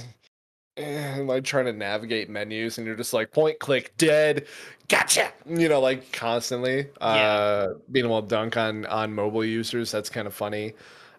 and 0.77 1.27
like 1.27 1.43
trying 1.43 1.65
to 1.65 1.73
navigate 1.73 2.29
menus, 2.29 2.77
and 2.77 2.85
you're 2.85 2.95
just 2.95 3.13
like 3.13 3.31
point 3.31 3.59
click 3.59 3.95
dead, 3.97 4.45
gotcha, 4.89 5.31
you 5.47 5.69
know, 5.69 5.79
like 5.79 6.11
constantly. 6.11 6.87
Yeah. 6.99 7.07
Uh, 7.07 7.73
being 7.91 8.05
able 8.05 8.21
to 8.21 8.27
dunk 8.27 8.57
on 8.57 8.85
on 8.87 9.13
mobile 9.13 9.45
users, 9.45 9.91
that's 9.91 10.09
kind 10.09 10.27
of 10.27 10.33
funny. 10.33 10.73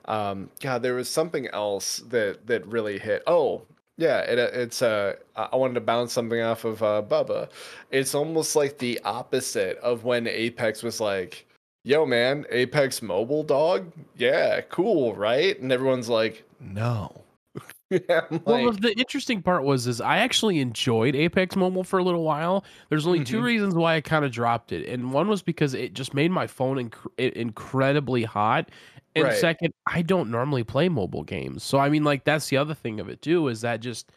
Um, 0.07 0.51
God, 0.61 0.83
there 0.83 0.95
was 0.95 1.09
something 1.09 1.49
else 1.49 1.99
that 2.09 2.47
that 2.47 2.66
really 2.66 2.99
hit. 2.99 3.23
Oh, 3.27 3.62
yeah, 3.99 4.21
it, 4.21 4.38
it's 4.38 4.83
uh, 4.83 5.14
I 5.37 5.57
wanted 5.57 5.75
to 5.75 5.81
bounce 5.81 6.12
something 6.12 6.40
off 6.40 6.64
of 6.64 6.83
uh, 6.83 7.03
Bubba. 7.07 7.49
It's 7.90 8.14
almost 8.14 8.55
like 8.57 8.79
the 8.79 9.01
opposite 9.05 9.79
of 9.79 10.05
when 10.05 10.27
Apex 10.27 10.83
was 10.83 11.01
like, 11.01 11.47
"Yo, 11.85 12.05
man, 12.07 12.45
Apex 12.51 13.03
Mobile, 13.03 13.42
dog, 13.42 13.90
yeah, 14.16 14.61
cool, 14.62 15.14
right?" 15.14 15.59
And 15.61 15.73
everyone's 15.73 16.09
like, 16.09 16.45
"No." 16.61 17.23
yeah, 17.90 18.21
I'm 18.31 18.42
Well, 18.45 18.73
the 18.73 18.92
interesting 18.99 19.40
part 19.40 19.64
was 19.64 19.87
is 19.87 20.01
I 20.03 20.19
actually 20.19 20.59
enjoyed 20.61 21.14
Apex 21.16 21.57
Mobile 21.57 21.85
for 21.85 21.99
a 21.99 22.03
little 22.05 22.23
while. 22.23 22.64
There's 22.90 23.07
only 23.07 23.25
two 23.25 23.40
Mhm. 23.40 23.45
reasons 23.45 23.75
why 23.75 23.95
I 23.95 24.01
kind 24.03 24.25
of 24.27 24.31
dropped 24.33 24.73
it, 24.73 24.87
and 24.88 25.11
one 25.12 25.27
was 25.29 25.40
because 25.40 25.73
it 25.73 25.95
just 25.95 26.12
made 26.12 26.31
my 26.31 26.47
phone 26.47 26.90
inc- 26.90 27.33
incredibly 27.35 28.25
hot, 28.25 28.69
and 29.16 29.24
Right. 29.24 29.37
second, 29.37 29.72
I 29.87 30.02
don't 30.02 30.31
normally 30.31 30.62
play 30.62 30.88
mobile 30.88 31.24
games. 31.24 31.64
So 31.64 31.79
I 31.79 31.88
mean, 31.88 32.05
like 32.05 32.22
that's 32.24 32.48
the 32.48 32.57
other 32.59 32.74
thing 32.74 33.00
of 33.00 33.09
it 33.09 33.20
too 33.22 33.48
is 33.48 33.61
that 33.62 33.81
just 33.81 34.12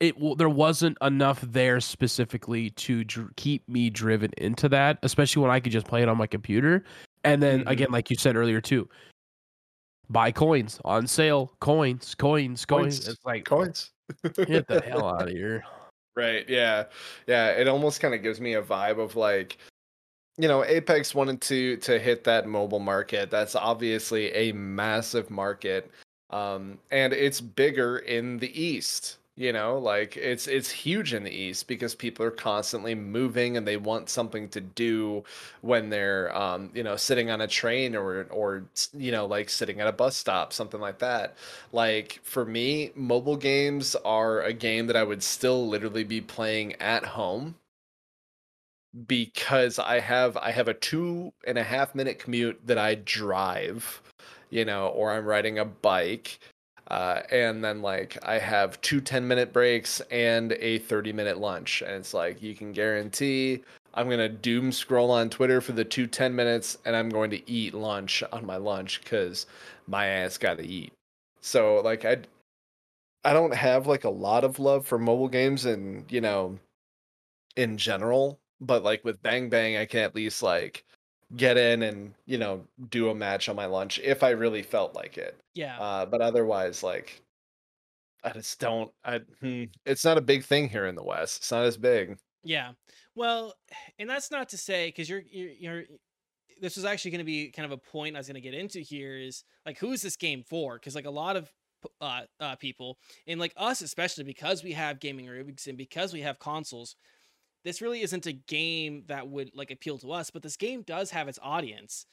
it 0.00 0.14
w- 0.14 0.34
there 0.34 0.48
wasn't 0.48 0.96
enough 1.02 1.40
there 1.42 1.78
specifically 1.80 2.70
to 2.70 3.04
dr- 3.04 3.30
keep 3.36 3.66
me 3.68 3.88
driven 3.90 4.30
into 4.38 4.68
that, 4.70 4.98
especially 5.02 5.42
when 5.42 5.50
I 5.50 5.60
could 5.60 5.72
just 5.72 5.86
play 5.86 6.02
it 6.02 6.08
on 6.08 6.16
my 6.16 6.26
computer. 6.26 6.84
And 7.24 7.42
then 7.42 7.64
Mhm. 7.64 7.70
again, 7.70 7.88
like 7.90 8.10
you 8.10 8.16
said 8.16 8.34
earlier 8.36 8.60
too, 8.62 8.88
buy 10.08 10.32
coins 10.32 10.80
on 10.84 11.06
sale, 11.06 11.52
coins, 11.60 12.14
coins, 12.14 12.64
coins. 12.64 12.98
Coins. 13.00 13.08
It's 13.08 13.24
like 13.24 13.44
coins. 13.44 13.90
get 14.46 14.66
the 14.66 14.80
hell 14.84 15.06
out 15.06 15.28
of 15.28 15.34
here. 15.34 15.62
Right. 16.16 16.48
Yeah. 16.48 16.86
Yeah. 17.28 17.48
It 17.50 17.68
almost 17.68 18.00
kind 18.00 18.14
of 18.14 18.22
gives 18.22 18.40
me 18.40 18.54
a 18.54 18.62
vibe 18.62 18.98
of 18.98 19.14
like, 19.16 19.58
you 20.40 20.48
know, 20.48 20.64
Apex 20.64 21.14
wanted 21.14 21.40
to 21.42 21.76
to 21.78 21.98
hit 21.98 22.24
that 22.24 22.46
mobile 22.48 22.78
market. 22.78 23.30
That's 23.30 23.54
obviously 23.54 24.32
a 24.32 24.52
massive 24.52 25.30
market. 25.30 25.90
Um, 26.30 26.78
and 26.90 27.12
it's 27.12 27.40
bigger 27.40 27.98
in 27.98 28.38
the 28.38 28.60
East. 28.60 29.18
You 29.36 29.52
know, 29.52 29.78
like 29.78 30.16
it's 30.16 30.46
it's 30.48 30.70
huge 30.70 31.14
in 31.14 31.24
the 31.24 31.30
East 31.30 31.66
because 31.66 31.94
people 31.94 32.24
are 32.26 32.30
constantly 32.30 32.94
moving 32.94 33.56
and 33.56 33.66
they 33.66 33.78
want 33.78 34.10
something 34.10 34.48
to 34.50 34.60
do 34.60 35.24
when 35.62 35.88
they're 35.88 36.36
um, 36.36 36.70
you 36.74 36.82
know, 36.82 36.96
sitting 36.96 37.30
on 37.30 37.40
a 37.42 37.46
train 37.48 37.96
or 37.96 38.24
or 38.30 38.64
you 38.92 39.12
know, 39.12 39.26
like 39.26 39.48
sitting 39.48 39.80
at 39.80 39.86
a 39.86 39.92
bus 39.92 40.16
stop, 40.16 40.52
something 40.52 40.80
like 40.80 40.98
that. 40.98 41.36
Like 41.72 42.20
for 42.22 42.44
me, 42.44 42.92
mobile 42.94 43.36
games 43.36 43.94
are 44.04 44.42
a 44.42 44.52
game 44.52 44.86
that 44.88 44.96
I 44.96 45.04
would 45.04 45.22
still 45.22 45.66
literally 45.68 46.04
be 46.04 46.20
playing 46.20 46.74
at 46.76 47.04
home 47.04 47.54
because 49.06 49.78
I 49.78 50.00
have 50.00 50.36
I 50.36 50.50
have 50.50 50.68
a 50.68 50.74
two 50.74 51.32
and 51.46 51.58
a 51.58 51.62
half 51.62 51.94
minute 51.94 52.18
commute 52.18 52.60
that 52.66 52.78
I 52.78 52.96
drive, 52.96 54.02
you 54.50 54.64
know, 54.64 54.88
or 54.88 55.12
I'm 55.12 55.26
riding 55.26 55.58
a 55.58 55.64
bike. 55.64 56.40
Uh, 56.88 57.22
and 57.30 57.62
then 57.62 57.82
like 57.82 58.18
I 58.24 58.38
have 58.38 58.80
two 58.80 59.00
10 59.00 59.26
minute 59.26 59.52
breaks 59.52 60.00
and 60.10 60.52
a 60.52 60.78
30 60.80 61.12
minute 61.12 61.38
lunch. 61.38 61.82
And 61.82 61.92
it's 61.92 62.14
like 62.14 62.42
you 62.42 62.54
can 62.54 62.72
guarantee 62.72 63.62
I'm 63.94 64.08
gonna 64.10 64.28
doom 64.28 64.72
scroll 64.72 65.10
on 65.10 65.30
Twitter 65.30 65.60
for 65.60 65.72
the 65.72 65.84
two 65.84 66.06
10 66.06 66.34
minutes 66.34 66.78
and 66.84 66.96
I'm 66.96 67.08
going 67.08 67.30
to 67.30 67.50
eat 67.50 67.74
lunch 67.74 68.22
on 68.32 68.44
my 68.46 68.56
lunch 68.56 69.00
because 69.02 69.46
my 69.86 70.06
ass 70.06 70.36
gotta 70.38 70.62
eat. 70.64 70.92
So 71.40 71.80
like 71.84 72.04
I 72.04 72.18
I 73.24 73.32
don't 73.34 73.54
have 73.54 73.86
like 73.86 74.04
a 74.04 74.10
lot 74.10 74.44
of 74.44 74.58
love 74.58 74.86
for 74.86 74.98
mobile 74.98 75.28
games 75.28 75.66
and 75.66 76.10
you 76.10 76.20
know 76.20 76.58
in 77.56 77.76
general, 77.76 78.38
but 78.60 78.82
like 78.82 79.04
with 79.04 79.22
Bang 79.22 79.48
Bang 79.48 79.76
I 79.76 79.86
can 79.86 80.00
at 80.00 80.14
least 80.14 80.42
like 80.42 80.84
get 81.36 81.56
in 81.56 81.82
and 81.82 82.14
you 82.26 82.38
know 82.38 82.66
do 82.88 83.10
a 83.10 83.14
match 83.14 83.48
on 83.48 83.56
my 83.56 83.66
lunch 83.66 83.98
if 84.00 84.22
I 84.22 84.30
really 84.30 84.62
felt 84.62 84.94
like 84.94 85.18
it. 85.18 85.38
Yeah. 85.54 85.78
Uh 85.78 86.06
but 86.06 86.20
otherwise 86.20 86.82
like 86.82 87.22
I 88.22 88.30
just 88.30 88.60
don't 88.60 88.90
I 89.04 89.20
hmm, 89.40 89.64
it's 89.86 90.04
not 90.04 90.18
a 90.18 90.22
big 90.22 90.44
thing 90.44 90.68
here 90.68 90.86
in 90.86 90.94
the 90.94 91.04
West. 91.04 91.38
It's 91.38 91.52
not 91.52 91.64
as 91.64 91.76
big. 91.76 92.18
Yeah. 92.42 92.72
Well, 93.14 93.54
and 93.98 94.08
that's 94.08 94.30
not 94.30 94.48
to 94.50 94.58
say 94.58 94.88
because 94.88 95.08
you're, 95.08 95.22
you're 95.30 95.52
you're 95.58 95.82
this 96.60 96.76
was 96.76 96.84
actually 96.84 97.12
going 97.12 97.20
to 97.20 97.24
be 97.24 97.50
kind 97.50 97.64
of 97.64 97.72
a 97.72 97.90
point 97.90 98.16
I 98.16 98.18
was 98.18 98.26
going 98.26 98.34
to 98.34 98.40
get 98.40 98.52
into 98.54 98.80
here 98.80 99.16
is 99.16 99.44
like 99.64 99.78
who 99.78 99.92
is 99.92 100.02
this 100.02 100.16
game 100.16 100.42
for? 100.46 100.74
Because 100.74 100.94
like 100.94 101.06
a 101.06 101.10
lot 101.10 101.36
of 101.36 101.50
uh, 102.02 102.20
uh 102.38 102.54
people 102.56 102.98
and 103.26 103.40
like 103.40 103.54
us 103.56 103.80
especially 103.80 104.22
because 104.22 104.62
we 104.62 104.72
have 104.72 105.00
gaming 105.00 105.26
rigs 105.26 105.66
and 105.66 105.78
because 105.78 106.12
we 106.12 106.20
have 106.20 106.38
consoles, 106.38 106.96
this 107.64 107.80
really 107.82 108.02
isn't 108.02 108.26
a 108.26 108.32
game 108.32 109.04
that 109.08 109.28
would 109.28 109.50
like 109.54 109.70
appeal 109.70 109.98
to 109.98 110.12
us. 110.12 110.30
But 110.30 110.42
this 110.42 110.56
game 110.56 110.82
does 110.82 111.10
have 111.10 111.28
its 111.28 111.38
audience. 111.42 112.06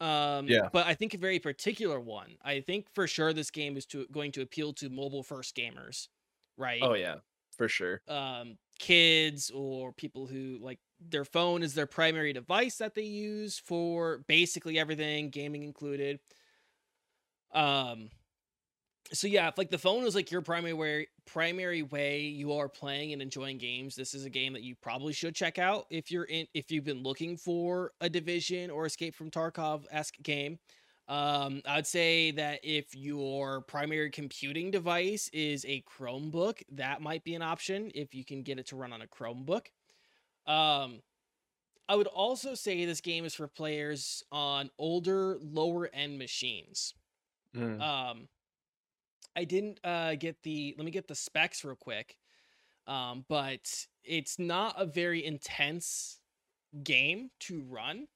Um, 0.00 0.46
Yeah. 0.48 0.68
But 0.72 0.86
I 0.86 0.94
think 0.94 1.14
a 1.14 1.18
very 1.18 1.38
particular 1.38 2.00
one. 2.00 2.36
I 2.42 2.60
think 2.60 2.88
for 2.94 3.06
sure 3.06 3.32
this 3.32 3.50
game 3.50 3.76
is 3.76 3.86
to 3.86 4.06
going 4.10 4.32
to 4.32 4.42
appeal 4.42 4.72
to 4.74 4.90
mobile 4.90 5.22
first 5.22 5.56
gamers, 5.56 6.08
right? 6.56 6.82
Oh 6.82 6.94
yeah, 6.94 7.16
for 7.56 7.68
sure. 7.68 8.02
um, 8.08 8.58
kids 8.78 9.50
or 9.54 9.92
people 9.92 10.26
who 10.26 10.58
like 10.60 10.80
their 11.00 11.24
phone 11.24 11.62
is 11.62 11.74
their 11.74 11.86
primary 11.86 12.32
device 12.32 12.78
that 12.78 12.94
they 12.94 13.02
use 13.02 13.58
for 13.58 14.24
basically 14.28 14.78
everything, 14.78 15.30
gaming 15.30 15.62
included. 15.62 16.20
Um, 17.52 18.10
so 19.12 19.26
yeah, 19.26 19.48
if 19.48 19.58
like 19.58 19.70
the 19.70 19.78
phone 19.78 20.04
is 20.04 20.14
like 20.14 20.30
your 20.30 20.40
primary 20.40 20.72
way, 20.72 21.06
primary 21.26 21.82
way 21.82 22.20
you 22.20 22.52
are 22.52 22.68
playing 22.68 23.12
and 23.12 23.20
enjoying 23.20 23.58
games, 23.58 23.94
this 23.94 24.14
is 24.14 24.24
a 24.24 24.30
game 24.30 24.52
that 24.54 24.62
you 24.62 24.74
probably 24.74 25.12
should 25.12 25.34
check 25.34 25.58
out 25.58 25.86
if 25.90 26.10
you're 26.10 26.24
in 26.24 26.46
if 26.54 26.70
you've 26.70 26.84
been 26.84 27.02
looking 27.02 27.36
for 27.36 27.92
a 28.00 28.08
Division 28.08 28.70
or 28.70 28.86
Escape 28.86 29.14
from 29.14 29.30
Tarkov 29.30 29.84
esque 29.90 30.20
game. 30.22 30.58
Um, 31.08 31.60
I'd 31.66 31.86
say 31.86 32.30
that 32.32 32.60
if 32.62 32.94
your 32.94 33.60
primary 33.62 34.10
computing 34.10 34.70
device 34.70 35.28
is 35.32 35.64
a 35.66 35.82
Chromebook, 35.82 36.62
that 36.72 37.02
might 37.02 37.24
be 37.24 37.34
an 37.34 37.42
option 37.42 37.90
if 37.94 38.14
you 38.14 38.24
can 38.24 38.42
get 38.42 38.58
it 38.58 38.68
to 38.68 38.76
run 38.76 38.92
on 38.92 39.02
a 39.02 39.06
Chromebook. 39.06 39.66
Um, 40.46 41.02
I 41.88 41.96
would 41.96 42.06
also 42.06 42.54
say 42.54 42.84
this 42.84 43.00
game 43.00 43.24
is 43.24 43.34
for 43.34 43.48
players 43.48 44.22
on 44.32 44.70
older, 44.78 45.36
lower 45.42 45.90
end 45.92 46.18
machines. 46.18 46.94
Mm. 47.54 47.82
Um, 47.82 48.28
I 49.34 49.44
didn't 49.44 49.80
uh, 49.84 50.14
get 50.16 50.42
the. 50.42 50.74
Let 50.76 50.84
me 50.84 50.90
get 50.90 51.08
the 51.08 51.14
specs 51.14 51.64
real 51.64 51.76
quick. 51.76 52.16
Um, 52.86 53.24
but 53.28 53.86
it's 54.02 54.38
not 54.38 54.74
a 54.76 54.84
very 54.84 55.24
intense 55.24 56.18
game 56.82 57.30
to 57.40 57.62
run. 57.62 58.08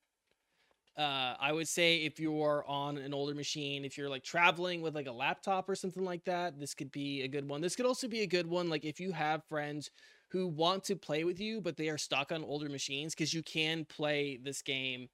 Uh, 0.98 1.34
I 1.38 1.52
would 1.52 1.68
say 1.68 1.98
if 1.98 2.18
you're 2.18 2.64
on 2.66 2.96
an 2.96 3.12
older 3.12 3.34
machine, 3.34 3.84
if 3.84 3.98
you're 3.98 4.08
like 4.08 4.24
traveling 4.24 4.80
with 4.80 4.94
like 4.94 5.06
a 5.06 5.12
laptop 5.12 5.68
or 5.68 5.74
something 5.74 6.04
like 6.04 6.24
that, 6.24 6.58
this 6.58 6.74
could 6.74 6.90
be 6.90 7.22
a 7.22 7.28
good 7.28 7.46
one. 7.46 7.60
This 7.60 7.76
could 7.76 7.86
also 7.86 8.08
be 8.08 8.22
a 8.22 8.26
good 8.26 8.46
one, 8.46 8.70
like 8.70 8.84
if 8.84 8.98
you 8.98 9.12
have 9.12 9.44
friends 9.44 9.90
who 10.30 10.48
want 10.48 10.84
to 10.84 10.96
play 10.96 11.22
with 11.22 11.38
you, 11.38 11.60
but 11.60 11.76
they 11.76 11.90
are 11.90 11.98
stuck 11.98 12.32
on 12.32 12.42
older 12.42 12.68
machines, 12.68 13.14
because 13.14 13.34
you 13.34 13.42
can 13.42 13.84
play 13.84 14.38
this 14.42 14.62
game 14.62 15.08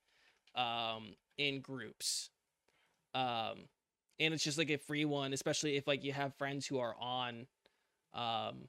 um, 0.54 1.14
in 1.36 1.60
groups. 1.60 2.30
Um, 3.12 3.68
and 4.22 4.32
it's 4.32 4.44
just 4.44 4.58
like 4.58 4.70
a 4.70 4.78
free 4.78 5.04
one, 5.04 5.32
especially 5.32 5.76
if 5.76 5.86
like 5.86 6.04
you 6.04 6.12
have 6.12 6.34
friends 6.36 6.66
who 6.66 6.78
are 6.78 6.94
on 7.00 7.46
um, 8.14 8.68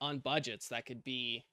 on 0.00 0.18
budgets. 0.18 0.68
That 0.68 0.86
could 0.86 1.02
be 1.02 1.44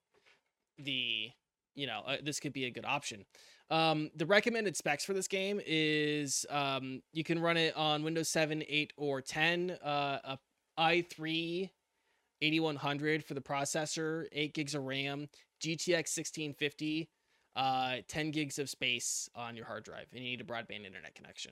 the 0.78 1.30
you 1.76 1.88
know 1.88 2.02
uh, 2.06 2.18
this 2.24 2.40
could 2.40 2.54
be 2.54 2.66
a 2.66 2.72
good 2.72 2.86
option. 2.86 3.26
Um, 3.70 4.12
the 4.16 4.26
recommended 4.26 4.76
specs 4.76 5.06
for 5.06 5.14
this 5.14 5.28
game 5.28 5.62
is 5.66 6.46
um, 6.50 7.02
you 7.14 7.24
can 7.24 7.40
run 7.40 7.56
it 7.56 7.76
on 7.78 8.04
Windows 8.04 8.28
7, 8.28 8.64
8, 8.68 8.94
or 8.98 9.22
10. 9.22 9.72
Uh, 9.84 10.20
a 10.26 10.40
i3 10.78 11.70
8100 12.42 13.24
for 13.24 13.34
the 13.34 13.42
processor, 13.42 14.26
8 14.32 14.54
gigs 14.54 14.74
of 14.74 14.84
RAM, 14.84 15.28
GTX 15.62 16.18
1650, 16.18 17.10
uh, 17.56 17.98
10 18.08 18.32
gigs 18.32 18.58
of 18.58 18.70
space 18.70 19.30
on 19.36 19.56
your 19.56 19.66
hard 19.66 19.84
drive, 19.84 20.08
and 20.12 20.24
you 20.24 20.32
need 20.32 20.42
a 20.42 20.44
broadband 20.44 20.86
internet 20.86 21.14
connection. 21.14 21.52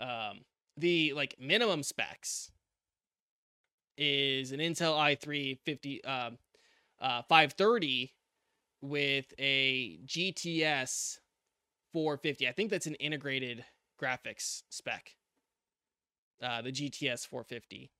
Um, 0.00 0.40
the 0.76 1.12
like 1.14 1.36
minimum 1.38 1.82
specs 1.82 2.50
is 3.98 4.52
an 4.52 4.60
Intel 4.60 4.96
i3 4.96 5.58
50 5.64 6.04
um 6.04 6.38
uh 7.00 7.22
530 7.28 8.14
with 8.80 9.32
a 9.38 9.98
GTS 10.06 11.18
450. 11.92 12.48
I 12.48 12.52
think 12.52 12.70
that's 12.70 12.86
an 12.86 12.94
integrated 12.94 13.64
graphics 14.00 14.62
spec. 14.70 15.16
Uh, 16.42 16.62
the 16.62 16.72
GTS 16.72 17.26
450. 17.26 17.90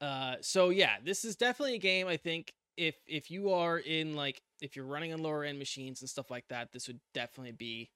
Uh, 0.00 0.34
so 0.40 0.68
yeah, 0.68 0.96
this 1.02 1.24
is 1.24 1.36
definitely 1.36 1.76
a 1.76 1.78
game. 1.78 2.08
I 2.08 2.16
think 2.16 2.52
if 2.76 2.96
if 3.06 3.30
you 3.30 3.52
are 3.52 3.78
in 3.78 4.16
like 4.16 4.42
if 4.60 4.76
you're 4.76 4.84
running 4.84 5.12
on 5.12 5.22
lower 5.22 5.44
end 5.44 5.58
machines 5.58 6.00
and 6.00 6.10
stuff 6.10 6.30
like 6.30 6.48
that, 6.48 6.72
this 6.72 6.88
would 6.88 7.00
definitely 7.14 7.52
be 7.52 7.90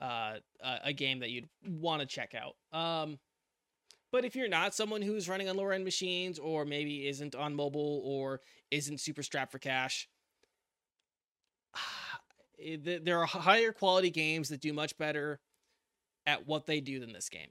uh, 0.00 0.34
a, 0.62 0.92
game 0.92 1.20
that 1.20 1.30
you'd 1.30 1.48
want 1.64 2.00
to 2.00 2.06
check 2.06 2.34
out. 2.34 2.56
Um, 2.78 3.18
but 4.12 4.24
if 4.24 4.34
you're 4.34 4.48
not 4.48 4.74
someone 4.74 5.02
who's 5.02 5.28
running 5.28 5.48
on 5.48 5.56
lower 5.56 5.72
end 5.72 5.84
machines, 5.84 6.38
or 6.38 6.64
maybe 6.64 7.06
isn't 7.06 7.34
on 7.34 7.54
mobile, 7.54 8.02
or 8.04 8.40
isn't 8.70 9.00
super 9.00 9.22
strapped 9.22 9.52
for 9.52 9.58
cash, 9.58 10.08
there 12.82 13.18
are 13.18 13.26
higher 13.26 13.72
quality 13.72 14.10
games 14.10 14.48
that 14.48 14.60
do 14.60 14.72
much 14.72 14.96
better 14.98 15.40
at 16.26 16.46
what 16.46 16.66
they 16.66 16.80
do 16.80 16.98
than 16.98 17.12
this 17.12 17.28
game. 17.28 17.50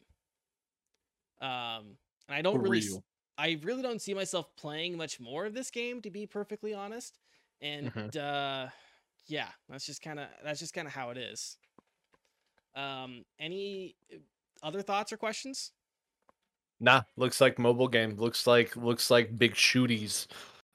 Um, 1.41 1.97
and 2.27 2.35
I 2.35 2.41
don't 2.41 2.55
For 2.55 2.63
really, 2.63 2.81
real. 2.81 3.03
I 3.37 3.59
really 3.63 3.81
don't 3.81 4.01
see 4.01 4.13
myself 4.13 4.47
playing 4.57 4.97
much 4.97 5.19
more 5.19 5.45
of 5.45 5.53
this 5.53 5.71
game, 5.71 6.01
to 6.01 6.09
be 6.09 6.27
perfectly 6.27 6.73
honest. 6.73 7.17
And 7.61 8.15
uh, 8.17 8.67
yeah, 9.27 9.47
that's 9.69 9.85
just 9.85 10.01
kind 10.01 10.19
of 10.19 10.27
that's 10.43 10.59
just 10.59 10.73
kind 10.73 10.87
of 10.87 10.93
how 10.93 11.11
it 11.11 11.17
is. 11.17 11.57
Um, 12.79 13.25
any 13.39 13.95
uh, 14.13 14.17
other 14.63 14.81
thoughts 14.81 15.11
or 15.11 15.17
questions? 15.17 15.71
Nah, 16.79 17.01
looks 17.17 17.41
like 17.41 17.59
mobile 17.59 17.87
game. 17.87 18.15
Looks 18.15 18.47
like 18.47 18.75
looks 18.75 19.11
like 19.11 19.37
big 19.37 19.53
shooties. 19.53 20.27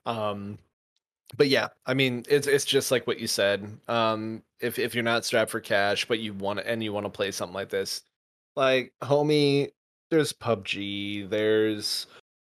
Um 0.06 0.58
but 1.36 1.48
yeah, 1.48 1.68
I 1.86 1.94
mean 1.94 2.24
it's 2.28 2.46
it's 2.46 2.64
just 2.64 2.90
like 2.90 3.06
what 3.06 3.18
you 3.18 3.26
said. 3.26 3.78
Um 3.88 4.42
if 4.60 4.78
if 4.78 4.94
you're 4.94 5.04
not 5.04 5.24
strapped 5.24 5.50
for 5.50 5.60
cash 5.60 6.06
but 6.06 6.18
you 6.18 6.34
want 6.34 6.60
and 6.60 6.82
you 6.84 6.92
want 6.92 7.06
to 7.06 7.10
play 7.10 7.30
something 7.30 7.54
like 7.54 7.70
this, 7.70 8.02
like 8.54 8.92
homie, 9.02 9.70
there's 10.10 10.32
PUBG, 10.32 11.30
there's 11.30 12.06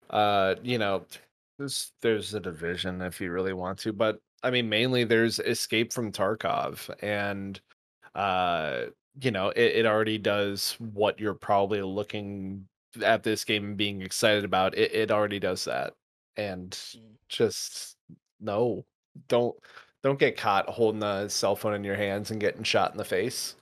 uh 0.10 0.56
you 0.62 0.78
know, 0.78 1.06
there's 1.58 1.94
there's 2.02 2.34
a 2.34 2.41
division 2.41 3.02
if 3.02 3.22
you 3.22 3.32
really 3.32 3.54
want 3.54 3.80
to, 3.80 3.94
but 3.94 4.20
I 4.44 4.52
mean 4.52 4.68
mainly 4.68 5.06
there's 5.06 5.39
Escape 5.39 5.94
from 5.94 6.12
Tarkov 6.12 6.89
and 7.02 7.60
uh 8.15 8.88
you 9.21 9.32
know, 9.32 9.49
it, 9.49 9.78
it 9.78 9.86
already 9.86 10.17
does 10.17 10.73
what 10.80 11.19
you're 11.19 11.34
probably 11.34 11.82
looking 11.82 12.67
at 13.04 13.23
this 13.23 13.43
game 13.43 13.65
and 13.65 13.78
being 13.78 14.01
excited 14.01 14.45
about 14.45 14.78
it, 14.78 14.93
it 14.93 15.12
already 15.12 15.39
does 15.39 15.65
that 15.65 15.93
and 16.38 16.71
Mm. 16.71 17.17
just 17.30 17.97
no 18.39 18.86
don't 19.28 19.56
don't 20.04 20.19
get 20.19 20.38
caught 20.38 20.67
holding 20.69 21.04
a 21.04 21.30
cell 21.30 21.56
phone 21.56 21.73
in 21.73 21.84
your 21.84 21.95
hands 21.95 22.32
and 22.32 22.39
getting 22.41 22.63
shot 22.63 22.91
in 22.91 22.97
the 22.97 23.06
face 23.06 23.56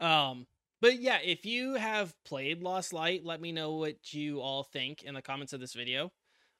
Um, 0.00 0.46
but 0.80 0.98
yeah, 1.00 1.18
if 1.22 1.44
you 1.44 1.74
have 1.74 2.14
played 2.24 2.62
Lost 2.62 2.92
Light, 2.92 3.24
let 3.24 3.40
me 3.40 3.52
know 3.52 3.74
what 3.74 4.12
you 4.12 4.40
all 4.40 4.62
think 4.62 5.02
in 5.02 5.14
the 5.14 5.22
comments 5.22 5.52
of 5.52 5.60
this 5.60 5.74
video. 5.74 6.12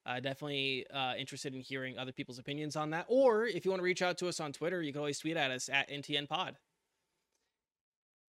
Uh, 0.06 0.20
definitely 0.20 0.86
uh, 0.90 1.14
interested 1.16 1.54
in 1.54 1.60
hearing 1.60 1.98
other 1.98 2.12
people's 2.12 2.38
opinions 2.38 2.76
on 2.76 2.90
that. 2.90 3.06
Or 3.08 3.46
if 3.46 3.64
you 3.64 3.70
want 3.70 3.80
to 3.80 3.84
reach 3.84 4.02
out 4.02 4.18
to 4.18 4.28
us 4.28 4.40
on 4.40 4.52
Twitter, 4.52 4.82
you 4.82 4.92
can 4.92 5.00
always 5.00 5.18
tweet 5.18 5.36
at 5.36 5.50
us 5.50 5.68
at 5.68 5.90
NTN 5.90 6.26
Pod. 6.28 6.56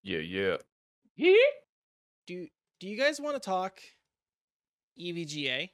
Yeah 0.04 0.20
yeah 0.20 0.58
Yeah. 1.16 1.34
Do 2.28 2.48
Do 2.80 2.88
you 2.88 2.98
guys 2.98 3.20
want 3.20 3.36
to 3.36 3.40
talk 3.40 3.80
EVGA? 5.00 5.70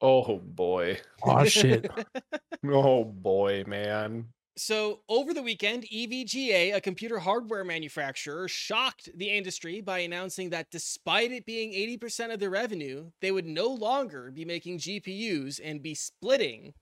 oh 0.00 0.38
boy 0.38 0.98
Oh 1.24 1.44
shit. 1.44 1.90
oh 2.66 3.04
boy 3.04 3.64
man 3.66 4.26
So, 4.56 5.00
over 5.08 5.34
the 5.34 5.42
weekend, 5.42 5.82
EVGA, 5.92 6.76
a 6.76 6.80
computer 6.80 7.18
hardware 7.18 7.64
manufacturer, 7.64 8.46
shocked 8.46 9.08
the 9.16 9.30
industry 9.30 9.80
by 9.80 9.98
announcing 10.00 10.50
that 10.50 10.70
despite 10.70 11.32
it 11.32 11.44
being 11.44 11.72
80% 11.98 12.32
of 12.32 12.38
their 12.38 12.50
revenue, 12.50 13.10
they 13.20 13.32
would 13.32 13.46
no 13.46 13.66
longer 13.66 14.30
be 14.30 14.44
making 14.44 14.78
GPUs 14.78 15.58
and 15.62 15.82
be 15.82 15.94
splitting 15.96 16.72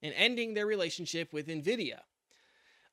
and 0.00 0.14
ending 0.16 0.54
their 0.54 0.66
relationship 0.66 1.34
with 1.34 1.48
NVIDIA. 1.48 1.98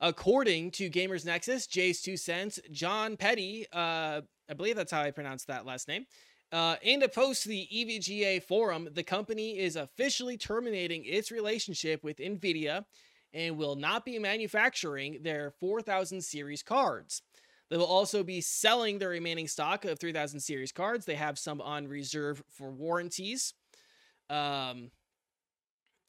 According 0.01 0.71
to 0.71 0.89
Gamers 0.89 1.25
Nexus, 1.25 1.67
JayzTwoCents, 1.67 2.71
John 2.71 3.17
Petty, 3.17 3.65
uh, 3.73 4.21
I 4.49 4.53
believe 4.55 4.75
that's 4.75 4.91
how 4.91 5.01
I 5.01 5.11
pronounce 5.11 5.43
that 5.45 5.65
last 5.65 5.87
name, 5.87 6.05
uh, 6.51 6.77
in 6.81 7.03
a 7.03 7.09
post 7.09 7.43
to 7.43 7.49
the 7.49 7.67
EVGA 7.71 8.41
forum, 8.43 8.87
the 8.93 9.03
company 9.03 9.59
is 9.59 9.75
officially 9.75 10.37
terminating 10.37 11.03
its 11.05 11.31
relationship 11.31 12.03
with 12.03 12.17
NVIDIA 12.17 12.85
and 13.33 13.57
will 13.57 13.75
not 13.75 14.05
be 14.05 14.17
manufacturing 14.17 15.19
their 15.21 15.51
4000 15.59 16.23
series 16.23 16.63
cards. 16.63 17.21
They 17.69 17.77
will 17.77 17.85
also 17.85 18.23
be 18.23 18.41
selling 18.41 18.97
the 18.97 19.07
remaining 19.07 19.47
stock 19.47 19.85
of 19.85 19.99
3000 19.99 20.39
series 20.39 20.71
cards. 20.71 21.05
They 21.05 21.15
have 21.15 21.37
some 21.37 21.61
on 21.61 21.87
reserve 21.87 22.41
for 22.49 22.71
warranties. 22.71 23.53
Um, 24.29 24.89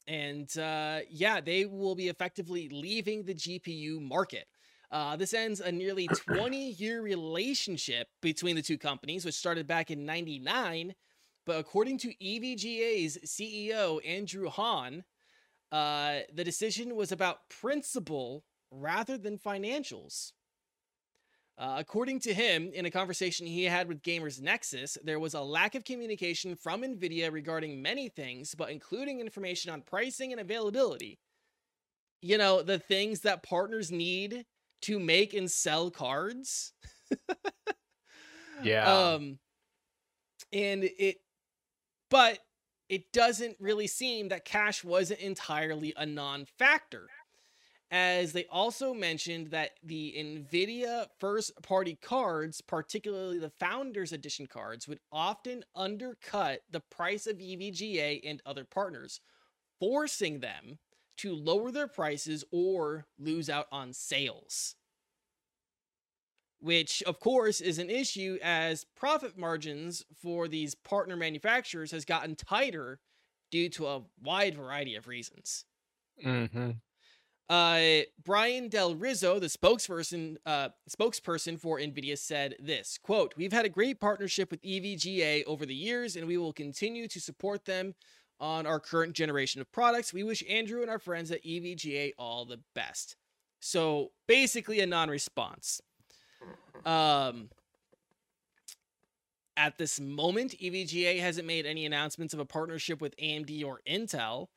and 0.07 0.57
uh, 0.57 0.99
yeah, 1.09 1.41
they 1.41 1.65
will 1.65 1.95
be 1.95 2.09
effectively 2.09 2.69
leaving 2.69 3.23
the 3.23 3.35
GPU 3.35 4.01
market. 4.01 4.45
Uh, 4.91 5.15
this 5.15 5.33
ends 5.33 5.61
a 5.61 5.71
nearly 5.71 6.07
20 6.07 6.71
year 6.77 7.01
relationship 7.01 8.07
between 8.21 8.55
the 8.55 8.61
two 8.61 8.77
companies, 8.77 9.23
which 9.23 9.35
started 9.35 9.65
back 9.67 9.89
in 9.89 10.05
99. 10.05 10.93
But 11.45 11.59
according 11.59 11.97
to 11.99 12.13
EVGA's 12.21 13.17
CEO, 13.25 14.05
Andrew 14.05 14.49
Han, 14.49 15.03
uh, 15.71 16.19
the 16.33 16.43
decision 16.43 16.95
was 16.95 17.11
about 17.11 17.49
principle 17.49 18.43
rather 18.69 19.17
than 19.17 19.37
financials. 19.37 20.33
Uh, 21.61 21.75
according 21.77 22.19
to 22.19 22.33
him, 22.33 22.71
in 22.73 22.87
a 22.87 22.91
conversation 22.91 23.45
he 23.45 23.65
had 23.65 23.87
with 23.87 24.01
Gamers 24.01 24.41
Nexus, 24.41 24.97
there 25.03 25.19
was 25.19 25.35
a 25.35 25.41
lack 25.41 25.75
of 25.75 25.85
communication 25.85 26.55
from 26.55 26.81
NVIDIA 26.81 27.31
regarding 27.31 27.79
many 27.79 28.09
things, 28.09 28.55
but 28.55 28.71
including 28.71 29.19
information 29.19 29.71
on 29.71 29.83
pricing 29.83 30.31
and 30.31 30.41
availability. 30.41 31.19
You 32.23 32.39
know, 32.39 32.63
the 32.63 32.79
things 32.79 33.19
that 33.21 33.43
partners 33.43 33.91
need 33.91 34.43
to 34.83 34.99
make 34.99 35.35
and 35.35 35.49
sell 35.49 35.91
cards. 35.91 36.73
yeah 38.63 38.91
Um, 38.91 39.37
and 40.51 40.83
it, 40.83 41.17
but 42.09 42.39
it 42.89 43.11
doesn't 43.11 43.55
really 43.59 43.87
seem 43.87 44.29
that 44.29 44.45
cash 44.45 44.83
wasn't 44.83 45.19
entirely 45.19 45.93
a 45.95 46.07
non 46.07 46.45
factor. 46.57 47.07
As 47.91 48.31
they 48.31 48.45
also 48.45 48.93
mentioned 48.93 49.47
that 49.47 49.71
the 49.83 50.15
NVIDIA 50.17 51.07
first 51.19 51.51
party 51.61 51.97
cards, 52.01 52.61
particularly 52.61 53.37
the 53.37 53.51
Founders 53.59 54.13
Edition 54.13 54.47
cards, 54.47 54.87
would 54.87 54.99
often 55.11 55.65
undercut 55.75 56.61
the 56.71 56.79
price 56.79 57.27
of 57.27 57.37
EVGA 57.37 58.21
and 58.23 58.41
other 58.45 58.63
partners, 58.63 59.19
forcing 59.77 60.39
them 60.39 60.79
to 61.17 61.35
lower 61.35 61.69
their 61.69 61.89
prices 61.89 62.45
or 62.51 63.05
lose 63.19 63.49
out 63.49 63.67
on 63.71 63.91
sales 63.91 64.75
which 66.61 67.01
of 67.03 67.19
course 67.19 67.59
is 67.59 67.79
an 67.79 67.89
issue 67.89 68.37
as 68.41 68.85
profit 68.95 69.37
margins 69.37 70.05
for 70.21 70.47
these 70.47 70.75
partner 70.75 71.17
manufacturers 71.17 71.91
has 71.91 72.05
gotten 72.05 72.35
tighter 72.35 72.99
due 73.49 73.67
to 73.67 73.87
a 73.87 74.03
wide 74.21 74.55
variety 74.55 74.95
of 74.95 75.07
reasons. 75.07 75.65
mm-hmm. 76.23 76.71
Uh, 77.51 78.03
Brian 78.23 78.69
Del 78.69 78.95
Rizzo, 78.95 79.37
the 79.37 79.47
spokesperson 79.47 80.37
uh, 80.45 80.69
spokesperson 80.89 81.59
for 81.59 81.79
Nvidia, 81.79 82.17
said 82.17 82.55
this 82.61 82.97
quote: 82.97 83.33
"We've 83.35 83.51
had 83.51 83.65
a 83.65 83.69
great 83.69 83.99
partnership 83.99 84.49
with 84.51 84.61
EVGA 84.61 85.43
over 85.43 85.65
the 85.65 85.75
years, 85.75 86.15
and 86.15 86.25
we 86.25 86.37
will 86.37 86.53
continue 86.53 87.09
to 87.09 87.19
support 87.19 87.65
them 87.65 87.93
on 88.39 88.65
our 88.65 88.79
current 88.79 89.11
generation 89.11 89.59
of 89.59 89.69
products. 89.69 90.13
We 90.13 90.23
wish 90.23 90.45
Andrew 90.49 90.79
and 90.79 90.89
our 90.89 90.97
friends 90.97 91.29
at 91.29 91.43
EVGA 91.43 92.13
all 92.17 92.45
the 92.45 92.61
best." 92.73 93.17
So 93.59 94.11
basically, 94.29 94.79
a 94.79 94.85
non-response. 94.85 95.81
Um, 96.85 97.49
at 99.57 99.77
this 99.77 99.99
moment, 99.99 100.55
EVGA 100.57 101.19
hasn't 101.19 101.45
made 101.45 101.65
any 101.65 101.85
announcements 101.85 102.33
of 102.33 102.39
a 102.39 102.45
partnership 102.45 103.01
with 103.01 103.13
AMD 103.17 103.65
or 103.65 103.81
Intel. 103.85 104.47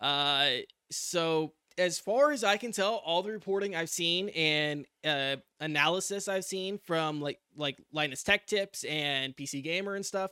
Uh, 0.00 0.58
so 0.92 1.52
as 1.78 1.98
far 1.98 2.32
as 2.32 2.42
I 2.42 2.56
can 2.56 2.72
tell, 2.72 2.96
all 3.04 3.22
the 3.22 3.30
reporting 3.30 3.74
I've 3.76 3.90
seen 3.90 4.30
and 4.30 4.86
uh, 5.04 5.36
analysis 5.60 6.28
I've 6.28 6.44
seen 6.44 6.78
from 6.78 7.20
like 7.20 7.38
like 7.56 7.78
Linus 7.92 8.22
Tech 8.22 8.46
Tips 8.46 8.84
and 8.84 9.36
PC 9.36 9.62
Gamer 9.62 9.94
and 9.94 10.04
stuff, 10.04 10.30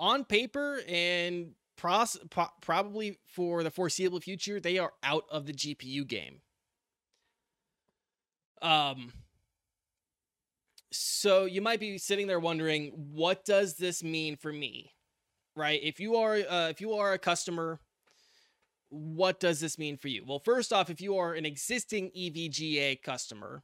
on 0.00 0.24
paper 0.24 0.80
and 0.88 1.52
pros- 1.76 2.18
po- 2.30 2.52
probably 2.60 3.18
for 3.26 3.62
the 3.62 3.70
foreseeable 3.70 4.20
future, 4.20 4.60
they 4.60 4.78
are 4.78 4.92
out 5.02 5.24
of 5.30 5.46
the 5.46 5.52
GPU 5.52 6.06
game. 6.06 6.40
Um. 8.62 9.12
So 10.92 11.44
you 11.44 11.60
might 11.60 11.80
be 11.80 11.98
sitting 11.98 12.26
there 12.26 12.40
wondering, 12.40 12.92
what 13.12 13.44
does 13.44 13.74
this 13.74 14.02
mean 14.02 14.36
for 14.36 14.52
me? 14.52 14.92
Right? 15.54 15.80
If 15.82 16.00
you 16.00 16.16
are 16.16 16.34
uh, 16.34 16.68
if 16.70 16.80
you 16.80 16.94
are 16.94 17.12
a 17.12 17.18
customer 17.18 17.80
what 18.96 19.40
does 19.40 19.60
this 19.60 19.78
mean 19.78 19.96
for 19.96 20.08
you? 20.08 20.24
Well, 20.26 20.38
first 20.38 20.72
off, 20.72 20.90
if 20.90 21.00
you 21.00 21.16
are 21.16 21.34
an 21.34 21.46
existing 21.46 22.10
EVGA 22.16 23.02
customer, 23.02 23.62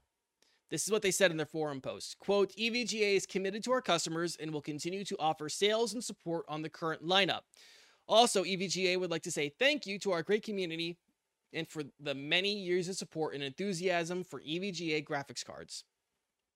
this 0.71 0.85
is 0.87 0.93
what 0.93 1.03
they 1.03 1.11
said 1.11 1.31
in 1.31 1.37
their 1.37 1.47
forum 1.47 1.81
post. 1.81 2.19
Quote, 2.19 2.53
EVGA 2.57 3.15
is 3.15 3.27
committed 3.27 3.63
to 3.65 3.73
our 3.73 3.83
customers 3.83 4.37
and 4.37 4.53
will 4.53 4.63
continue 4.63 5.05
to 5.05 5.17
offer 5.19 5.49
sales 5.49 5.93
and 5.93 6.03
support 6.03 6.45
on 6.49 6.63
the 6.63 6.69
current 6.69 7.05
lineup. 7.05 7.43
Also, 8.09 8.45
EVGA 8.45 8.99
would 8.99 9.11
like 9.11 9.23
to 9.23 9.31
say 9.31 9.49
thank 9.59 9.87
you 9.87 9.99
to 9.99 10.13
our 10.13 10.23
great 10.23 10.43
community 10.43 10.97
and 11.53 11.69
for 11.69 11.83
the 12.01 12.15
many 12.15 12.55
years 12.55 12.89
of 12.89 12.97
support 12.97 13.35
and 13.35 13.43
enthusiasm 13.43 14.25
for 14.25 14.41
EVGA 14.41 15.05
graphics 15.05 15.45
cards. 15.45 15.85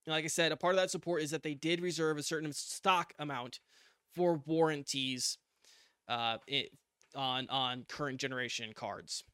And 0.06 0.14
like 0.14 0.24
I 0.24 0.28
said, 0.28 0.52
a 0.52 0.56
part 0.56 0.74
of 0.74 0.80
that 0.80 0.90
support 0.90 1.22
is 1.22 1.30
that 1.32 1.42
they 1.42 1.54
did 1.54 1.80
reserve 1.80 2.16
a 2.16 2.22
certain 2.22 2.52
stock 2.52 3.12
amount 3.18 3.60
for 4.14 4.40
warranties 4.46 5.38
uh, 6.08 6.38
on 7.16 7.48
on 7.48 7.84
current 7.88 8.20
generation 8.20 8.72
cards. 8.74 9.24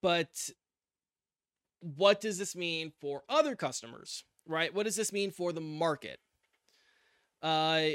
But 0.00 0.50
what 1.80 2.20
does 2.20 2.38
this 2.38 2.56
mean 2.56 2.92
for 3.00 3.22
other 3.28 3.54
customers? 3.54 4.24
Right? 4.46 4.74
What 4.74 4.84
does 4.86 4.96
this 4.96 5.12
mean 5.12 5.30
for 5.30 5.52
the 5.52 5.60
market? 5.60 6.18
Uh, 7.42 7.90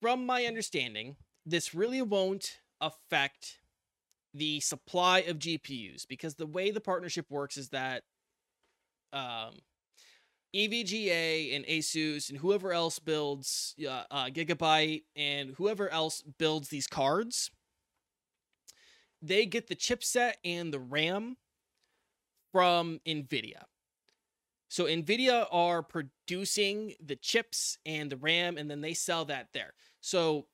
from 0.00 0.26
my 0.26 0.44
understanding, 0.44 1.16
this 1.46 1.74
really 1.74 2.02
won't 2.02 2.58
affect 2.80 3.58
the 4.34 4.60
supply 4.60 5.20
of 5.20 5.38
GPUs 5.38 6.06
because 6.08 6.34
the 6.34 6.46
way 6.46 6.70
the 6.70 6.80
partnership 6.80 7.26
works 7.30 7.56
is 7.56 7.68
that 7.70 8.02
um, 9.12 9.60
EVGA 10.54 11.56
and 11.56 11.64
Asus 11.64 12.28
and 12.28 12.38
whoever 12.38 12.72
else 12.72 12.98
builds 12.98 13.74
uh, 13.86 14.04
uh, 14.10 14.26
Gigabyte 14.26 15.04
and 15.16 15.54
whoever 15.56 15.88
else 15.88 16.22
builds 16.38 16.68
these 16.68 16.86
cards, 16.86 17.50
they 19.22 19.46
get 19.46 19.68
the 19.68 19.76
chipset 19.76 20.34
and 20.44 20.72
the 20.72 20.80
RAM 20.80 21.36
from 22.52 23.00
NVIDIA. 23.06 23.62
So 24.68 24.84
NVIDIA 24.84 25.46
are 25.50 25.82
producing 25.82 26.94
the 27.04 27.16
chips 27.16 27.78
and 27.84 28.10
the 28.10 28.16
RAM, 28.16 28.56
and 28.56 28.70
then 28.70 28.80
they 28.80 28.94
sell 28.94 29.24
that 29.26 29.48
there. 29.52 29.74
So 30.00 30.46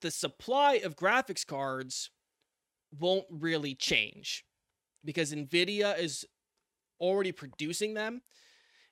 the 0.00 0.10
supply 0.10 0.74
of 0.84 0.96
graphics 0.96 1.46
cards 1.46 2.10
won't 2.98 3.26
really 3.30 3.74
change 3.74 4.44
because 5.04 5.32
NVIDIA 5.32 5.98
is 5.98 6.26
already 7.00 7.32
producing 7.32 7.94
them. 7.94 8.22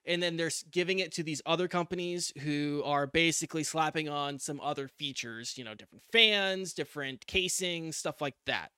And 0.07 0.23
then 0.23 0.37
they're 0.37 0.51
giving 0.71 0.99
it 0.99 1.11
to 1.13 1.23
these 1.23 1.41
other 1.45 1.67
companies 1.67 2.31
who 2.41 2.81
are 2.85 3.05
basically 3.05 3.63
slapping 3.63 4.07
on 4.07 4.39
some 4.39 4.61
other 4.61 4.87
features, 4.87 5.57
you 5.57 5.65
know, 5.65 5.75
different 5.75 6.03
fans, 6.13 6.73
different 6.73 7.27
casings, 7.27 7.97
stuff 7.97 8.21
like 8.21 8.35
that. 8.45 8.71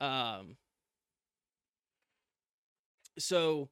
Um, 0.00 0.56
so 3.18 3.70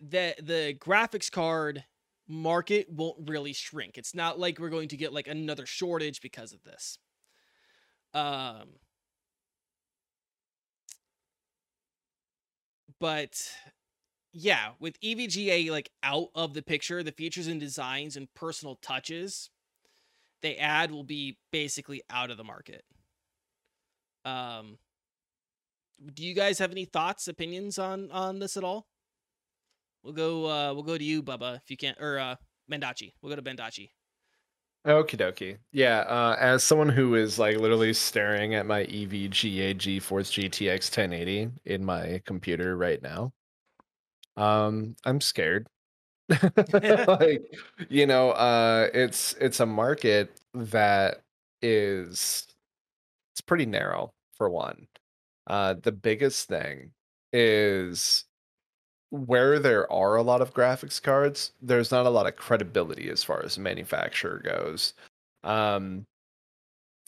the 0.00 0.34
the 0.42 0.76
graphics 0.78 1.30
card 1.30 1.84
market 2.28 2.88
won't 2.90 3.28
really 3.28 3.52
shrink. 3.52 3.96
It's 3.96 4.14
not 4.14 4.38
like 4.38 4.58
we're 4.58 4.68
going 4.70 4.88
to 4.88 4.96
get 4.96 5.12
like 5.12 5.28
another 5.28 5.66
shortage 5.66 6.20
because 6.20 6.52
of 6.52 6.62
this. 6.64 6.98
Um 8.14 8.68
but 12.98 13.50
yeah, 14.38 14.72
with 14.78 15.00
EVGA 15.00 15.70
like 15.70 15.90
out 16.02 16.28
of 16.34 16.52
the 16.52 16.60
picture, 16.60 17.02
the 17.02 17.10
features 17.12 17.46
and 17.46 17.58
designs 17.58 18.16
and 18.16 18.32
personal 18.34 18.76
touches 18.82 19.48
they 20.42 20.56
add 20.56 20.90
will 20.90 21.02
be 21.02 21.38
basically 21.50 22.02
out 22.10 22.30
of 22.30 22.36
the 22.36 22.44
market. 22.44 22.84
Um 24.26 24.76
do 26.12 26.22
you 26.22 26.34
guys 26.34 26.58
have 26.58 26.70
any 26.70 26.84
thoughts, 26.84 27.28
opinions 27.28 27.78
on 27.78 28.10
on 28.10 28.38
this 28.38 28.58
at 28.58 28.64
all? 28.64 28.86
We'll 30.02 30.12
go 30.12 30.44
uh 30.44 30.74
we'll 30.74 30.82
go 30.82 30.98
to 30.98 31.04
you, 31.04 31.22
Bubba, 31.22 31.56
if 31.56 31.70
you 31.70 31.78
can't 31.78 31.98
or 31.98 32.18
uh 32.18 32.36
Mendachi. 32.70 33.14
We'll 33.22 33.34
go 33.34 33.40
to 33.40 33.42
Bendachi. 33.42 33.88
Okie 34.86 35.16
dokie. 35.16 35.56
Yeah, 35.72 36.00
uh, 36.00 36.36
as 36.38 36.62
someone 36.62 36.90
who 36.90 37.14
is 37.14 37.38
like 37.38 37.56
literally 37.56 37.92
staring 37.92 38.54
at 38.54 38.66
my 38.66 38.84
EVGA 38.84 39.76
GeForce 39.76 40.30
GTX 40.30 40.96
1080 40.96 41.50
in 41.64 41.84
my 41.84 42.20
computer 42.24 42.76
right 42.76 43.02
now, 43.02 43.32
um, 44.36 44.96
I'm 45.04 45.20
scared. 45.20 45.66
like, 47.08 47.42
you 47.88 48.06
know, 48.06 48.30
uh, 48.32 48.88
it's 48.94 49.34
it's 49.40 49.60
a 49.60 49.66
market 49.66 50.40
that 50.54 51.22
is 51.62 52.46
it's 53.34 53.40
pretty 53.42 53.66
narrow 53.66 54.12
for 54.36 54.50
one. 54.50 54.88
Uh, 55.46 55.74
the 55.82 55.92
biggest 55.92 56.48
thing 56.48 56.92
is 57.32 58.24
where 59.10 59.58
there 59.58 59.90
are 59.92 60.16
a 60.16 60.22
lot 60.22 60.42
of 60.42 60.54
graphics 60.54 61.02
cards, 61.02 61.52
there's 61.62 61.90
not 61.92 62.06
a 62.06 62.10
lot 62.10 62.26
of 62.26 62.36
credibility 62.36 63.08
as 63.10 63.24
far 63.24 63.42
as 63.44 63.58
manufacturer 63.58 64.40
goes. 64.40 64.94
Um, 65.44 66.06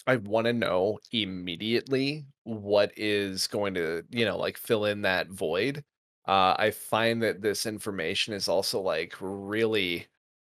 I 0.06 0.16
want 0.16 0.46
to 0.46 0.52
know 0.52 0.98
immediately 1.12 2.26
what 2.44 2.92
is 2.96 3.46
going 3.46 3.74
to, 3.74 4.04
you 4.10 4.24
know, 4.24 4.38
like 4.38 4.56
fill 4.56 4.86
in 4.86 5.02
that 5.02 5.28
void. 5.28 5.84
Uh, 6.28 6.54
I 6.58 6.72
find 6.72 7.22
that 7.24 7.42
this 7.42 7.66
information 7.66 8.34
is 8.34 8.48
also 8.48 8.80
like 8.82 9.14
really, 9.20 10.08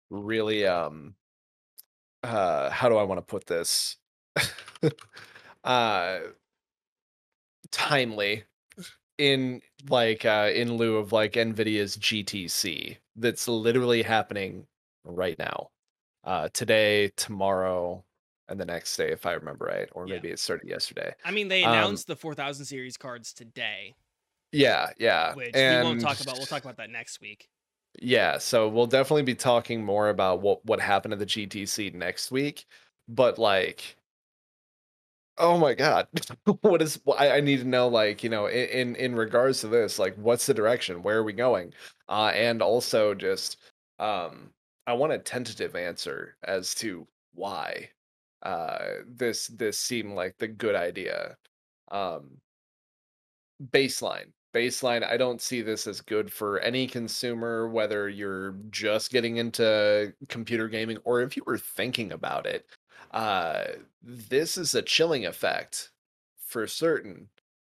really, 0.10 0.66
um, 0.68 1.16
uh, 2.24 2.70
how 2.70 2.90
do 2.90 2.98
I 2.98 3.04
want 3.04 3.20
to 3.20 3.22
put 3.26 3.46
this? 3.46 3.98
uh, 5.64 6.20
timely 7.72 8.44
in 9.20 9.62
like 9.90 10.26
uh 10.26 10.52
in 10.54 10.76
lieu 10.78 10.98
of 10.98 11.14
like 11.14 11.34
Nvidia's 11.34 11.96
GTC 11.98 12.98
that's 13.18 13.48
literally 13.48 14.04
happening 14.04 14.68
right 15.06 15.40
now. 15.40 15.72
Uh 16.24 16.50
today, 16.50 17.10
tomorrow, 17.18 18.06
and 18.50 18.60
the 18.60 18.66
next 18.66 18.98
day 18.98 19.12
if 19.12 19.26
I 19.28 19.34
remember 19.34 19.66
right, 19.68 19.90
or 19.94 20.08
Yeah. 20.08 20.10
maybe 20.10 20.30
it 20.32 20.40
started 20.40 20.70
yesterday. 20.70 21.16
I 21.24 21.32
mean, 21.32 21.48
they 21.48 21.64
Um, 21.64 22.04
announced 22.04 22.08
the 22.08 22.16
4000 22.16 22.66
series 22.66 22.98
cards 22.98 23.34
today, 23.34 23.96
Yeah, 24.52 24.90
yeah. 24.98 25.34
which 25.36 25.56
and 25.56 25.84
we 25.84 25.90
won't 25.92 26.02
talk 26.02 26.20
about. 26.20 26.38
We'll 26.38 26.46
talk 26.46 26.64
about 26.64 26.78
that 26.78 26.90
next 26.90 27.22
week. 27.22 27.50
Yeah, 28.00 28.38
so 28.38 28.68
we'll 28.68 28.88
definitely 28.88 29.24
be 29.24 29.36
talking 29.36 29.84
more 29.84 30.10
about 30.10 30.42
what 30.42 30.66
what 30.66 30.80
happened 30.80 31.14
at 31.14 31.20
the 31.20 31.26
GTC 31.26 31.94
next 31.94 32.32
week, 32.32 32.66
but 33.08 33.38
like 33.38 33.98
oh 35.38 35.58
my 35.58 35.74
god 35.74 36.08
what 36.62 36.82
is 36.82 37.00
I, 37.18 37.32
I 37.32 37.40
need 37.42 37.60
to 37.60 37.68
know 37.68 37.88
like 37.88 38.24
you 38.24 38.30
know 38.30 38.48
in, 38.48 38.70
in 38.70 38.96
in 38.96 39.16
regards 39.16 39.62
to 39.62 39.68
this 39.68 40.00
like 40.00 40.16
what's 40.16 40.46
the 40.46 40.54
direction 40.54 41.04
where 41.04 41.18
are 41.18 41.24
we 41.24 41.34
going 41.34 41.74
uh 42.10 42.32
and 42.34 42.62
also 42.62 43.14
just 43.14 43.58
um 44.00 44.50
i 44.88 44.94
want 44.94 45.14
a 45.14 45.20
tentative 45.20 45.76
answer 45.76 46.36
as 46.44 46.74
to 46.76 47.08
why 47.34 47.90
uh 48.44 48.80
this 49.08 49.48
this 49.48 49.78
seemed 49.78 50.14
like 50.14 50.36
the 50.38 50.48
good 50.48 50.76
idea 50.76 51.36
um 51.92 52.38
baseline 53.72 54.32
baseline 54.58 55.04
i 55.08 55.18
don't 55.18 55.42
see 55.42 55.62
this 55.62 55.88
as 55.88 56.02
good 56.02 56.32
for 56.32 56.60
any 56.60 56.88
consumer 56.88 57.68
whether 57.70 58.10
you're 58.10 58.54
just 58.72 59.12
getting 59.12 59.38
into 59.38 60.14
computer 60.30 60.68
gaming 60.68 60.98
or 61.04 61.22
if 61.22 61.38
you 61.38 61.44
were 61.46 61.58
thinking 61.58 62.12
about 62.12 62.46
it. 62.46 62.66
Uh 63.12 63.66
this 64.04 64.58
is 64.58 64.76
a 64.76 64.82
chilling 64.82 65.26
effect 65.26 65.92
for 66.40 66.68
certain. 66.68 67.30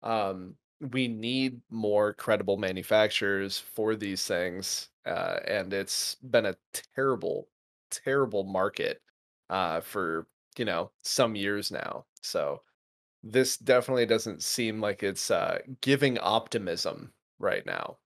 Um 0.02 0.56
we 0.80 1.08
need 1.08 1.60
more 1.70 2.14
credible 2.14 2.56
manufacturers 2.56 3.58
for 3.58 3.96
these 3.96 4.24
things 4.26 4.90
uh 5.06 5.38
and 5.46 5.72
it's 5.72 6.16
been 6.16 6.46
a 6.46 6.56
terrible 6.94 7.48
terrible 7.90 8.44
market 8.44 9.02
uh 9.50 9.80
for 9.80 10.26
you 10.56 10.64
know 10.64 10.90
some 11.02 11.34
years 11.36 11.70
now. 11.70 12.04
So 12.22 12.62
this 13.32 13.56
definitely 13.56 14.06
doesn't 14.06 14.42
seem 14.42 14.80
like 14.80 15.02
it's 15.02 15.30
uh 15.30 15.58
giving 15.80 16.18
optimism 16.18 17.12
right 17.38 17.66
now 17.66 17.96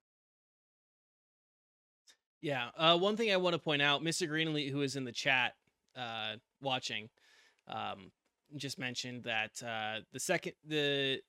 Yeah. 2.42 2.70
Uh, 2.76 2.98
one 2.98 3.16
thing 3.16 3.32
I 3.32 3.36
want 3.36 3.54
to 3.54 3.58
point 3.58 3.80
out, 3.80 4.02
Mr. 4.02 4.28
Greenlee, 4.28 4.70
who 4.70 4.82
is 4.82 4.96
in 4.96 5.04
the 5.04 5.12
chat 5.12 5.54
uh, 5.96 6.34
watching, 6.60 7.08
um, 7.68 8.10
just 8.56 8.78
mentioned 8.78 9.22
that 9.24 9.62
uh, 9.62 10.00
the 10.12 10.20
second 10.20 10.52
the 10.66 11.20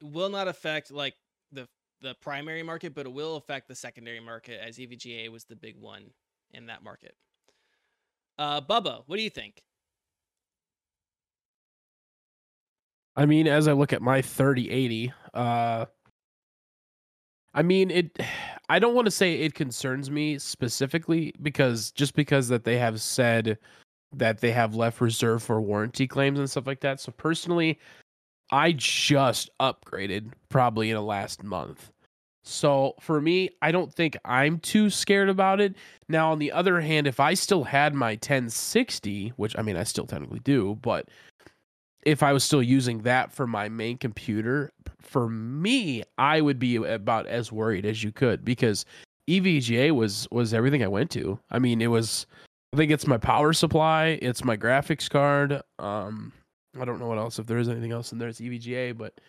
will 0.00 0.30
not 0.30 0.48
affect 0.48 0.90
like 0.90 1.14
the 1.50 1.68
the 2.00 2.14
primary 2.22 2.62
market, 2.62 2.94
but 2.94 3.06
it 3.06 3.12
will 3.12 3.36
affect 3.36 3.68
the 3.68 3.74
secondary 3.74 4.20
market 4.20 4.60
as 4.64 4.78
EVGA 4.78 5.28
was 5.30 5.44
the 5.44 5.56
big 5.56 5.76
one 5.76 6.04
in 6.52 6.66
that 6.66 6.82
market. 6.82 7.16
Uh, 8.38 8.60
Bubba, 8.60 9.02
what 9.06 9.16
do 9.16 9.22
you 9.22 9.30
think? 9.30 9.62
I 13.16 13.26
mean, 13.26 13.46
as 13.46 13.68
I 13.68 13.72
look 13.72 13.92
at 13.92 14.02
my 14.02 14.22
3080, 14.22 15.12
uh 15.34 15.86
I 17.54 17.62
mean, 17.62 17.90
it 17.90 18.18
I 18.68 18.78
don't 18.78 18.94
want 18.94 19.06
to 19.06 19.10
say 19.10 19.34
it 19.34 19.54
concerns 19.54 20.10
me 20.10 20.38
specifically 20.38 21.34
because 21.42 21.90
just 21.92 22.14
because 22.14 22.48
that 22.48 22.64
they 22.64 22.78
have 22.78 23.00
said 23.00 23.58
that 24.14 24.40
they 24.40 24.52
have 24.52 24.74
left 24.74 25.00
reserve 25.00 25.42
for 25.42 25.60
warranty 25.60 26.06
claims 26.06 26.38
and 26.38 26.50
stuff 26.50 26.66
like 26.66 26.80
that. 26.80 27.00
So 27.00 27.12
personally, 27.12 27.78
I 28.50 28.72
just 28.72 29.50
upgraded 29.60 30.32
probably 30.48 30.90
in 30.90 30.96
the 30.96 31.02
last 31.02 31.42
month. 31.42 31.90
So 32.44 32.94
for 33.00 33.20
me, 33.20 33.50
I 33.62 33.70
don't 33.70 33.92
think 33.92 34.16
I'm 34.24 34.58
too 34.58 34.90
scared 34.90 35.28
about 35.28 35.60
it. 35.60 35.76
Now, 36.08 36.32
on 36.32 36.38
the 36.38 36.52
other 36.52 36.80
hand, 36.80 37.06
if 37.06 37.20
I 37.20 37.34
still 37.34 37.64
had 37.64 37.94
my 37.94 38.12
1060, 38.12 39.32
which 39.36 39.56
I 39.58 39.62
mean, 39.62 39.76
I 39.76 39.84
still 39.84 40.06
technically 40.06 40.40
do, 40.40 40.78
but 40.82 41.08
if 42.04 42.22
I 42.22 42.32
was 42.32 42.44
still 42.44 42.62
using 42.62 43.02
that 43.02 43.32
for 43.32 43.46
my 43.46 43.68
main 43.68 43.98
computer, 43.98 44.72
for 45.00 45.28
me, 45.28 46.02
I 46.18 46.40
would 46.40 46.58
be 46.58 46.76
about 46.76 47.26
as 47.26 47.52
worried 47.52 47.86
as 47.86 48.02
you 48.02 48.12
could 48.12 48.44
because 48.44 48.84
EVGA 49.28 49.92
was 49.92 50.28
was 50.30 50.52
everything 50.52 50.82
I 50.82 50.88
went 50.88 51.10
to. 51.12 51.38
I 51.50 51.58
mean, 51.58 51.80
it 51.80 51.88
was 51.88 52.26
I 52.72 52.76
think 52.76 52.90
it's 52.90 53.06
my 53.06 53.18
power 53.18 53.52
supply, 53.52 54.18
it's 54.22 54.44
my 54.44 54.56
graphics 54.56 55.08
card. 55.08 55.60
Um 55.78 56.32
I 56.80 56.84
don't 56.84 56.98
know 56.98 57.08
what 57.08 57.18
else 57.18 57.38
if 57.38 57.46
there 57.46 57.58
is 57.58 57.68
anything 57.68 57.92
else 57.92 58.12
in 58.12 58.18
there 58.18 58.28
it's 58.28 58.40
EVGA, 58.40 58.96
but 58.96 59.20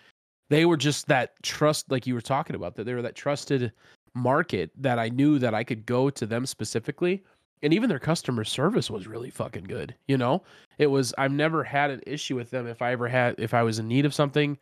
they 0.50 0.66
were 0.66 0.78
just 0.78 1.08
that 1.08 1.42
trust 1.44 1.92
like 1.92 2.08
you 2.08 2.14
were 2.14 2.22
talking 2.22 2.56
about 2.56 2.76
that 2.76 2.86
they 2.86 2.94
were 2.94 3.02
that 3.02 3.16
trusted 3.16 3.72
market 4.16 4.72
that 4.78 5.00
I 5.00 5.10
knew 5.10 5.40
that 5.40 5.54
I 5.54 5.64
could 5.64 5.86
go 5.86 6.10
to 6.10 6.26
them 6.26 6.46
specifically 6.46 7.24
and 7.64 7.74
even 7.74 7.90
their 7.90 8.00
customer 8.00 8.44
service 8.44 8.92
was 8.92 9.08
really 9.08 9.30
fucking 9.30 9.64
good 9.64 9.96
you 10.08 10.18
know 10.18 10.44
it 10.78 10.88
was 10.88 11.14
i've 11.18 11.32
never 11.32 11.64
had 11.64 11.90
an 11.90 12.02
issue 12.06 12.36
with 12.36 12.52
them 12.52 12.68
if 12.68 12.82
i 12.82 12.92
ever 12.92 13.08
had 13.08 13.36
if 13.40 13.54
i 13.54 13.64
was 13.64 13.80
in 13.80 13.88
need 13.88 14.06
of 14.06 14.14
something 14.14 14.58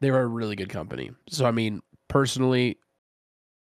they 0.00 0.10
were 0.10 0.22
a 0.22 0.26
really 0.26 0.54
good 0.54 0.68
company 0.68 1.10
so 1.28 1.44
i 1.44 1.50
mean 1.50 1.80
personally 2.08 2.78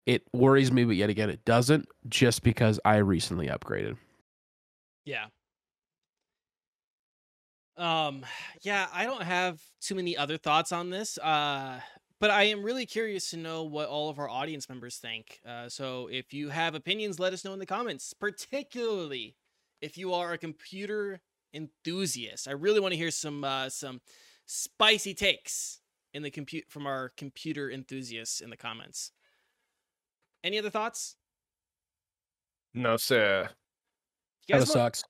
it 0.06 0.22
worries 0.32 0.72
me 0.72 0.84
but 0.84 0.96
yet 0.96 1.10
again 1.10 1.28
it 1.28 1.44
doesn't 1.44 1.86
just 2.08 2.42
because 2.42 2.80
i 2.84 2.96
recently 2.96 3.48
upgraded 3.48 3.96
Yeah. 5.06 5.26
Um 7.78 8.24
yeah, 8.62 8.88
I 8.92 9.04
don't 9.04 9.22
have 9.22 9.60
too 9.80 9.94
many 9.94 10.16
other 10.16 10.36
thoughts 10.38 10.72
on 10.72 10.90
this. 10.90 11.18
Uh 11.18 11.80
but 12.20 12.30
I 12.30 12.44
am 12.44 12.62
really 12.62 12.86
curious 12.86 13.30
to 13.30 13.36
know 13.36 13.62
what 13.64 13.88
all 13.88 14.08
of 14.08 14.18
our 14.18 14.28
audience 14.28 14.68
members 14.68 14.96
think. 14.98 15.40
Uh 15.46 15.68
so 15.68 16.08
if 16.10 16.32
you 16.32 16.48
have 16.50 16.74
opinions, 16.74 17.18
let 17.18 17.32
us 17.32 17.44
know 17.44 17.52
in 17.52 17.58
the 17.58 17.66
comments, 17.66 18.12
particularly 18.14 19.36
if 19.80 19.96
you 19.98 20.12
are 20.14 20.32
a 20.32 20.38
computer 20.38 21.20
enthusiast. 21.54 22.48
I 22.48 22.52
really 22.52 22.80
want 22.80 22.92
to 22.92 22.98
hear 22.98 23.10
some 23.10 23.44
uh 23.44 23.68
some 23.68 24.00
spicy 24.46 25.14
takes 25.14 25.80
in 26.14 26.22
the 26.22 26.30
compute 26.30 26.64
from 26.68 26.86
our 26.86 27.10
computer 27.16 27.70
enthusiasts 27.70 28.40
in 28.40 28.48
the 28.50 28.56
comments. 28.56 29.12
Any 30.44 30.58
other 30.58 30.70
thoughts? 30.70 31.16
No, 32.72 32.96
sir. 32.96 33.48
You 34.46 34.54
guys 34.54 34.64
Kinda 34.64 34.78
want- 34.80 34.94
sucks 34.96 35.04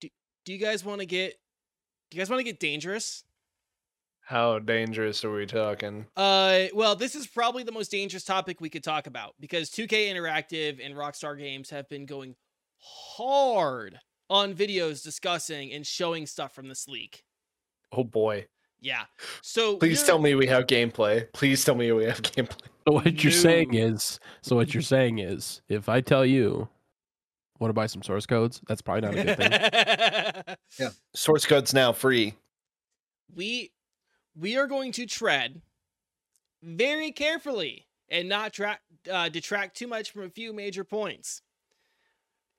do 0.00 0.52
you 0.52 0.58
guys 0.58 0.84
want 0.84 1.00
to 1.00 1.06
get 1.06 1.34
do 2.10 2.16
you 2.16 2.20
guys 2.20 2.30
want 2.30 2.38
to 2.38 2.44
get 2.44 2.60
dangerous? 2.60 3.24
How 4.26 4.58
dangerous 4.58 5.24
are 5.24 5.32
we 5.32 5.46
talking? 5.46 6.04
Uh, 6.16 6.64
well, 6.74 6.96
this 6.96 7.14
is 7.14 7.28
probably 7.28 7.62
the 7.62 7.70
most 7.70 7.92
dangerous 7.92 8.24
topic 8.24 8.60
we 8.60 8.68
could 8.68 8.82
talk 8.82 9.06
about 9.06 9.34
because 9.38 9.70
2K 9.70 10.12
Interactive 10.12 10.84
and 10.84 10.96
Rockstar 10.96 11.38
Games 11.38 11.70
have 11.70 11.88
been 11.88 12.06
going 12.06 12.34
hard 12.78 14.00
on 14.28 14.52
videos 14.52 15.04
discussing 15.04 15.72
and 15.72 15.86
showing 15.86 16.26
stuff 16.26 16.52
from 16.52 16.68
this 16.68 16.88
leak. 16.88 17.22
Oh 17.92 18.02
boy. 18.02 18.46
Yeah. 18.80 19.04
So 19.42 19.76
Please 19.76 20.02
tell 20.02 20.18
me 20.18 20.34
we 20.34 20.48
have 20.48 20.66
gameplay. 20.66 21.32
Please 21.32 21.64
tell 21.64 21.76
me 21.76 21.92
we 21.92 22.04
have 22.06 22.20
gameplay. 22.20 22.62
so 22.88 22.94
what 22.94 23.22
you're 23.22 23.32
saying 23.32 23.74
is 23.74 24.18
so 24.42 24.56
what 24.56 24.74
you're 24.74 24.82
saying 24.96 25.18
is 25.18 25.62
if 25.68 25.88
i 25.88 26.00
tell 26.00 26.24
you 26.26 26.68
want 27.58 27.68
to 27.70 27.74
buy 27.74 27.86
some 27.86 28.02
source 28.02 28.26
codes 28.26 28.60
that's 28.68 28.80
probably 28.82 29.00
not 29.00 29.14
a 29.16 29.24
good 29.24 30.46
thing 30.46 30.56
Yeah. 30.78 30.90
Source 31.14 31.46
code's 31.46 31.72
now 31.72 31.92
free. 31.92 32.34
we 33.34 33.70
we 34.38 34.56
are 34.56 34.66
going 34.66 34.92
to 34.92 35.06
tread 35.06 35.62
very 36.62 37.10
carefully 37.10 37.86
and 38.08 38.28
not 38.28 38.52
tra- 38.52 38.80
uh, 39.10 39.28
detract 39.28 39.76
too 39.76 39.86
much 39.86 40.10
from 40.10 40.22
a 40.22 40.30
few 40.30 40.52
major 40.52 40.84
points. 40.84 41.42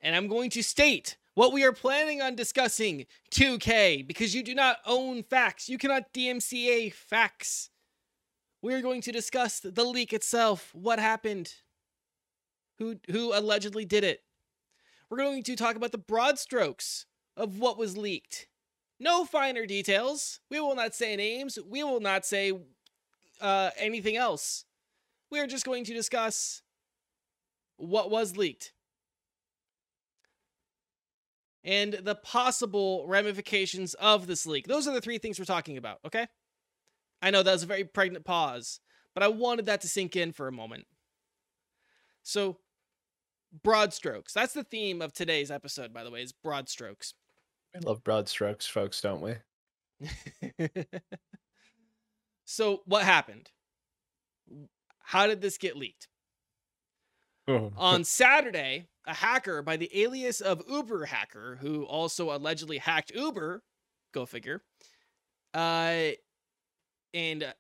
And 0.02 0.16
I'm 0.16 0.28
going 0.28 0.50
to 0.52 0.64
state 0.64 1.18
what 1.36 1.54
we 1.54 1.64
are 1.64 1.72
planning 1.72 2.22
on 2.22 2.36
discussing 2.36 3.06
2K 3.32 4.08
because 4.08 4.34
you 4.34 4.44
do 4.44 4.56
not 4.56 4.78
own 4.86 5.24
facts. 5.24 5.70
You 5.70 5.78
cannot 5.78 6.14
DMCA 6.14 6.94
facts. 6.94 7.70
We 8.62 8.74
are 8.74 8.82
going 8.82 9.02
to 9.02 9.12
discuss 9.12 9.60
the 9.60 9.84
leak 9.84 10.14
itself, 10.14 10.74
what 10.74 11.00
happened, 11.00 11.54
who 12.80 12.98
who 13.12 13.38
allegedly 13.38 13.86
did 13.86 14.04
it. 14.04 14.22
We're 15.10 15.18
going 15.18 15.44
to 15.44 15.56
talk 15.56 15.76
about 15.76 15.92
the 15.92 15.98
broad 15.98 16.40
strokes 16.40 17.06
of 17.36 17.60
what 17.60 17.78
was 17.78 17.98
leaked. 17.98 18.48
No 19.00 19.26
finer 19.26 19.66
details. 19.66 20.40
We 20.50 20.60
will 20.60 20.76
not 20.76 20.96
say 20.96 21.16
names. 21.16 21.58
We 21.68 21.84
will 21.84 22.00
not 22.00 22.26
say 22.26 22.54
uh, 23.40 23.70
anything 23.78 24.18
else. 24.18 24.66
We 25.30 25.40
are 25.40 25.48
just 25.48 25.66
going 25.66 25.84
to 25.86 25.94
discuss 25.94 26.62
what 27.78 28.10
was 28.10 28.38
leaked 28.38 28.74
and 31.68 31.94
the 31.94 32.16
possible 32.16 33.06
ramifications 33.08 33.94
of 33.96 34.26
this 34.26 34.46
leak. 34.46 34.68
Those 34.68 34.88
are 34.88 34.94
the 34.94 35.02
three 35.02 35.18
things 35.18 35.38
we're 35.38 35.46
talking 35.46 35.78
about, 35.78 36.00
okay? 36.06 36.28
I 37.22 37.30
know 37.30 37.44
that 37.44 37.52
was 37.52 37.64
a 37.64 37.68
very 37.68 37.84
pregnant 37.84 38.24
pause, 38.24 38.80
but 39.14 39.22
I 39.22 39.28
wanted 39.28 39.66
that 39.66 39.82
to 39.82 39.90
sink 39.90 40.16
in 40.16 40.32
for 40.32 40.48
a 40.48 40.52
moment. 40.52 40.86
So, 42.24 42.58
broad 43.64 43.94
strokes. 43.94 44.34
That's 44.34 44.54
the 44.54 44.64
theme 44.64 45.02
of 45.02 45.12
today's 45.12 45.52
episode, 45.52 45.94
by 45.94 46.06
the 46.06 46.12
way, 46.12 46.22
is 46.22 46.32
broad 46.32 46.70
strokes. 46.70 47.14
We 47.80 47.86
love 47.86 48.04
broad 48.04 48.28
strokes, 48.28 48.66
folks, 48.66 49.02
don't 49.02 49.22
we? 49.22 49.36
so 52.46 52.82
what 52.86 53.04
happened? 53.04 53.50
How 55.00 55.28
did 55.28 55.42
this 55.42 55.58
get 55.58 55.78
leaked? 55.78 56.08
On 57.48 58.04
Saturday, 58.04 58.88
a 59.06 59.14
hacker 59.14 59.62
by 59.62 59.78
the 59.78 59.90
alias 59.94 60.42
of 60.42 60.64
Uber 60.68 61.06
Hacker, 61.06 61.58
who 61.62 61.84
also 61.84 62.36
allegedly 62.36 62.78
hacked 62.78 63.12
Uber, 63.16 63.64
go 64.14 64.26
figure, 64.26 64.64
uh, 65.54 66.10
and 67.14 67.44
uh, 67.44 67.54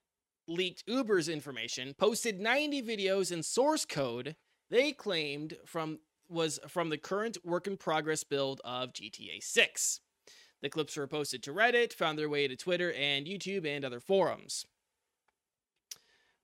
leaked 0.48 0.84
Uber's 0.88 1.30
information, 1.30 1.94
posted 1.98 2.40
90 2.40 2.82
videos 2.84 3.32
and 3.32 3.46
source 3.46 3.86
code 3.86 4.36
they 4.70 4.92
claimed 4.92 5.56
from 5.66 6.00
was 6.30 6.60
from 6.68 6.90
the 6.90 6.98
current 6.98 7.38
work 7.46 7.68
in 7.68 7.78
progress 7.78 8.24
build 8.24 8.60
of 8.66 8.92
GTA 8.92 9.42
6. 9.42 10.02
The 10.62 10.70
clips 10.70 10.98
were 10.98 11.08
posted 11.08 11.44
to 11.44 11.54
Reddit, 11.54 11.94
found 11.94 12.18
their 12.18 12.30
way 12.30 12.48
to 12.48 12.56
Twitter 12.56 12.92
and 12.94 13.28
YouTube 13.28 13.66
and 13.66 13.86
other 13.86 14.00
forums. 14.00 14.66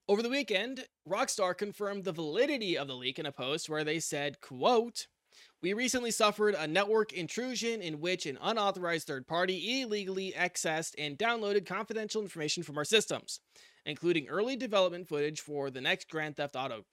Over 0.07 0.22
the 0.22 0.30
weekend, 0.30 0.86
Rockstar 1.07 1.57
confirmed 1.57 2.03
the 2.03 2.11
validity 2.11 2.78
of 2.78 2.88
the 2.88 2.95
leak 2.95 3.20
in 3.20 3.26
a 3.26 3.32
post 3.32 3.70
where 3.70 3.84
they 3.84 3.99
said, 3.99 4.41
quote, 4.41 5.07
we 5.61 5.74
recently 5.74 6.11
suffered 6.11 6.55
a 6.55 6.68
network 6.68 7.14
intrusion 7.14 7.82
in 7.82 8.01
which 8.01 8.26
an 8.26 8.38
unauthorized 8.41 9.07
third 9.07 9.26
party 9.26 9.82
illegally 9.82 10.34
accessed 10.38 10.93
and 10.97 11.18
downloaded 11.18 11.66
confidential 11.66 12.22
information 12.22 12.64
from 12.64 12.78
our 12.78 12.84
systems, 12.84 13.39
including 13.86 14.28
early 14.28 14.57
development 14.57 15.07
footage 15.07 15.39
for 15.39 15.72
the 15.72 15.82
next 15.82 16.09
Grand 16.09 16.36
Theft 16.36 16.55
Auto. 16.55 16.84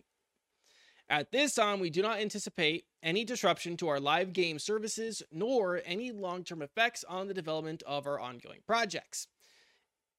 At 1.11 1.33
this 1.33 1.57
time, 1.57 1.81
we 1.81 1.91
do 1.91 2.03
not 2.03 2.21
anticipate 2.21 2.85
any 3.03 3.25
disruption 3.25 3.77
to 3.79 3.89
our 3.89 3.99
live 3.99 4.33
game 4.33 4.61
services 4.61 5.25
nor 5.33 5.83
any 5.85 6.13
long 6.13 6.45
term 6.45 6.63
effects 6.63 7.05
on 7.09 7.27
the 7.27 7.35
development 7.35 7.83
of 7.85 8.07
our 8.07 8.21
ongoing 8.21 8.61
projects. 8.65 9.27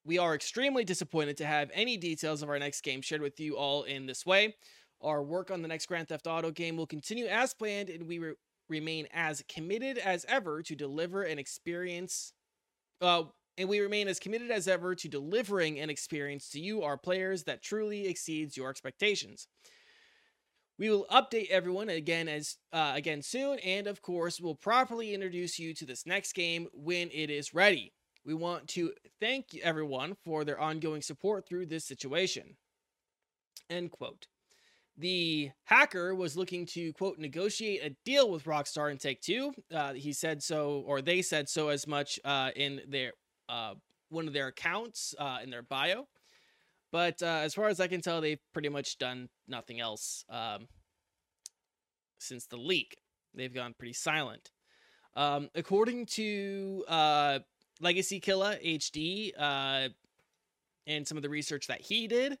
We 0.04 0.18
are 0.18 0.34
extremely 0.34 0.84
disappointed 0.84 1.38
to 1.38 1.46
have 1.46 1.70
any 1.72 1.96
details 1.96 2.42
of 2.42 2.50
our 2.50 2.58
next 2.58 2.82
game 2.82 3.00
shared 3.00 3.22
with 3.22 3.40
you 3.40 3.56
all 3.56 3.84
in 3.84 4.04
this 4.04 4.26
way. 4.26 4.54
Our 5.00 5.22
work 5.22 5.50
on 5.50 5.62
the 5.62 5.68
next 5.68 5.86
Grand 5.86 6.08
Theft 6.08 6.26
Auto 6.26 6.50
game 6.50 6.76
will 6.76 6.86
continue 6.86 7.26
as 7.26 7.54
planned, 7.54 7.88
and 7.88 8.06
we 8.06 8.18
re- 8.18 8.34
remain 8.68 9.08
as 9.14 9.42
committed 9.48 9.96
as 9.96 10.26
ever 10.28 10.62
to 10.62 10.76
deliver 10.76 11.22
an 11.22 11.38
experience. 11.38 12.34
Uh, 13.00 13.24
and 13.56 13.68
we 13.68 13.80
remain 13.80 14.08
as 14.08 14.18
committed 14.18 14.50
as 14.50 14.68
ever 14.68 14.94
to 14.94 15.08
delivering 15.08 15.80
an 15.80 15.88
experience 15.88 16.50
to 16.50 16.60
you, 16.60 16.82
our 16.82 16.98
players, 16.98 17.44
that 17.44 17.62
truly 17.62 18.08
exceeds 18.08 18.58
your 18.58 18.68
expectations. 18.68 19.48
We 20.82 20.90
will 20.90 21.06
update 21.12 21.48
everyone 21.48 21.90
again 21.90 22.26
as 22.26 22.56
uh, 22.72 22.94
again 22.96 23.22
soon, 23.22 23.60
and 23.60 23.86
of 23.86 24.02
course, 24.02 24.40
we'll 24.40 24.56
properly 24.56 25.14
introduce 25.14 25.56
you 25.56 25.74
to 25.74 25.86
this 25.86 26.06
next 26.06 26.32
game 26.32 26.66
when 26.72 27.08
it 27.12 27.30
is 27.30 27.54
ready. 27.54 27.92
We 28.26 28.34
want 28.34 28.66
to 28.70 28.92
thank 29.20 29.56
everyone 29.62 30.16
for 30.24 30.44
their 30.44 30.58
ongoing 30.58 31.00
support 31.00 31.46
through 31.48 31.66
this 31.66 31.84
situation. 31.84 32.56
End 33.70 33.92
quote. 33.92 34.26
The 34.98 35.52
hacker 35.66 36.16
was 36.16 36.36
looking 36.36 36.66
to, 36.74 36.92
quote, 36.94 37.16
negotiate 37.16 37.84
a 37.84 37.94
deal 38.04 38.28
with 38.28 38.42
Rockstar 38.42 38.90
and 38.90 38.98
Take 38.98 39.20
Two. 39.20 39.52
Uh, 39.72 39.92
he 39.92 40.12
said 40.12 40.42
so, 40.42 40.82
or 40.84 41.00
they 41.00 41.22
said 41.22 41.48
so 41.48 41.68
as 41.68 41.86
much 41.86 42.18
uh, 42.24 42.50
in 42.56 42.80
their 42.88 43.12
uh, 43.48 43.74
one 44.08 44.26
of 44.26 44.32
their 44.32 44.48
accounts 44.48 45.14
uh, 45.16 45.38
in 45.44 45.50
their 45.50 45.62
bio. 45.62 46.08
But 46.92 47.22
uh, 47.22 47.40
as 47.42 47.54
far 47.54 47.68
as 47.68 47.80
I 47.80 47.88
can 47.88 48.02
tell, 48.02 48.20
they've 48.20 48.38
pretty 48.52 48.68
much 48.68 48.98
done 48.98 49.30
nothing 49.48 49.80
else 49.80 50.24
um, 50.28 50.68
since 52.18 52.46
the 52.46 52.58
leak. 52.58 52.98
They've 53.34 53.52
gone 53.52 53.74
pretty 53.76 53.94
silent. 53.94 54.50
Um, 55.16 55.48
according 55.54 56.06
to 56.06 56.84
uh, 56.86 57.38
LegacyKillaHD 57.82 59.32
uh, 59.38 59.88
and 60.86 61.08
some 61.08 61.16
of 61.16 61.22
the 61.22 61.30
research 61.30 61.66
that 61.68 61.80
he 61.80 62.06
did, 62.06 62.38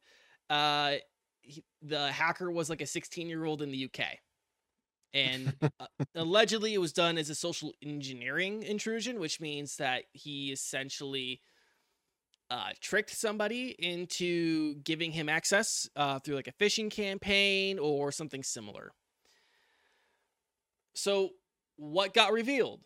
uh, 0.50 0.94
he, 1.40 1.64
the 1.80 2.12
hacker 2.12 2.50
was 2.50 2.68
like 2.68 2.82
a 2.82 2.86
16 2.86 3.28
year 3.28 3.44
old 3.44 3.62
in 3.62 3.70
the 3.70 3.86
UK. 3.86 4.04
and 5.14 5.54
uh, 5.80 5.86
allegedly 6.14 6.74
it 6.74 6.78
was 6.78 6.92
done 6.92 7.16
as 7.16 7.30
a 7.30 7.34
social 7.34 7.72
engineering 7.82 8.62
intrusion, 8.62 9.18
which 9.18 9.40
means 9.40 9.76
that 9.76 10.04
he 10.12 10.52
essentially 10.52 11.40
uh, 12.52 12.68
tricked 12.82 13.08
somebody 13.08 13.74
into 13.78 14.74
giving 14.84 15.10
him 15.10 15.30
access 15.30 15.88
uh, 15.96 16.18
through 16.18 16.34
like 16.34 16.48
a 16.48 16.52
phishing 16.52 16.90
campaign 16.90 17.78
or 17.78 18.12
something 18.12 18.42
similar. 18.42 18.92
So, 20.94 21.30
what 21.76 22.12
got 22.12 22.30
revealed? 22.30 22.82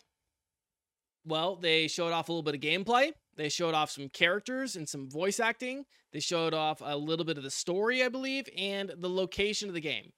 Well, 1.25 1.57
they 1.57 1.89
showed 1.89 2.13
off 2.13 2.29
a 2.29 2.31
little 2.31 2.43
bit 2.43 2.55
of 2.55 2.61
gameplay. 2.61 3.11
They 3.35 3.49
showed 3.49 3.73
off 3.73 3.91
some 3.91 4.07
characters 4.07 4.77
and 4.77 4.87
some 4.87 5.09
voice 5.09 5.41
acting. 5.41 5.83
They 6.13 6.21
showed 6.21 6.53
off 6.53 6.81
a 6.81 6.95
little 6.95 7.25
bit 7.25 7.37
of 7.37 7.43
the 7.43 7.51
story, 7.51 8.01
I 8.01 8.07
believe, 8.07 8.47
and 8.57 8.93
the 8.97 9.09
location 9.09 9.67
of 9.67 9.75
the 9.75 9.81
game. 9.81 10.13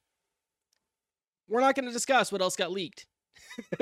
We're 1.47 1.61
not 1.61 1.73
going 1.73 1.87
to 1.87 1.91
discuss 1.91 2.31
what 2.31 2.43
else 2.43 2.55
got 2.55 2.71
leaked. 2.71 3.07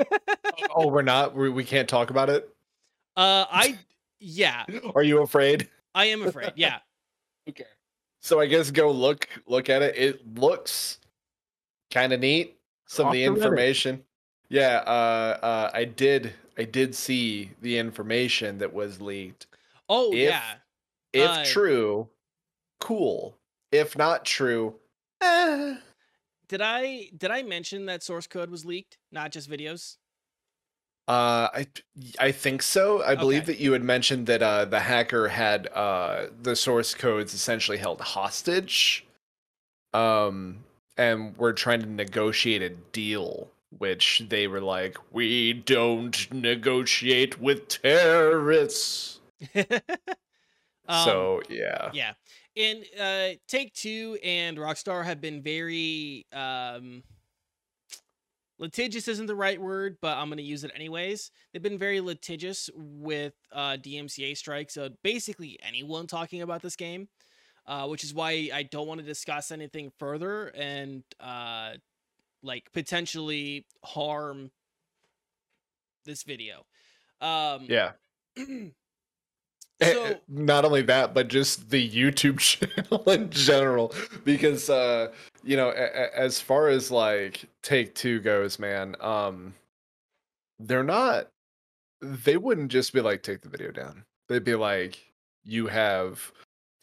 oh, 0.74 0.88
we're 0.88 1.02
not. 1.02 1.36
We, 1.36 1.50
we 1.50 1.64
can't 1.64 1.90
talk 1.90 2.08
about 2.08 2.30
it. 2.30 2.48
Uh, 3.14 3.44
I 3.50 3.78
yeah. 4.20 4.64
Are 4.94 5.02
you 5.02 5.22
afraid? 5.22 5.68
I 5.94 6.06
am 6.06 6.22
afraid. 6.22 6.52
Yeah. 6.56 6.78
okay. 7.48 7.64
So 8.20 8.40
I 8.40 8.46
guess 8.46 8.70
go 8.70 8.90
look 8.90 9.28
look 9.46 9.68
at 9.68 9.82
it. 9.82 9.96
It 9.96 10.38
looks 10.38 10.98
kind 11.90 12.12
of 12.12 12.20
neat. 12.20 12.56
Some 12.86 13.08
of 13.08 13.12
the 13.12 13.24
information. 13.24 14.02
Yeah. 14.48 14.82
Uh. 14.86 15.38
Uh. 15.42 15.70
I 15.74 15.84
did. 15.84 16.32
I 16.56 16.64
did 16.64 16.94
see 16.94 17.50
the 17.60 17.78
information 17.78 18.58
that 18.58 18.72
was 18.72 19.00
leaked. 19.00 19.46
Oh 19.88 20.12
if, 20.12 20.18
yeah. 20.18 20.54
If 21.12 21.30
uh, 21.30 21.44
true, 21.44 22.08
cool. 22.80 23.36
If 23.70 23.96
not 23.96 24.24
true, 24.24 24.74
eh. 25.20 25.76
Did 26.48 26.62
I 26.62 27.10
did 27.16 27.30
I 27.30 27.42
mention 27.42 27.86
that 27.86 28.02
source 28.02 28.26
code 28.26 28.50
was 28.50 28.64
leaked, 28.64 28.98
not 29.12 29.32
just 29.32 29.50
videos? 29.50 29.96
Uh, 31.08 31.48
I 31.54 31.66
I 32.18 32.32
think 32.32 32.62
so. 32.62 33.02
I 33.02 33.14
believe 33.14 33.46
that 33.46 33.58
you 33.58 33.72
had 33.72 33.82
mentioned 33.82 34.26
that 34.26 34.42
uh, 34.42 34.66
the 34.66 34.80
hacker 34.80 35.28
had 35.28 35.66
uh, 35.68 36.26
the 36.42 36.54
source 36.54 36.94
codes 36.94 37.32
essentially 37.32 37.78
held 37.78 38.02
hostage, 38.02 39.06
um, 39.94 40.64
and 40.98 41.34
we're 41.38 41.54
trying 41.54 41.80
to 41.80 41.88
negotiate 41.88 42.60
a 42.60 42.68
deal. 42.70 43.48
Which 43.78 44.22
they 44.28 44.46
were 44.46 44.60
like, 44.60 44.98
"We 45.10 45.54
don't 45.54 46.30
negotiate 46.30 47.40
with 47.40 47.68
terrorists." 47.68 49.20
um, 49.56 51.04
so 51.04 51.40
yeah, 51.48 51.90
yeah 51.94 52.12
and 52.58 52.84
uh, 53.00 53.38
Take 53.46 53.72
Two 53.72 54.18
and 54.22 54.58
Rockstar 54.58 55.04
have 55.04 55.20
been 55.20 55.42
very 55.42 56.26
um, 56.32 57.02
litigious 58.58 59.08
isn't 59.08 59.26
the 59.26 59.34
right 59.34 59.60
word, 59.60 59.98
but 60.00 60.16
I'm 60.16 60.28
going 60.28 60.38
to 60.38 60.42
use 60.44 60.64
it 60.64 60.72
anyways. 60.74 61.30
They've 61.52 61.62
been 61.62 61.78
very 61.78 62.00
litigious 62.00 62.68
with 62.74 63.34
uh, 63.52 63.76
DMCA 63.80 64.36
strikes. 64.36 64.74
So 64.74 64.90
basically, 65.02 65.58
anyone 65.62 66.06
talking 66.06 66.42
about 66.42 66.62
this 66.62 66.76
game, 66.76 67.08
uh, 67.66 67.86
which 67.86 68.04
is 68.04 68.14
why 68.14 68.50
I 68.52 68.62
don't 68.62 68.86
want 68.86 69.00
to 69.00 69.06
discuss 69.06 69.50
anything 69.50 69.92
further 69.98 70.48
and 70.48 71.02
uh, 71.20 71.72
like 72.42 72.72
potentially 72.72 73.66
harm 73.84 74.50
this 76.04 76.22
video. 76.22 76.64
Um, 77.20 77.66
yeah. 77.68 77.92
So, 79.80 80.18
not 80.28 80.64
only 80.64 80.82
that, 80.82 81.14
but 81.14 81.28
just 81.28 81.70
the 81.70 81.88
YouTube 81.88 82.38
channel 82.40 83.02
in 83.10 83.30
general, 83.30 83.94
because 84.24 84.68
uh, 84.70 85.12
you 85.44 85.56
know, 85.56 85.68
a- 85.70 85.72
a- 85.72 86.18
as 86.18 86.40
far 86.40 86.68
as 86.68 86.90
like 86.90 87.44
Take 87.62 87.94
Two 87.94 88.20
goes, 88.20 88.58
man, 88.58 88.96
um, 89.00 89.54
they're 90.58 90.82
not. 90.84 91.28
They 92.02 92.36
wouldn't 92.36 92.70
just 92.72 92.92
be 92.92 93.00
like, 93.00 93.22
take 93.22 93.42
the 93.42 93.48
video 93.48 93.72
down. 93.72 94.04
They'd 94.28 94.44
be 94.44 94.54
like, 94.56 94.98
you 95.44 95.66
have 95.68 96.32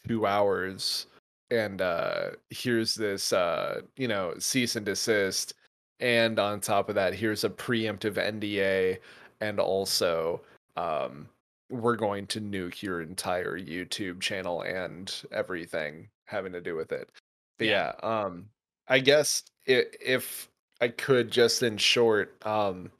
two 0.07 0.25
hours, 0.27 1.07
and 1.51 1.81
uh, 1.81 2.31
here's 2.49 2.95
this, 2.95 3.33
uh, 3.33 3.81
you 3.97 4.07
know, 4.07 4.33
cease 4.39 4.75
and 4.75 4.85
desist, 4.85 5.53
and 6.01 6.39
on 6.39 6.61
top 6.61 6.89
of 6.89 6.95
that, 6.95 7.13
here's 7.15 7.43
a 7.45 7.49
preemptive 7.49 8.17
NDA, 8.17 8.99
and 9.41 9.59
also, 9.59 10.41
um 10.77 11.27
we're 11.69 11.95
going 11.95 12.27
to 12.27 12.41
nuke 12.41 12.81
your 12.81 13.01
entire 13.01 13.57
YouTube 13.59 14.21
channel 14.21 14.61
and 14.61 15.23
everything 15.31 16.09
having 16.25 16.53
to 16.53 16.61
do 16.61 16.75
with 16.75 16.91
it. 16.91 17.09
But 17.57 17.67
yeah, 17.67 17.93
yeah 18.03 18.25
um 18.25 18.49
I 18.87 18.99
guess 18.99 19.43
it, 19.65 19.95
if 20.01 20.49
I 20.81 20.89
could 20.89 21.31
just 21.31 21.63
in 21.63 21.77
short, 21.77 22.35
um 22.45 22.91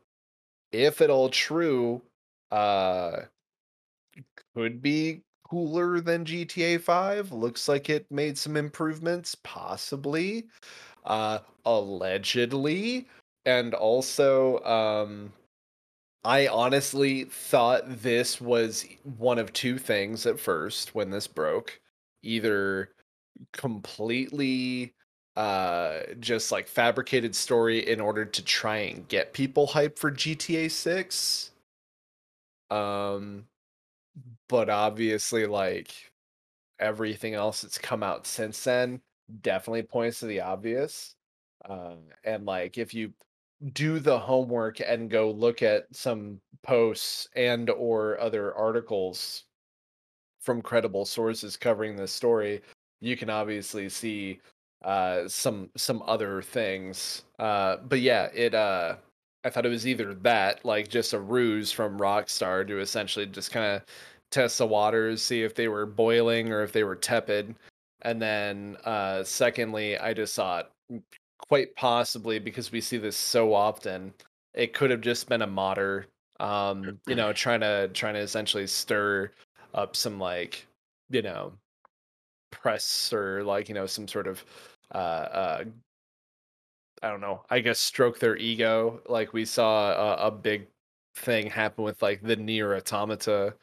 if 0.72 1.02
at 1.02 1.10
all 1.10 1.30
true, 1.30 2.02
uh 2.52 3.22
could 4.56 4.82
be 4.82 5.22
cooler 5.44 6.00
than 6.02 6.26
GTA 6.26 6.80
5. 6.82 7.32
Looks 7.32 7.68
like 7.68 7.90
it 7.90 8.10
made 8.12 8.38
some 8.38 8.58
improvements, 8.58 9.36
possibly. 9.44 10.48
Uh 11.06 11.40
allegedly. 11.66 13.08
And 13.46 13.74
also, 13.74 14.60
um 14.64 15.34
I 16.26 16.48
honestly 16.48 17.26
thought 17.26 17.84
this 18.02 18.42
was 18.42 18.86
one 19.04 19.38
of 19.38 19.54
two 19.54 19.78
things 19.78 20.26
at 20.26 20.40
first 20.40 20.96
when 20.96 21.12
this 21.12 21.28
broke. 21.28 21.80
Either 22.24 22.90
completely 23.54 24.94
uh 25.38 26.02
just 26.20 26.52
like 26.52 26.68
fabricated 26.68 27.36
story 27.36 27.88
in 27.88 28.02
order 28.02 28.26
to 28.26 28.44
try 28.44 28.78
and 28.78 29.08
get 29.10 29.34
people 29.34 29.68
hyped 29.68 30.00
for 30.00 30.12
GTA 30.12 30.70
6. 30.70 31.52
Um 32.72 33.48
but 34.48 34.70
obviously 34.70 35.46
like 35.46 36.12
everything 36.80 37.36
else 37.36 37.62
that's 37.62 37.78
come 37.78 38.04
out 38.04 38.28
since 38.28 38.64
then 38.64 39.02
definitely 39.42 39.84
points 39.84 40.20
to 40.20 40.28
the 40.28 40.42
obvious. 40.42 41.16
Uh, 41.66 41.96
and 42.24 42.46
like 42.46 42.78
if 42.78 42.94
you 42.94 43.14
do 43.74 44.00
the 44.00 44.18
homework 44.18 44.80
and 44.80 45.10
go 45.10 45.32
look 45.32 45.62
at 45.62 45.86
some 45.92 46.40
posts 46.64 47.28
and 47.36 47.70
or 47.70 48.20
other 48.20 48.54
articles 48.56 49.44
from 50.42 50.62
credible 50.62 51.06
sources 51.06 51.58
covering 51.58 51.96
this 51.96 52.12
story 52.12 52.62
you 53.02 53.16
can 53.16 53.30
obviously 53.30 53.88
see 53.90 54.40
uh 54.84 55.28
some 55.28 55.70
some 55.76 56.04
other 56.06 56.42
things 56.42 57.24
uh 57.40 57.78
but 57.88 58.02
yeah 58.02 58.30
it 58.34 58.54
uh 58.54 58.96
i 59.44 59.50
thought 59.50 59.66
it 59.66 59.70
was 59.70 59.88
either 59.88 60.14
that 60.14 60.64
like 60.66 60.88
just 60.88 61.14
a 61.14 61.20
ruse 61.20 61.72
from 61.72 61.98
rockstar 61.98 62.68
to 62.68 62.80
essentially 62.80 63.26
just 63.26 63.52
kind 63.52 63.66
of 63.66 63.82
test 64.32 64.58
the 64.58 64.68
waters 64.68 65.22
see 65.22 65.44
if 65.44 65.56
they 65.56 65.68
were 65.68 65.86
boiling 65.86 66.52
or 66.52 66.62
if 66.62 66.72
they 66.72 66.84
were 66.84 66.96
tepid 66.96 67.56
and 68.02 68.22
then 68.22 68.76
uh 68.86 69.24
secondly 69.24 69.98
i 70.00 70.14
just 70.14 70.36
thought 70.36 70.72
quite 71.50 71.76
possibly 71.76 72.40
because 72.40 72.72
we 72.72 72.82
see 72.82 72.98
this 72.98 73.18
so 73.18 73.54
often 73.54 74.14
it 74.54 74.74
could 74.74 74.90
have 74.90 75.02
just 75.02 75.30
been 75.30 75.42
a 75.42 75.48
modder 75.48 76.08
um 76.40 77.00
you 77.08 77.16
know 77.16 77.32
trying 77.34 77.60
to 77.60 77.90
trying 77.94 78.14
to 78.14 78.20
essentially 78.20 78.68
stir 78.68 79.32
up 79.74 79.96
some 79.96 80.20
like 80.20 80.66
you 81.10 81.22
know 81.22 81.52
press 82.52 83.12
or 83.14 83.44
like 83.44 83.70
you 83.70 83.76
know 83.76 83.86
some 83.86 84.08
sort 84.08 84.28
of 84.28 84.44
uh 84.94 84.98
uh 84.98 85.64
i 87.04 87.10
don't 87.10 87.22
know 87.22 87.44
i 87.50 87.60
guess 87.60 87.80
stroke 87.80 88.20
their 88.20 88.38
ego 88.38 89.02
like 89.08 89.34
we 89.34 89.46
saw 89.46 89.92
a, 89.92 90.28
a 90.28 90.32
big 90.32 90.68
thing 91.16 91.48
happen 91.48 91.84
with 91.84 92.02
like 92.02 92.22
the 92.22 92.36
NieR 92.36 92.78
Automata 92.78 93.54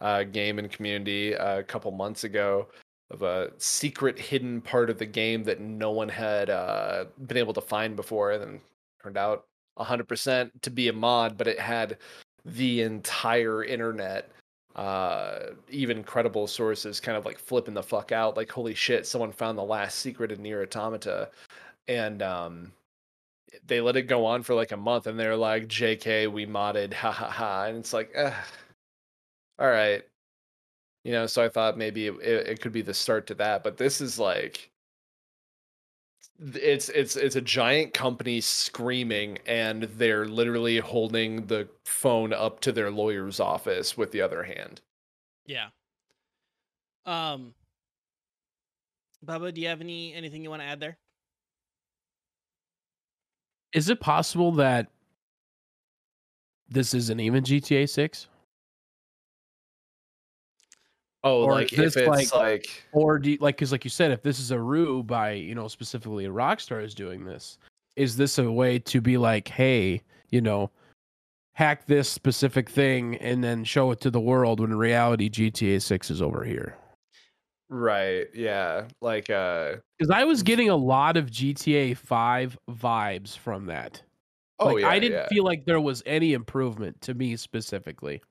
uh 0.00 0.22
game 0.24 0.58
and 0.58 0.70
community 0.70 1.34
uh, 1.36 1.58
a 1.58 1.62
couple 1.62 1.90
months 1.90 2.24
ago 2.24 2.66
of 3.10 3.22
a 3.22 3.50
secret 3.58 4.18
hidden 4.18 4.60
part 4.60 4.88
of 4.88 4.98
the 4.98 5.06
game 5.06 5.42
that 5.44 5.60
no 5.60 5.90
one 5.90 6.08
had 6.08 6.48
uh, 6.48 7.06
been 7.26 7.36
able 7.36 7.52
to 7.52 7.60
find 7.60 7.96
before. 7.96 8.32
And 8.32 8.42
then 8.42 8.60
turned 9.02 9.16
out 9.16 9.46
100% 9.78 10.50
to 10.62 10.70
be 10.70 10.88
a 10.88 10.92
mod, 10.92 11.36
but 11.36 11.48
it 11.48 11.58
had 11.58 11.98
the 12.44 12.82
entire 12.82 13.64
internet, 13.64 14.30
uh, 14.76 15.38
even 15.68 16.04
credible 16.04 16.46
sources, 16.46 17.00
kind 17.00 17.18
of 17.18 17.26
like 17.26 17.38
flipping 17.38 17.74
the 17.74 17.82
fuck 17.82 18.12
out. 18.12 18.36
Like, 18.36 18.50
holy 18.50 18.74
shit, 18.74 19.06
someone 19.06 19.32
found 19.32 19.58
the 19.58 19.62
last 19.62 19.98
secret 19.98 20.30
in 20.30 20.38
NieR 20.38 20.62
Automata. 20.62 21.30
And 21.88 22.22
um, 22.22 22.72
they 23.66 23.80
let 23.80 23.96
it 23.96 24.02
go 24.02 24.24
on 24.24 24.44
for 24.44 24.54
like 24.54 24.70
a 24.70 24.76
month 24.76 25.08
and 25.08 25.18
they're 25.18 25.36
like, 25.36 25.66
JK, 25.66 26.30
we 26.32 26.46
modded, 26.46 26.94
ha 26.94 27.10
ha 27.10 27.28
ha. 27.28 27.64
And 27.64 27.78
it's 27.78 27.92
like, 27.92 28.12
eh, 28.14 28.34
all 29.58 29.68
right 29.68 30.04
you 31.04 31.12
know 31.12 31.26
so 31.26 31.42
i 31.42 31.48
thought 31.48 31.78
maybe 31.78 32.06
it, 32.06 32.14
it 32.22 32.60
could 32.60 32.72
be 32.72 32.82
the 32.82 32.94
start 32.94 33.26
to 33.26 33.34
that 33.34 33.62
but 33.62 33.76
this 33.76 34.00
is 34.00 34.18
like 34.18 34.70
it's 36.40 36.88
it's 36.88 37.16
it's 37.16 37.36
a 37.36 37.40
giant 37.40 37.92
company 37.92 38.40
screaming 38.40 39.38
and 39.46 39.82
they're 39.82 40.26
literally 40.26 40.78
holding 40.78 41.46
the 41.46 41.68
phone 41.84 42.32
up 42.32 42.60
to 42.60 42.72
their 42.72 42.90
lawyer's 42.90 43.40
office 43.40 43.96
with 43.96 44.10
the 44.10 44.22
other 44.22 44.42
hand. 44.42 44.80
Yeah. 45.46 45.68
Um 47.04 47.54
baba 49.22 49.52
do 49.52 49.60
you 49.60 49.68
have 49.68 49.82
any 49.82 50.14
anything 50.14 50.42
you 50.42 50.48
want 50.48 50.62
to 50.62 50.66
add 50.66 50.80
there? 50.80 50.96
Is 53.74 53.90
it 53.90 54.00
possible 54.00 54.52
that 54.52 54.88
this 56.68 56.94
isn't 56.94 57.20
even 57.20 57.44
GTA 57.44 57.88
Six, 57.88 58.28
Oh, 61.22 61.44
Or 61.44 61.52
like 61.52 61.72
if 61.72 61.96
like- 62.06 62.22
it's 62.22 62.32
like, 62.34 62.84
or 62.92 63.18
do 63.18 63.32
you, 63.32 63.38
like 63.40 63.56
because 63.56 63.72
like 63.72 63.84
you 63.84 63.90
said, 63.90 64.10
if 64.10 64.22
this 64.22 64.40
is 64.40 64.50
a 64.52 64.58
rue 64.58 65.02
by 65.02 65.32
you 65.32 65.54
know 65.54 65.68
specifically 65.68 66.24
Rockstar 66.26 66.82
is 66.82 66.94
doing 66.94 67.24
this, 67.24 67.58
is 67.96 68.16
this 68.16 68.38
a 68.38 68.50
way 68.50 68.78
to 68.78 69.00
be 69.02 69.18
like, 69.18 69.46
hey, 69.48 70.00
you 70.30 70.40
know, 70.40 70.70
hack 71.52 71.86
this 71.86 72.08
specific 72.08 72.70
thing 72.70 73.16
and 73.16 73.44
then 73.44 73.64
show 73.64 73.90
it 73.90 74.00
to 74.00 74.10
the 74.10 74.20
world 74.20 74.60
when 74.60 74.70
in 74.70 74.78
reality 74.78 75.28
GTA 75.28 75.82
Six 75.82 76.10
is 76.10 76.22
over 76.22 76.42
here? 76.44 76.74
right, 77.68 78.26
yeah, 78.34 78.84
like 79.00 79.30
uh, 79.30 79.76
Because 79.98 80.10
I 80.10 80.24
was 80.24 80.42
getting 80.42 80.70
a 80.70 80.76
lot 80.76 81.16
of 81.16 81.30
GTA 81.30 81.96
Five 81.96 82.56
vibes 82.70 83.36
from 83.36 83.66
that. 83.66 84.02
oh 84.58 84.68
Like 84.72 84.82
yeah, 84.82 84.88
I 84.88 84.98
didn't 84.98 85.18
yeah. 85.18 85.28
feel 85.28 85.44
like 85.44 85.66
there 85.66 85.80
was 85.80 86.02
any 86.06 86.32
improvement 86.32 86.98
to 87.02 87.14
me 87.14 87.36
specifically. 87.36 88.22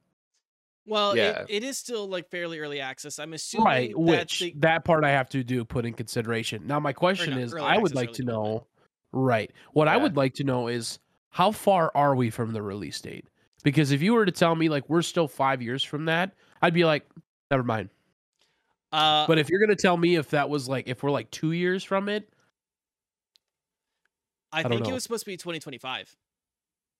Well, 0.89 1.15
Yeah. 1.15 1.41
it, 1.41 1.45
it 1.49 1.63
is 1.63 1.77
still 1.77 2.07
like 2.07 2.29
fairly 2.29 2.59
early 2.59 2.81
access. 2.81 3.19
I'm 3.19 3.33
assuming 3.33 3.65
Right, 3.65 3.91
that 3.91 3.99
which 3.99 4.39
the, 4.39 4.53
that 4.57 4.83
part 4.83 5.03
I 5.03 5.11
have 5.11 5.29
to 5.29 5.43
do 5.43 5.63
put 5.63 5.85
in 5.85 5.93
consideration. 5.93 6.65
Now 6.65 6.79
my 6.79 6.93
question 6.93 7.37
is 7.37 7.53
I 7.53 7.77
would 7.77 7.93
like 7.93 8.11
to 8.13 8.23
know 8.23 8.65
right. 9.11 9.51
What 9.73 9.87
I 9.87 9.97
would 9.97 10.17
like 10.17 10.33
to 10.35 10.43
know 10.43 10.67
is 10.67 10.99
how 11.29 11.51
far 11.51 11.91
are 11.93 12.15
we 12.15 12.31
from 12.31 12.53
the 12.53 12.61
release 12.61 12.99
date? 12.99 13.27
Because 13.63 13.91
if 13.91 14.01
you 14.01 14.13
were 14.13 14.25
to 14.25 14.31
tell 14.31 14.55
me 14.55 14.67
like 14.67 14.89
we're 14.89 15.03
still 15.03 15.27
5 15.27 15.61
years 15.61 15.83
from 15.83 16.05
that, 16.05 16.31
I'd 16.61 16.73
be 16.73 16.85
like 16.85 17.05
never 17.51 17.63
mind. 17.63 17.89
uh, 18.91 19.27
But 19.27 19.37
if 19.37 19.49
you're 19.49 19.59
going 19.59 19.75
to 19.75 19.81
tell 19.81 19.97
me 19.97 20.15
if 20.15 20.31
that 20.31 20.49
was 20.49 20.67
like 20.67 20.87
if 20.87 21.03
we're 21.03 21.11
like 21.11 21.29
2 21.29 21.51
years 21.51 21.83
from 21.83 22.09
it, 22.09 22.27
I, 24.51 24.63
don't 24.63 24.71
think 24.71 24.87
it 24.87 24.93
was 24.93 25.03
supposed 25.03 25.25
to 25.25 25.29
be 25.29 25.37
2025. 25.37 26.15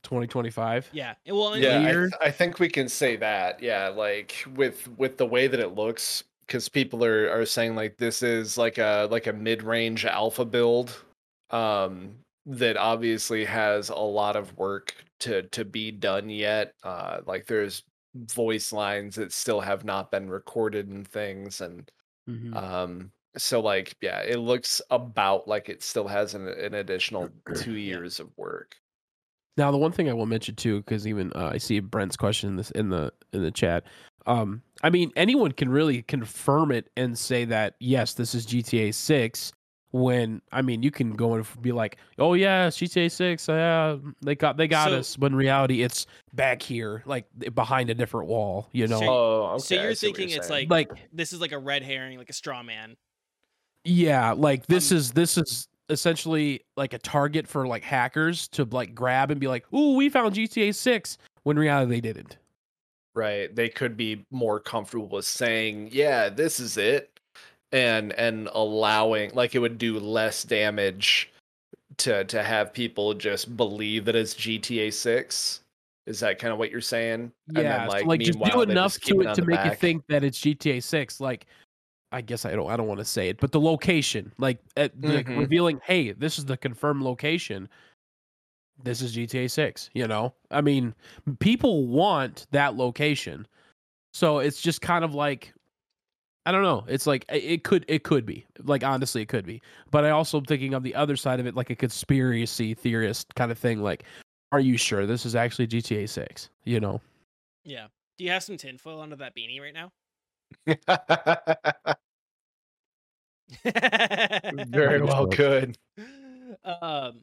2025. 0.03 0.89
Yeah. 0.93 1.15
Well, 1.27 1.57
yeah, 1.57 1.81
I, 1.85 1.91
th- 1.93 2.11
I 2.21 2.31
think 2.31 2.59
we 2.59 2.69
can 2.69 2.87
say 2.89 3.15
that. 3.17 3.61
Yeah, 3.61 3.89
like 3.89 4.35
with 4.55 4.87
with 4.97 5.17
the 5.17 5.25
way 5.25 5.47
that 5.47 5.59
it 5.59 5.69
looks, 5.75 6.23
because 6.45 6.69
people 6.69 7.03
are 7.05 7.29
are 7.29 7.45
saying 7.45 7.75
like 7.75 7.97
this 7.97 8.23
is 8.23 8.57
like 8.57 8.77
a 8.77 9.07
like 9.11 9.27
a 9.27 9.33
mid 9.33 9.63
range 9.63 10.05
alpha 10.05 10.45
build, 10.45 11.03
um, 11.51 12.15
that 12.45 12.77
obviously 12.77 13.45
has 13.45 13.89
a 13.89 13.95
lot 13.95 14.35
of 14.35 14.57
work 14.57 14.95
to 15.19 15.43
to 15.49 15.65
be 15.65 15.91
done 15.91 16.29
yet. 16.29 16.73
Uh, 16.83 17.21
like 17.25 17.45
there's 17.45 17.83
voice 18.15 18.71
lines 18.73 19.15
that 19.15 19.31
still 19.31 19.61
have 19.61 19.83
not 19.85 20.11
been 20.11 20.29
recorded 20.29 20.87
and 20.87 21.07
things, 21.07 21.61
and 21.61 21.91
Mhm. 22.29 22.55
um. 22.55 23.11
So 23.37 23.59
like 23.59 23.95
yeah, 24.01 24.21
it 24.23 24.37
looks 24.37 24.81
about 24.89 25.47
like 25.47 25.69
it 25.69 25.83
still 25.83 26.07
has 26.07 26.33
an, 26.35 26.47
an 26.47 26.73
additional 26.73 27.29
two 27.53 27.73
Yeah. 27.73 27.97
years 27.97 28.19
of 28.19 28.35
work. 28.37 28.75
Now, 29.59 29.71
the 29.71 29.77
one 29.77 29.91
thing 29.91 30.09
I 30.09 30.13
will 30.13 30.25
mention 30.25 30.55
too, 30.55 30.77
because 30.79 31.05
even 31.05 31.33
uh, 31.35 31.49
I 31.53 31.57
see 31.57 31.81
Brent's 31.81 32.15
question 32.15 32.47
in 32.51 32.55
this 32.55 32.71
in 32.71 32.87
the 32.89 33.11
in 33.33 33.43
the 33.43 33.51
chat. 33.51 33.83
Um, 34.25 34.61
I 34.83 34.89
mean, 34.89 35.11
anyone 35.17 35.51
can 35.51 35.67
really 35.67 36.01
confirm 36.03 36.71
it 36.71 36.89
and 36.95 37.17
say 37.19 37.43
that 37.43 37.75
yes, 37.81 38.13
this 38.13 38.33
is 38.33 38.45
GTA 38.45 38.93
Six. 38.93 39.51
When 39.91 40.41
I 40.53 40.61
mean, 40.61 40.81
you 40.81 40.91
can 40.91 41.11
go 41.11 41.33
and 41.33 41.45
be 41.61 41.73
like, 41.73 41.97
"Oh 42.19 42.35
yeah, 42.35 42.67
GTA 42.69 43.11
Six. 43.11 43.49
Yeah, 43.49 43.97
they 44.21 44.33
got 44.33 44.55
they 44.55 44.69
got 44.69 44.91
So- 44.91 44.99
us." 44.99 45.17
But 45.17 45.25
in 45.33 45.35
reality, 45.35 45.81
it's 45.83 46.05
back 46.33 46.61
here, 46.61 47.03
like 47.05 47.25
behind 47.53 47.89
a 47.89 47.93
different 47.95 48.29
wall. 48.29 48.69
You 48.71 48.87
know, 48.87 48.99
So- 49.01 49.09
Oh, 49.09 49.43
okay. 49.55 49.59
so 49.59 49.75
you're 49.75 49.93
see 49.93 50.07
what 50.07 50.15
thinking 50.15 50.37
it's 50.37 50.49
like, 50.49 50.69
like 50.69 50.89
this 51.11 51.33
is 51.33 51.41
like 51.41 51.51
a 51.51 51.59
red 51.59 51.83
herring, 51.83 52.17
like 52.17 52.29
a 52.29 52.33
straw 52.33 52.63
man. 52.63 52.95
Yeah, 53.83 54.31
like 54.31 54.67
this 54.67 54.91
Um, 54.93 54.97
is 54.99 55.11
this 55.11 55.37
is 55.37 55.67
essentially 55.89 56.61
like 56.77 56.93
a 56.93 56.99
target 56.99 57.47
for 57.47 57.67
like 57.67 57.83
hackers 57.83 58.47
to 58.49 58.65
like 58.65 58.93
grab 58.95 59.31
and 59.31 59.39
be 59.39 59.47
like, 59.47 59.65
"Ooh, 59.73 59.95
we 59.95 60.09
found 60.09 60.35
GTA 60.35 60.73
6." 60.73 61.17
When 61.43 61.57
reality 61.57 61.93
they 61.93 62.01
didn't. 62.01 62.37
right 63.15 63.55
they 63.55 63.69
could 63.69 63.97
be 63.97 64.23
more 64.31 64.59
comfortable 64.59 65.07
with 65.07 65.25
saying 65.25 65.89
yeah 65.91 66.29
this 66.29 66.59
is 66.59 66.77
it 66.77 67.19
and 67.71 68.13
and 68.13 68.49
allowing 68.53 69.31
like 69.33 69.55
it 69.55 69.59
would 69.59 69.77
do 69.77 69.99
less 69.99 70.43
damage 70.43 71.31
to 71.97 72.23
to 72.25 72.43
have 72.43 72.73
people 72.73 73.13
just 73.13 73.55
believe 73.57 74.05
that 74.05 74.15
it's 74.15 74.33
gta 74.33 74.93
6 74.93 75.61
is 76.05 76.19
that 76.19 76.39
kind 76.39 76.51
of 76.51 76.57
what 76.57 76.71
you're 76.71 76.81
saying 76.81 77.31
Yeah, 77.51 77.87
so, 77.87 78.05
like 78.05 78.21
just 78.21 78.39
do 78.39 78.61
enough 78.61 78.99
to 78.99 79.21
it 79.21 79.35
to 79.35 79.45
make 79.45 79.63
you 79.63 79.75
think 79.75 80.03
that 80.07 80.23
it's 80.23 80.39
GTA 80.39 80.81
6 80.81 81.19
like 81.19 81.45
I 82.11 82.21
guess 82.21 82.45
I 82.45 82.51
don't 82.53 82.69
I 82.69 82.77
don't 82.77 82.87
want 82.87 82.99
to 82.99 83.05
say 83.05 83.29
it, 83.29 83.39
but 83.39 83.51
the 83.51 83.59
location, 83.61 84.31
like 84.39 84.59
at, 84.77 84.99
like, 85.01 85.27
Mhm. 85.27 85.37
revealing, 85.37 85.79
"Hey, 85.83 86.11
this 86.11 86.37
is 86.39 86.45
the 86.45 86.57
confirmed 86.57 87.03
location." 87.03 87.69
This 88.83 89.01
is 89.01 89.13
GTA 89.13 89.49
6, 89.49 89.89
you 89.93 90.07
know? 90.07 90.33
I 90.51 90.61
mean, 90.61 90.95
people 91.39 91.85
want 91.87 92.47
that 92.51 92.75
location. 92.75 93.45
So 94.13 94.39
it's 94.39 94.61
just 94.61 94.81
kind 94.81 95.03
of 95.05 95.13
like 95.13 95.53
I 96.45 96.51
don't 96.51 96.63
know. 96.63 96.85
It's 96.87 97.05
like 97.05 97.25
it 97.29 97.43
it 97.43 97.63
could 97.63 97.85
it 97.87 98.03
could 98.03 98.25
be. 98.25 98.45
Like 98.63 98.83
honestly 98.83 99.21
it 99.21 99.27
could 99.29 99.45
be. 99.45 99.61
But 99.91 100.05
I 100.05 100.11
also 100.11 100.37
am 100.39 100.45
thinking 100.45 100.73
of 100.73 100.83
the 100.83 100.95
other 100.95 101.15
side 101.17 101.39
of 101.39 101.45
it 101.47 101.55
like 101.55 101.69
a 101.69 101.75
conspiracy 101.75 102.73
theorist 102.73 103.27
kind 103.35 103.51
of 103.51 103.57
thing 103.59 103.81
like 103.83 104.03
are 104.51 104.59
you 104.61 104.77
sure 104.77 105.05
this 105.05 105.25
is 105.25 105.35
actually 105.35 105.67
GTA 105.67 106.07
6? 106.09 106.49
You 106.63 106.79
know? 106.79 107.01
Yeah. 107.65 107.87
Do 108.17 108.23
you 108.25 108.31
have 108.31 108.43
some 108.43 108.57
tinfoil 108.57 109.01
under 109.01 109.15
that 109.17 109.35
beanie 109.35 109.61
right 109.61 109.73
now? 109.73 109.91
very 114.67 115.01
well 115.01 115.27
could 115.27 115.77
um 116.63 117.21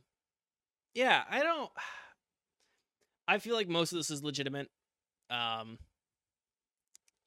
yeah 0.94 1.22
i 1.30 1.42
don't 1.42 1.70
i 3.28 3.38
feel 3.38 3.54
like 3.54 3.68
most 3.68 3.92
of 3.92 3.98
this 3.98 4.10
is 4.10 4.22
legitimate 4.22 4.68
um 5.30 5.78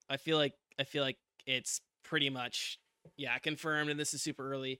i 0.09 0.17
feel 0.17 0.37
like 0.37 0.53
i 0.79 0.83
feel 0.83 1.03
like 1.03 1.17
it's 1.45 1.81
pretty 2.03 2.29
much 2.29 2.79
yeah 3.17 3.37
confirmed 3.37 3.89
and 3.89 3.99
this 3.99 4.13
is 4.13 4.21
super 4.21 4.51
early. 4.51 4.79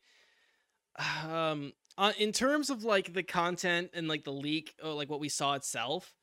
Um 1.30 1.74
uh, 1.98 2.14
in 2.18 2.32
terms 2.32 2.70
of 2.70 2.84
like 2.86 3.14
the 3.14 3.24
content 3.24 3.90
and 3.94 4.08
like 4.08 4.24
the 4.24 4.32
leak 4.32 4.74
or 4.82 4.94
like 4.94 5.10
what 5.10 5.20
we 5.20 5.28
saw 5.28 5.54
itself 5.54 6.14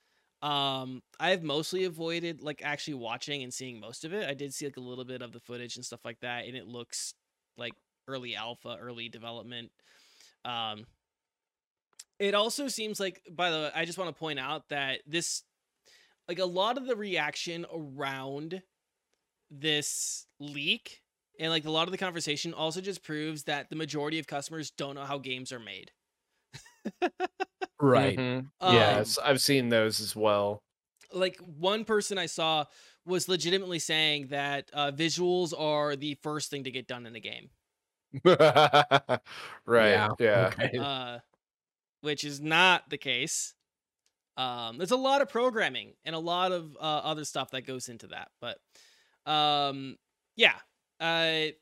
um 0.43 1.03
i've 1.19 1.43
mostly 1.43 1.85
avoided 1.85 2.43
like 2.43 2.61
actually 2.63 2.95
watching 2.95 3.43
and 3.43 3.55
seeing 3.55 3.81
most 3.81 4.05
of 4.05 4.13
it. 4.13 4.29
I 4.29 4.35
did 4.35 4.53
see 4.53 4.67
like 4.67 4.77
a 4.77 4.81
little 4.81 5.05
bit 5.05 5.23
of 5.23 5.33
the 5.33 5.41
footage 5.41 5.77
and 5.77 5.85
stuff 5.85 6.05
like 6.05 6.21
that 6.21 6.45
and 6.45 6.55
it 6.55 6.67
looks 6.67 7.15
like 7.57 7.73
early 8.07 8.37
alpha 8.37 8.77
early 8.81 9.09
development. 9.09 9.71
Um 10.45 10.85
it 12.19 12.35
also 12.35 12.69
seems 12.69 12.99
like 13.01 13.23
by 13.31 13.51
the 13.51 13.57
way 13.57 13.71
i 13.75 13.85
just 13.85 13.99
want 13.99 14.15
to 14.15 14.19
point 14.19 14.39
out 14.39 14.69
that 14.69 15.01
this 15.07 15.43
like 16.29 16.39
a 16.39 16.45
lot 16.45 16.77
of 16.79 16.87
the 16.87 16.97
reaction 16.97 17.67
around 17.73 18.63
this 19.51 20.27
leak 20.41 21.03
and 21.39 21.51
like 21.51 21.65
a 21.67 21.71
lot 21.71 21.87
of 21.87 21.93
the 21.93 21.99
conversation 21.99 22.55
also 22.55 22.81
just 22.81 23.03
proves 23.03 23.45
that 23.45 23.71
the 23.71 23.77
majority 23.77 24.19
of 24.19 24.27
customers 24.27 24.71
don't 24.71 24.95
know 24.95 25.05
how 25.05 25.19
games 25.19 25.53
are 25.53 25.61
made 25.61 25.91
Right. 27.81 28.19
Mhm. 28.19 28.51
Um, 28.61 28.73
yes 28.75 29.19
i've 29.23 29.41
seen 29.41 29.69
those 29.69 30.01
as 30.01 30.17
well 30.17 30.63
like 31.13 31.37
one 31.39 31.85
person 31.85 32.19
i 32.19 32.27
saw 32.27 32.65
was 33.05 33.29
legitimately 33.29 33.79
saying 33.79 34.29
that 34.29 34.69
uh, 34.73 34.91
visuals 34.91 35.53
are 35.59 35.95
the 35.95 36.15
first 36.23 36.51
thing 36.51 36.65
to 36.65 36.71
get 36.71 36.89
done 36.89 37.07
in 37.07 37.15
a 37.15 37.21
game 37.21 37.51
right 38.25 39.21
yeah, 39.67 40.09
Okay. 40.19 40.79
uh, 40.79 41.19
which 42.01 42.25
is 42.25 42.41
not 42.41 42.89
the 42.89 42.99
case. 42.99 43.55
Um, 44.37 44.79
there's 44.79 44.91
a 44.91 44.97
lot 44.97 45.23
of 45.23 45.29
programming 45.29 45.95
and 46.05 46.15
a 46.15 46.19
lot 46.19 46.53
of 46.53 46.77
uh, 46.77 46.81
other 46.81 47.25
stuff 47.25 47.51
that 47.51 47.63
goes 47.67 47.89
into 47.89 48.09
that, 48.09 48.31
but 48.41 48.59
um, 49.31 49.97
yeah. 50.37 50.55
Uh, 51.01 51.53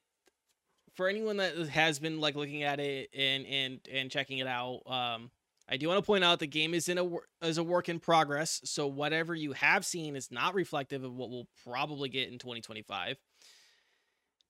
for 0.94 1.08
anyone 1.08 1.38
that 1.38 1.56
has 1.68 1.98
been 1.98 2.20
like 2.20 2.36
looking 2.36 2.62
at 2.62 2.78
it 2.80 3.10
and 3.14 3.46
and 3.46 3.80
and 3.90 4.10
checking 4.10 4.38
it 4.38 4.46
out, 4.46 4.82
um, 4.86 5.30
I 5.68 5.76
do 5.76 5.88
want 5.88 5.98
to 5.98 6.06
point 6.06 6.24
out 6.24 6.38
the 6.40 6.46
game 6.46 6.74
is 6.74 6.88
in 6.88 6.98
a 6.98 7.08
is 7.42 7.58
a 7.58 7.64
work 7.64 7.88
in 7.88 7.98
progress. 7.98 8.60
So 8.64 8.86
whatever 8.86 9.34
you 9.34 9.52
have 9.52 9.84
seen 9.86 10.14
is 10.16 10.30
not 10.30 10.54
reflective 10.54 11.04
of 11.04 11.14
what 11.14 11.30
we'll 11.30 11.48
probably 11.64 12.08
get 12.08 12.30
in 12.30 12.38
2025. 12.38 13.16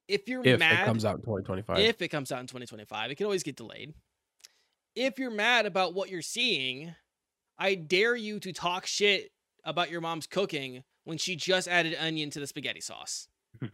If 0.06 0.28
you're 0.28 0.42
if 0.44 0.58
mad, 0.58 0.82
it 0.82 0.84
comes 0.84 1.04
out 1.04 1.16
in 1.16 1.22
2025. 1.22 1.78
if 1.78 2.02
it 2.02 2.08
comes 2.08 2.30
out 2.30 2.40
in 2.40 2.46
2025 2.46 3.10
it 3.10 3.14
can 3.14 3.24
always 3.24 3.42
get 3.42 3.56
delayed 3.56 3.94
if 4.94 5.18
you're 5.18 5.30
mad 5.30 5.64
about 5.66 5.94
what 5.94 6.10
you're 6.10 6.20
seeing 6.20 6.94
i 7.58 7.74
dare 7.74 8.14
you 8.14 8.38
to 8.38 8.52
talk 8.52 8.84
shit 8.86 9.30
about 9.64 9.90
your 9.90 10.02
mom's 10.02 10.26
cooking 10.26 10.84
when 11.04 11.16
she 11.16 11.36
just 11.36 11.68
added 11.68 11.96
onion 11.98 12.28
to 12.28 12.38
the 12.38 12.46
spaghetti 12.46 12.82
sauce 12.82 13.28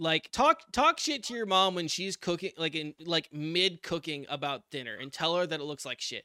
like 0.00 0.28
talk 0.32 0.60
talk 0.72 0.98
shit 0.98 1.22
to 1.22 1.34
your 1.34 1.46
mom 1.46 1.76
when 1.76 1.86
she's 1.86 2.16
cooking 2.16 2.50
like 2.56 2.74
in 2.74 2.94
like 3.04 3.28
mid 3.32 3.82
cooking 3.82 4.26
about 4.28 4.62
dinner 4.70 4.96
and 4.96 5.12
tell 5.12 5.36
her 5.36 5.46
that 5.46 5.60
it 5.60 5.64
looks 5.64 5.84
like 5.84 6.00
shit 6.00 6.24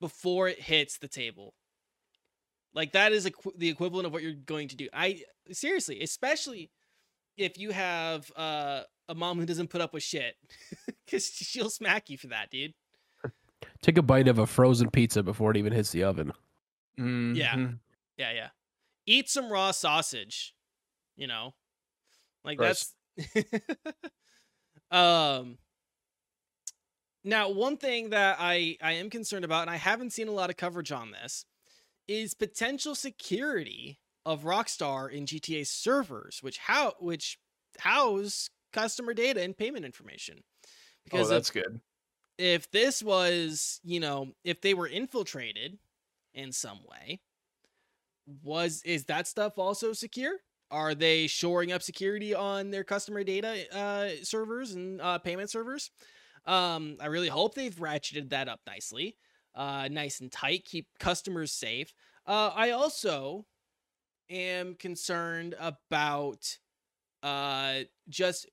before 0.00 0.48
it 0.48 0.60
hits 0.60 0.98
the 0.98 1.08
table 1.08 1.54
like 2.74 2.92
that 2.92 3.12
is 3.12 3.24
equi- 3.24 3.54
the 3.56 3.68
equivalent 3.68 4.04
of 4.06 4.12
what 4.12 4.22
you're 4.22 4.32
going 4.32 4.68
to 4.68 4.76
do 4.76 4.88
i 4.92 5.20
seriously 5.52 6.02
especially 6.02 6.70
if 7.36 7.56
you 7.56 7.70
have 7.70 8.30
uh, 8.36 8.82
a 9.08 9.14
mom 9.14 9.38
who 9.38 9.46
doesn't 9.46 9.70
put 9.70 9.80
up 9.80 9.94
with 9.94 10.02
shit 10.02 10.34
because 11.06 11.24
she'll 11.26 11.70
smack 11.70 12.10
you 12.10 12.18
for 12.18 12.26
that 12.26 12.50
dude 12.50 12.74
Take 13.84 13.98
a 13.98 14.02
bite 14.02 14.28
of 14.28 14.38
a 14.38 14.46
frozen 14.46 14.90
pizza 14.90 15.22
before 15.22 15.50
it 15.50 15.58
even 15.58 15.70
hits 15.70 15.92
the 15.92 16.04
oven. 16.04 16.32
Mhm. 16.98 17.36
Yeah, 18.16 18.32
yeah. 18.32 18.48
Eat 19.04 19.28
some 19.28 19.50
raw 19.50 19.72
sausage. 19.72 20.54
You 21.16 21.26
know, 21.26 21.54
like 22.44 22.56
Gross. 22.56 22.68
that's. 22.68 22.94
um. 24.90 25.58
Now, 27.26 27.48
one 27.48 27.78
thing 27.78 28.10
that 28.10 28.36
I 28.38 28.76
I 28.82 28.92
am 28.92 29.10
concerned 29.10 29.44
about, 29.44 29.62
and 29.62 29.70
I 29.70 29.76
haven't 29.76 30.12
seen 30.12 30.28
a 30.28 30.32
lot 30.32 30.50
of 30.50 30.56
coverage 30.56 30.92
on 30.92 31.10
this, 31.10 31.46
is 32.06 32.34
potential 32.34 32.94
security 32.94 33.98
of 34.26 34.42
Rockstar 34.42 35.10
in 35.10 35.26
GTA 35.26 35.66
servers, 35.66 36.42
which 36.42 36.58
how 36.58 36.94
which 37.00 37.38
house 37.78 38.50
customer 38.72 39.14
data 39.14 39.42
and 39.42 39.56
payment 39.56 39.84
information. 39.84 40.42
Oh, 41.12 41.24
that's 41.26 41.48
if, 41.48 41.54
good. 41.54 41.80
if 42.38 42.70
this 42.70 43.02
was, 43.02 43.80
you 43.84 44.00
know, 44.00 44.32
if 44.44 44.60
they 44.60 44.74
were 44.74 44.88
infiltrated 44.88 45.78
in 46.34 46.52
some 46.52 46.80
way, 46.88 47.20
was 48.42 48.82
is 48.84 49.04
that 49.06 49.26
stuff 49.26 49.58
also 49.58 49.92
secure? 49.92 50.36
Are 50.70 50.94
they 50.94 51.26
shoring 51.26 51.72
up 51.72 51.82
security 51.82 52.34
on 52.34 52.70
their 52.70 52.84
customer 52.84 53.22
data 53.22 53.64
uh, 53.76 54.08
servers 54.22 54.72
and 54.72 55.00
uh, 55.00 55.18
payment 55.18 55.50
servers? 55.50 55.90
Um, 56.46 56.96
I 57.00 57.06
really 57.06 57.28
hope 57.28 57.54
they've 57.54 57.74
ratcheted 57.74 58.30
that 58.30 58.48
up 58.48 58.60
nicely, 58.66 59.16
uh, 59.54 59.88
nice 59.90 60.20
and 60.20 60.30
tight, 60.30 60.64
keep 60.64 60.86
customers 60.98 61.52
safe. 61.52 61.92
Uh, 62.26 62.50
I 62.54 62.70
also 62.70 63.46
am 64.30 64.74
concerned 64.74 65.54
about 65.58 66.58
uh, 67.22 67.80
just 68.08 68.48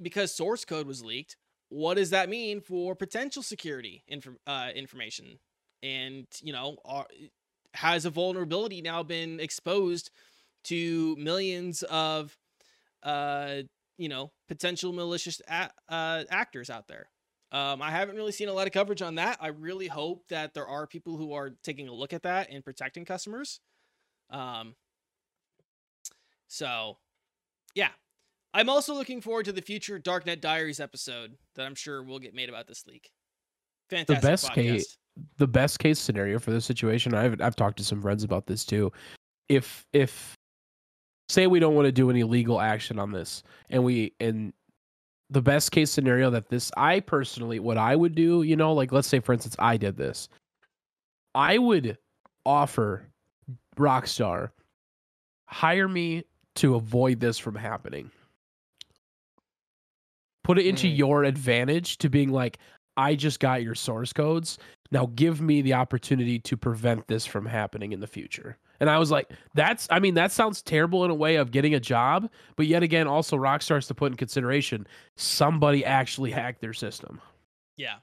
because 0.00 0.34
source 0.34 0.64
code 0.64 0.86
was 0.86 1.04
leaked. 1.04 1.36
What 1.68 1.94
does 1.94 2.10
that 2.10 2.28
mean 2.28 2.60
for 2.60 2.96
potential 2.96 3.42
security 3.42 4.02
inf- 4.08 4.28
uh, 4.46 4.70
information? 4.74 5.38
And 5.82 6.26
you 6.42 6.52
know, 6.52 6.76
are, 6.84 7.06
has 7.74 8.04
a 8.04 8.10
vulnerability 8.10 8.82
now 8.82 9.02
been 9.02 9.38
exposed 9.38 10.10
to 10.64 11.16
millions 11.16 11.82
of 11.84 12.36
uh 13.02 13.62
you 13.98 14.08
know 14.08 14.30
potential 14.48 14.92
malicious 14.92 15.40
a- 15.48 15.70
uh 15.88 16.24
actors 16.30 16.70
out 16.70 16.86
there. 16.88 17.08
Um 17.52 17.80
i 17.82 17.90
haven't 17.90 18.16
really 18.16 18.32
seen 18.32 18.48
a 18.48 18.52
lot 18.52 18.66
of 18.66 18.72
coverage 18.72 19.02
on 19.02 19.16
that. 19.16 19.38
I 19.40 19.48
really 19.48 19.86
hope 19.86 20.26
that 20.28 20.54
there 20.54 20.66
are 20.66 20.86
people 20.86 21.16
who 21.16 21.32
are 21.32 21.50
taking 21.62 21.88
a 21.88 21.92
look 21.92 22.12
at 22.12 22.22
that 22.24 22.50
and 22.50 22.64
protecting 22.64 23.04
customers. 23.04 23.60
Um 24.30 24.74
so 26.48 26.98
yeah. 27.74 27.90
I'm 28.52 28.68
also 28.68 28.94
looking 28.94 29.20
forward 29.20 29.44
to 29.44 29.52
the 29.52 29.62
future 29.62 30.00
darknet 30.00 30.40
diaries 30.40 30.80
episode 30.80 31.36
that 31.54 31.66
i'm 31.66 31.74
sure 31.76 32.02
will 32.02 32.18
get 32.18 32.34
made 32.34 32.48
about 32.48 32.66
this 32.66 32.84
leak. 32.86 33.10
Fantastic 33.88 34.20
the 34.22 34.28
best 34.28 34.46
podcast. 34.50 34.54
case- 34.54 34.96
the 35.36 35.46
best 35.48 35.78
case 35.78 35.98
scenario 35.98 36.38
for 36.38 36.50
this 36.50 36.64
situation 36.64 37.14
I've 37.14 37.40
I've 37.40 37.56
talked 37.56 37.76
to 37.78 37.84
some 37.84 38.00
friends 38.00 38.24
about 38.24 38.46
this 38.46 38.64
too. 38.64 38.90
If 39.48 39.84
if 39.92 40.34
say 41.30 41.46
we 41.46 41.60
don't 41.60 41.74
want 41.74 41.86
to 41.86 41.92
do 41.92 42.10
any 42.10 42.24
legal 42.24 42.60
action 42.60 42.98
on 42.98 43.12
this 43.12 43.42
and 43.70 43.84
we 43.84 44.12
and 44.20 44.52
the 45.30 45.40
best 45.40 45.70
case 45.70 45.90
scenario 45.90 46.28
that 46.30 46.48
this 46.48 46.72
I 46.76 46.98
personally 47.00 47.60
what 47.60 47.78
I 47.78 47.94
would 47.94 48.14
do, 48.16 48.42
you 48.42 48.56
know, 48.56 48.72
like 48.72 48.90
let's 48.90 49.06
say 49.08 49.20
for 49.20 49.32
instance 49.32 49.54
I 49.58 49.76
did 49.76 49.96
this. 49.96 50.28
I 51.34 51.58
would 51.58 51.96
offer 52.44 53.06
Rockstar 53.76 54.50
hire 55.46 55.88
me 55.88 56.24
to 56.56 56.74
avoid 56.74 57.20
this 57.20 57.38
from 57.38 57.54
happening. 57.54 58.10
Put 60.42 60.58
it 60.58 60.66
into 60.66 60.88
Hmm. 60.88 60.94
your 60.94 61.24
advantage 61.24 61.98
to 61.98 62.10
being 62.10 62.30
like 62.30 62.58
I 62.96 63.14
just 63.14 63.38
got 63.38 63.62
your 63.62 63.76
source 63.76 64.12
codes. 64.12 64.58
Now 64.90 65.10
give 65.14 65.40
me 65.40 65.62
the 65.62 65.74
opportunity 65.74 66.40
to 66.40 66.56
prevent 66.56 67.06
this 67.06 67.24
from 67.24 67.46
happening 67.46 67.92
in 67.92 68.00
the 68.00 68.08
future. 68.08 68.58
And 68.80 68.90
I 68.90 68.98
was 68.98 69.10
like, 69.10 69.30
that's, 69.54 69.86
I 69.90 70.00
mean, 70.00 70.14
that 70.14 70.32
sounds 70.32 70.62
terrible 70.62 71.04
in 71.04 71.10
a 71.10 71.14
way 71.14 71.36
of 71.36 71.50
getting 71.50 71.74
a 71.74 71.80
job, 71.80 72.30
but 72.56 72.66
yet 72.66 72.82
again, 72.82 73.06
also 73.06 73.36
Rockstar 73.36 73.74
has 73.76 73.86
to 73.88 73.94
put 73.94 74.10
in 74.10 74.16
consideration 74.16 74.86
somebody 75.16 75.84
actually 75.84 76.30
hacked 76.30 76.60
their 76.60 76.72
system. 76.72 77.20
yeah 77.76 77.96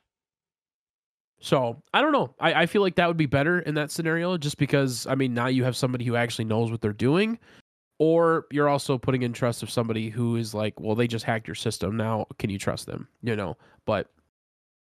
So 1.39 1.81
I 1.93 2.01
don't 2.01 2.11
know. 2.11 2.33
I, 2.39 2.63
I 2.63 2.65
feel 2.65 2.81
like 2.81 2.95
that 2.95 3.07
would 3.07 3.17
be 3.17 3.25
better 3.25 3.59
in 3.59 3.75
that 3.75 3.91
scenario 3.91 4.37
just 4.37 4.57
because, 4.57 5.07
I 5.07 5.15
mean, 5.15 5.33
now 5.33 5.47
you 5.47 5.63
have 5.63 5.75
somebody 5.75 6.05
who 6.05 6.15
actually 6.15 6.45
knows 6.45 6.71
what 6.71 6.81
they're 6.81 6.93
doing. 6.93 7.39
Or 7.99 8.45
you're 8.51 8.69
also 8.69 8.99
putting 8.99 9.23
in 9.23 9.33
trust 9.33 9.63
of 9.63 9.71
somebody 9.71 10.11
who 10.11 10.35
is 10.35 10.53
like, 10.53 10.79
well, 10.79 10.95
they 10.95 11.07
just 11.07 11.25
hacked 11.25 11.47
your 11.47 11.55
system. 11.55 11.97
Now, 11.97 12.27
can 12.37 12.51
you 12.51 12.59
trust 12.59 12.85
them? 12.85 13.07
You 13.23 13.35
know, 13.35 13.57
but 13.85 14.11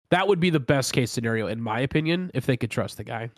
that 0.10 0.28
would 0.28 0.42
be 0.42 0.50
the 0.50 0.60
best 0.60 0.92
case 0.92 1.12
scenario, 1.12 1.48
in 1.48 1.62
my 1.62 1.80
opinion, 1.80 2.30
if 2.34 2.46
they 2.46 2.58
could 2.58 2.72
trust 2.72 2.98
the 2.98 3.06
guy. 3.06 3.30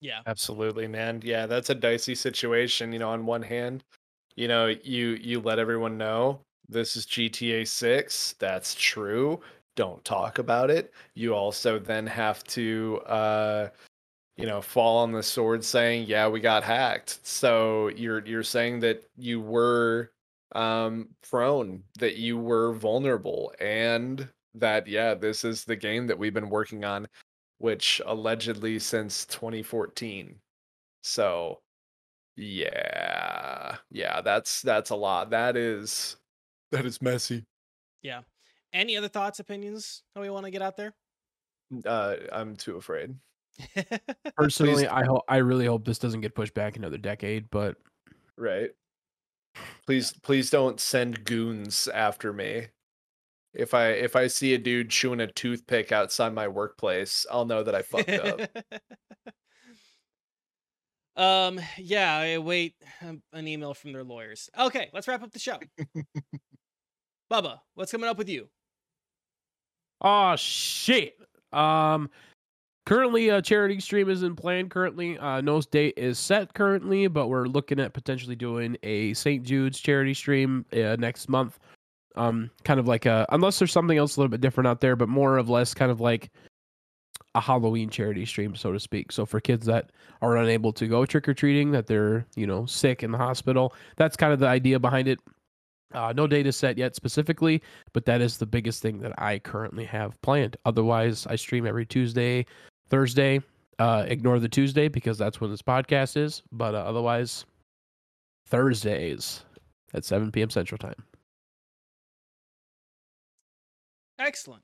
Yeah 0.00 0.20
Absolutely, 0.26 0.86
man. 0.86 1.20
Yeah, 1.24 1.46
that's 1.46 1.70
a 1.70 1.74
dicey 1.74 2.14
situation. 2.14 2.92
You 2.92 2.98
know, 3.00 3.10
on 3.10 3.26
one 3.26 3.42
hand, 3.42 3.84
you 4.36 4.48
know, 4.48 4.68
you 4.82 5.10
you 5.20 5.40
let 5.40 5.58
everyone 5.58 5.98
know 5.98 6.40
this 6.68 6.96
is 6.96 7.06
GTA 7.06 7.64
6. 7.64 8.34
That's 8.38 8.74
true. 8.74 9.40
Don't 9.76 10.04
talk 10.04 10.38
about 10.38 10.70
it. 10.70 10.92
You 11.14 11.34
also 11.34 11.78
then 11.78 12.06
have 12.06 12.42
to 12.44 13.00
uh 13.06 13.68
you 14.36 14.46
know, 14.46 14.62
fall 14.62 14.98
on 14.98 15.12
the 15.12 15.22
sword 15.22 15.64
saying, 15.64 16.06
"Yeah, 16.08 16.28
we 16.28 16.40
got 16.40 16.64
hacked." 16.64 17.20
So 17.26 17.88
you're 17.88 18.24
you're 18.26 18.42
saying 18.44 18.80
that 18.80 19.04
you 19.16 19.40
were 19.40 20.12
um 20.54 21.08
prone, 21.28 21.82
that 21.98 22.16
you 22.16 22.38
were 22.38 22.72
vulnerable 22.74 23.52
and 23.60 24.28
that 24.54 24.86
yeah, 24.86 25.14
this 25.14 25.44
is 25.44 25.64
the 25.64 25.76
game 25.76 26.06
that 26.08 26.18
we've 26.18 26.34
been 26.34 26.50
working 26.50 26.84
on 26.84 27.06
which 27.60 28.00
allegedly 28.06 28.78
since 28.78 29.26
2014. 29.26 30.40
So 31.02 31.60
yeah. 32.36 33.76
Yeah, 33.90 34.20
that's 34.22 34.62
that's 34.62 34.90
a 34.90 34.96
lot. 34.96 35.30
That 35.30 35.56
is 35.56 36.16
that 36.72 36.86
is 36.86 37.02
messy. 37.02 37.44
yeah 38.02 38.22
any 38.72 38.96
other 38.96 39.08
thoughts 39.08 39.40
opinions 39.40 40.02
that 40.14 40.20
we 40.20 40.30
want 40.30 40.44
to 40.46 40.50
get 40.50 40.62
out 40.62 40.76
there 40.76 40.94
Uh 41.84 42.16
I'm 42.32 42.56
too 42.56 42.76
afraid. 42.76 43.14
Personally, 44.36 44.86
I 44.88 45.04
hope 45.04 45.22
I 45.28 45.38
really 45.38 45.66
hope 45.66 45.84
this 45.84 45.98
doesn't 45.98 46.22
get 46.22 46.34
pushed 46.34 46.54
back 46.54 46.76
another 46.76 46.98
decade, 46.98 47.50
but 47.50 47.76
Right. 48.36 48.70
Please 49.86 50.12
please 50.22 50.48
don't 50.50 50.80
send 50.80 51.24
goons 51.24 51.88
after 51.88 52.32
me. 52.32 52.68
If 53.52 53.74
I 53.74 53.88
if 53.88 54.16
I 54.16 54.26
see 54.28 54.54
a 54.54 54.58
dude 54.58 54.90
chewing 54.90 55.20
a 55.20 55.26
toothpick 55.26 55.92
outside 55.92 56.32
my 56.32 56.48
workplace, 56.48 57.26
I'll 57.30 57.44
know 57.46 57.62
that 57.62 57.74
I 57.74 57.82
fucked 57.82 58.10
up. 58.10 58.40
um 61.16 61.60
yeah 61.76 62.16
i 62.16 62.38
wait 62.38 62.76
um, 63.02 63.20
an 63.32 63.48
email 63.48 63.74
from 63.74 63.92
their 63.92 64.04
lawyers 64.04 64.48
okay 64.56 64.88
let's 64.94 65.08
wrap 65.08 65.22
up 65.22 65.32
the 65.32 65.40
show 65.40 65.58
bubba 67.30 67.58
what's 67.74 67.90
coming 67.90 68.08
up 68.08 68.16
with 68.16 68.28
you 68.28 68.48
Oh 70.00 70.36
shit. 70.36 71.16
Um 71.52 72.10
currently 72.86 73.28
a 73.28 73.42
charity 73.42 73.80
stream 73.80 74.08
isn't 74.08 74.36
planned 74.36 74.70
currently. 74.70 75.18
Uh 75.18 75.40
no 75.40 75.60
date 75.60 75.94
is 75.96 76.18
set 76.18 76.54
currently, 76.54 77.06
but 77.06 77.28
we're 77.28 77.46
looking 77.46 77.80
at 77.80 77.92
potentially 77.92 78.36
doing 78.36 78.76
a 78.82 79.14
St. 79.14 79.42
Jude's 79.42 79.78
charity 79.78 80.14
stream 80.14 80.64
uh, 80.72 80.96
next 80.98 81.28
month. 81.28 81.58
Um 82.16 82.50
kind 82.64 82.80
of 82.80 82.88
like 82.88 83.06
a 83.06 83.26
unless 83.30 83.58
there's 83.58 83.72
something 83.72 83.98
else 83.98 84.16
a 84.16 84.20
little 84.20 84.30
bit 84.30 84.40
different 84.40 84.68
out 84.68 84.80
there, 84.80 84.96
but 84.96 85.08
more 85.08 85.38
of 85.38 85.48
less 85.48 85.74
kind 85.74 85.90
of 85.90 86.00
like 86.00 86.30
a 87.34 87.40
Halloween 87.40 87.90
charity 87.90 88.26
stream, 88.26 88.54
so 88.56 88.72
to 88.72 88.80
speak. 88.80 89.12
So 89.12 89.24
for 89.24 89.40
kids 89.40 89.66
that 89.66 89.90
are 90.20 90.36
unable 90.36 90.72
to 90.74 90.86
go 90.86 91.06
trick 91.06 91.28
or 91.28 91.34
treating, 91.34 91.70
that 91.72 91.86
they're, 91.86 92.26
you 92.34 92.46
know, 92.46 92.66
sick 92.66 93.02
in 93.02 93.12
the 93.12 93.18
hospital, 93.18 93.74
that's 93.96 94.16
kind 94.16 94.32
of 94.32 94.40
the 94.40 94.48
idea 94.48 94.78
behind 94.78 95.08
it. 95.08 95.20
Uh, 95.92 96.12
no 96.16 96.26
data 96.26 96.52
set 96.52 96.78
yet 96.78 96.94
specifically, 96.94 97.62
but 97.92 98.04
that 98.04 98.20
is 98.20 98.38
the 98.38 98.46
biggest 98.46 98.80
thing 98.80 99.00
that 99.00 99.12
I 99.18 99.40
currently 99.40 99.84
have 99.86 100.20
planned. 100.22 100.56
Otherwise, 100.64 101.26
I 101.28 101.36
stream 101.36 101.66
every 101.66 101.86
Tuesday, 101.86 102.46
Thursday. 102.88 103.40
Uh, 103.78 104.04
ignore 104.06 104.38
the 104.38 104.48
Tuesday 104.48 104.88
because 104.88 105.16
that's 105.16 105.40
when 105.40 105.50
this 105.50 105.62
podcast 105.62 106.16
is. 106.16 106.42
But 106.52 106.74
uh, 106.74 106.78
otherwise, 106.78 107.44
Thursdays 108.46 109.44
at 109.94 110.04
7 110.04 110.30
p.m. 110.30 110.50
Central 110.50 110.78
Time. 110.78 111.02
Excellent 114.20 114.62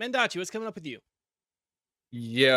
mendachi 0.00 0.38
what's 0.38 0.50
coming 0.50 0.68
up 0.68 0.74
with 0.74 0.86
you 0.86 0.98
Yo, 2.14 2.52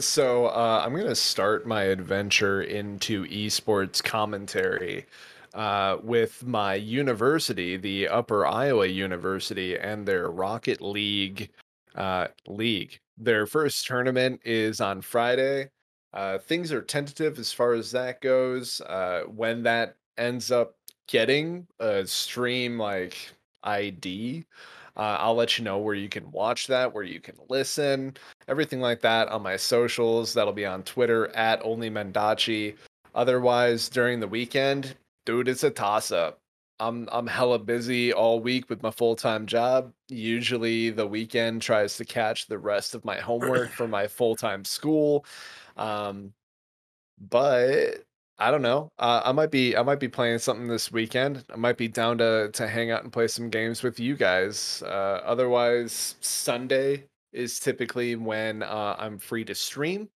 so 0.00 0.46
uh, 0.46 0.82
I'm 0.84 0.96
gonna 0.96 1.14
start 1.14 1.68
my 1.68 1.84
adventure 1.84 2.62
into 2.62 3.24
esports 3.26 4.02
commentary 4.02 5.06
uh, 5.54 5.98
with 6.02 6.44
my 6.44 6.74
university, 6.74 7.76
the 7.76 8.08
Upper 8.08 8.44
Iowa 8.44 8.86
University, 8.86 9.78
and 9.78 10.04
their 10.04 10.30
Rocket 10.30 10.80
League 10.80 11.50
uh, 11.94 12.26
league. 12.48 12.98
Their 13.18 13.46
first 13.46 13.86
tournament 13.86 14.40
is 14.44 14.80
on 14.80 15.00
Friday. 15.00 15.70
Uh, 16.12 16.38
things 16.38 16.72
are 16.72 16.82
tentative 16.82 17.38
as 17.38 17.52
far 17.52 17.74
as 17.74 17.92
that 17.92 18.20
goes. 18.20 18.80
Uh, 18.80 19.22
when 19.28 19.62
that 19.62 19.94
ends 20.18 20.50
up 20.50 20.74
getting 21.06 21.68
a 21.78 22.04
stream 22.06 22.78
like 22.78 23.30
ID, 23.62 24.44
Uh, 24.96 25.16
I'll 25.20 25.34
let 25.36 25.56
you 25.56 25.64
know 25.64 25.78
where 25.78 25.94
you 25.94 26.08
can 26.08 26.30
watch 26.32 26.66
that, 26.66 26.92
where 26.92 27.04
you 27.04 27.20
can 27.20 27.36
listen, 27.48 28.16
everything 28.48 28.80
like 28.80 29.00
that 29.02 29.28
on 29.28 29.42
my 29.42 29.56
socials. 29.56 30.34
That'll 30.34 30.52
be 30.52 30.66
on 30.66 30.82
Twitter 30.82 31.28
at 31.36 31.64
only 31.64 31.88
Mendachi. 31.90 32.76
Otherwise, 33.14 33.88
during 33.88 34.20
the 34.20 34.28
weekend, 34.28 34.96
dude, 35.26 35.48
it's 35.48 35.64
a 35.64 35.70
toss 35.70 36.10
up. 36.12 36.40
I'm 36.80 37.08
I'm 37.12 37.26
hella 37.26 37.58
busy 37.58 38.12
all 38.12 38.40
week 38.40 38.68
with 38.70 38.82
my 38.82 38.90
full 38.90 39.14
time 39.14 39.46
job. 39.46 39.92
Usually, 40.08 40.90
the 40.90 41.06
weekend 41.06 41.62
tries 41.62 41.96
to 41.98 42.04
catch 42.04 42.46
the 42.46 42.58
rest 42.58 42.94
of 42.94 43.04
my 43.04 43.18
homework 43.20 43.70
for 43.70 43.86
my 43.86 44.06
full 44.08 44.34
time 44.34 44.64
school. 44.64 45.24
Um, 45.76 46.32
but 47.18 48.04
I 48.40 48.50
don't 48.50 48.62
know. 48.62 48.90
Uh, 48.98 49.20
I 49.24 49.32
might 49.32 49.50
be 49.50 49.76
I 49.76 49.82
might 49.82 50.00
be 50.00 50.08
playing 50.08 50.38
something 50.38 50.66
this 50.66 50.90
weekend. 50.90 51.44
I 51.52 51.56
might 51.56 51.76
be 51.76 51.88
down 51.88 52.18
to 52.18 52.50
to 52.54 52.66
hang 52.66 52.90
out 52.90 53.02
and 53.04 53.12
play 53.12 53.28
some 53.28 53.50
games 53.50 53.82
with 53.82 54.00
you 54.00 54.16
guys. 54.16 54.82
Uh, 54.84 55.20
otherwise, 55.24 56.16
Sunday 56.20 57.04
is 57.32 57.60
typically 57.60 58.16
when 58.16 58.62
uh, 58.62 58.96
I'm 58.98 59.18
free 59.18 59.44
to 59.44 59.54
stream. 59.54 60.08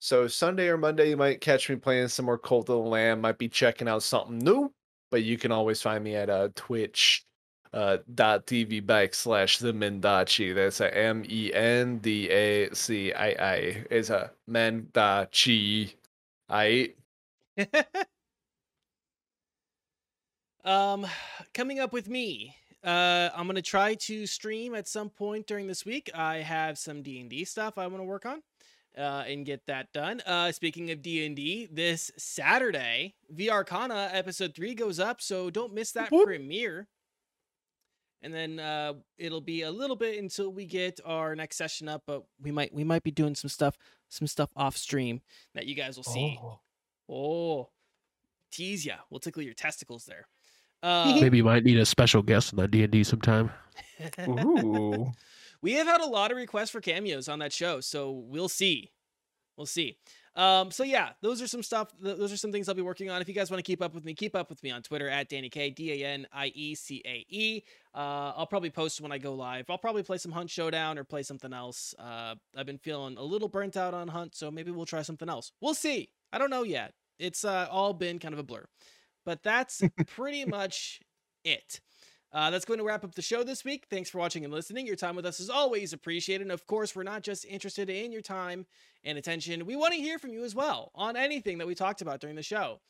So 0.00 0.26
Sunday 0.26 0.68
or 0.68 0.78
Monday, 0.78 1.10
you 1.10 1.16
might 1.16 1.40
catch 1.40 1.70
me 1.70 1.76
playing 1.76 2.08
some 2.08 2.26
more 2.26 2.38
Cult 2.38 2.68
of 2.70 2.82
the 2.82 2.88
Lamb. 2.90 3.20
Might 3.20 3.38
be 3.38 3.48
checking 3.48 3.88
out 3.88 4.02
something 4.02 4.38
new. 4.38 4.72
But 5.10 5.22
you 5.22 5.38
can 5.38 5.52
always 5.52 5.80
find 5.82 6.02
me 6.02 6.16
at 6.16 6.30
uh, 6.30 6.48
Twitch 6.56 7.24
uh, 7.72 7.98
dot 8.14 8.46
TV 8.46 8.82
backslash 8.82 9.58
the 9.58 9.72
Mendachi. 9.72 10.54
That's 10.54 10.80
a 10.80 10.96
M 10.96 11.24
E 11.28 11.52
N 11.54 11.98
D 11.98 12.28
A 12.30 12.74
C 12.74 13.12
I 13.12 13.28
I. 13.28 13.56
It's 13.90 14.10
a 14.10 14.32
Mendachi. 14.48 15.94
I 16.48 16.94
um, 20.64 21.06
coming 21.54 21.80
up 21.80 21.92
with 21.92 22.08
me. 22.08 22.56
Uh, 22.82 23.28
I'm 23.34 23.46
gonna 23.46 23.60
try 23.60 23.94
to 23.94 24.26
stream 24.26 24.74
at 24.74 24.88
some 24.88 25.10
point 25.10 25.46
during 25.46 25.66
this 25.66 25.84
week. 25.84 26.10
I 26.14 26.38
have 26.38 26.78
some 26.78 27.02
D 27.02 27.20
and 27.20 27.28
D 27.28 27.44
stuff 27.44 27.76
I 27.76 27.86
want 27.86 27.98
to 27.98 28.04
work 28.04 28.24
on, 28.24 28.42
uh, 28.96 29.24
and 29.26 29.44
get 29.44 29.66
that 29.66 29.92
done. 29.92 30.22
Uh, 30.24 30.50
speaking 30.52 30.90
of 30.90 31.02
D 31.02 31.26
and 31.26 31.36
D, 31.36 31.68
this 31.70 32.10
Saturday, 32.16 33.14
VR 33.34 33.66
Kana 33.66 34.08
episode 34.12 34.54
three 34.54 34.74
goes 34.74 34.98
up, 34.98 35.20
so 35.20 35.50
don't 35.50 35.74
miss 35.74 35.92
that 35.92 36.10
Whoop. 36.10 36.26
premiere. 36.26 36.88
And 38.22 38.34
then 38.34 38.58
uh, 38.58 38.94
it'll 39.16 39.40
be 39.40 39.62
a 39.62 39.70
little 39.70 39.96
bit 39.96 40.18
until 40.18 40.52
we 40.52 40.66
get 40.66 41.00
our 41.06 41.34
next 41.34 41.56
session 41.56 41.88
up, 41.88 42.02
but 42.06 42.24
we 42.40 42.50
might 42.50 42.72
we 42.72 42.84
might 42.84 43.02
be 43.02 43.10
doing 43.10 43.34
some 43.34 43.48
stuff 43.48 43.76
some 44.08 44.26
stuff 44.26 44.50
off 44.56 44.76
stream 44.76 45.20
that 45.54 45.66
you 45.66 45.74
guys 45.74 45.96
will 45.96 46.04
see. 46.04 46.38
Oh. 46.42 46.60
Oh, 47.10 47.68
tease 48.50 48.86
ya. 48.86 48.96
We'll 49.10 49.20
tickle 49.20 49.42
your 49.42 49.54
testicles 49.54 50.04
there. 50.04 50.26
Uh, 50.82 51.16
Maybe 51.20 51.38
you 51.38 51.44
might 51.44 51.64
need 51.64 51.78
a 51.78 51.86
special 51.86 52.22
guest 52.22 52.52
on 52.52 52.58
that 52.58 52.70
D 52.70 52.82
and 52.82 52.92
D 52.92 53.04
sometime. 53.04 53.50
ooh. 54.28 55.12
we 55.62 55.72
have 55.72 55.86
had 55.86 56.00
a 56.00 56.06
lot 56.06 56.30
of 56.30 56.36
requests 56.36 56.70
for 56.70 56.80
cameos 56.80 57.28
on 57.28 57.40
that 57.40 57.52
show, 57.52 57.80
so 57.80 58.10
we'll 58.10 58.48
see. 58.48 58.90
We'll 59.56 59.66
see. 59.66 59.98
Um, 60.36 60.70
so 60.70 60.84
yeah, 60.84 61.10
those 61.20 61.42
are 61.42 61.46
some 61.46 61.62
stuff. 61.62 61.88
Those 62.00 62.32
are 62.32 62.36
some 62.36 62.52
things 62.52 62.68
I'll 62.68 62.74
be 62.74 62.82
working 62.82 63.10
on. 63.10 63.20
If 63.20 63.28
you 63.28 63.34
guys 63.34 63.50
want 63.50 63.58
to 63.58 63.68
keep 63.68 63.82
up 63.82 63.94
with 63.94 64.04
me, 64.04 64.14
keep 64.14 64.36
up 64.36 64.48
with 64.48 64.62
me 64.62 64.70
on 64.70 64.80
Twitter 64.82 65.08
at 65.08 65.28
Danny 65.28 65.48
K 65.50 65.70
D 65.70 66.02
A 66.02 66.06
N 66.06 66.26
I 66.32 66.46
E 66.54 66.74
C 66.74 67.02
A 67.04 67.26
E. 67.28 67.62
Uh, 67.94 68.32
I'll 68.36 68.46
probably 68.46 68.70
post 68.70 69.00
when 69.00 69.12
I 69.12 69.18
go 69.18 69.34
live. 69.34 69.68
I'll 69.68 69.76
probably 69.76 70.02
play 70.02 70.18
some 70.18 70.32
Hunt 70.32 70.48
Showdown 70.48 70.98
or 70.98 71.04
play 71.04 71.24
something 71.24 71.52
else. 71.52 71.94
Uh, 71.98 72.36
I've 72.56 72.64
been 72.64 72.78
feeling 72.78 73.18
a 73.18 73.22
little 73.22 73.48
burnt 73.48 73.76
out 73.76 73.92
on 73.92 74.08
Hunt, 74.08 74.34
so 74.34 74.50
maybe 74.50 74.70
we'll 74.70 74.86
try 74.86 75.02
something 75.02 75.28
else. 75.28 75.52
We'll 75.60 75.74
see. 75.74 76.10
I 76.32 76.38
don't 76.38 76.50
know 76.50 76.62
yet. 76.62 76.94
It's 77.18 77.44
uh, 77.44 77.68
all 77.70 77.92
been 77.92 78.18
kind 78.18 78.32
of 78.32 78.38
a 78.38 78.42
blur, 78.42 78.64
but 79.24 79.42
that's 79.42 79.82
pretty 80.06 80.44
much 80.44 81.00
it. 81.44 81.80
Uh, 82.32 82.50
that's 82.50 82.64
going 82.64 82.78
to 82.78 82.84
wrap 82.84 83.02
up 83.02 83.14
the 83.14 83.22
show 83.22 83.42
this 83.42 83.64
week. 83.64 83.86
Thanks 83.90 84.08
for 84.08 84.18
watching 84.18 84.44
and 84.44 84.52
listening. 84.52 84.86
Your 84.86 84.94
time 84.96 85.16
with 85.16 85.26
us 85.26 85.40
is 85.40 85.50
always 85.50 85.92
appreciated. 85.92 86.42
And 86.42 86.52
of 86.52 86.64
course, 86.66 86.94
we're 86.94 87.02
not 87.02 87.22
just 87.22 87.44
interested 87.44 87.90
in 87.90 88.12
your 88.12 88.22
time 88.22 88.66
and 89.02 89.18
attention. 89.18 89.66
We 89.66 89.74
want 89.74 89.94
to 89.94 90.00
hear 90.00 90.18
from 90.18 90.32
you 90.32 90.44
as 90.44 90.54
well 90.54 90.92
on 90.94 91.16
anything 91.16 91.58
that 91.58 91.66
we 91.66 91.74
talked 91.74 92.02
about 92.02 92.20
during 92.20 92.36
the 92.36 92.42
show. 92.42 92.80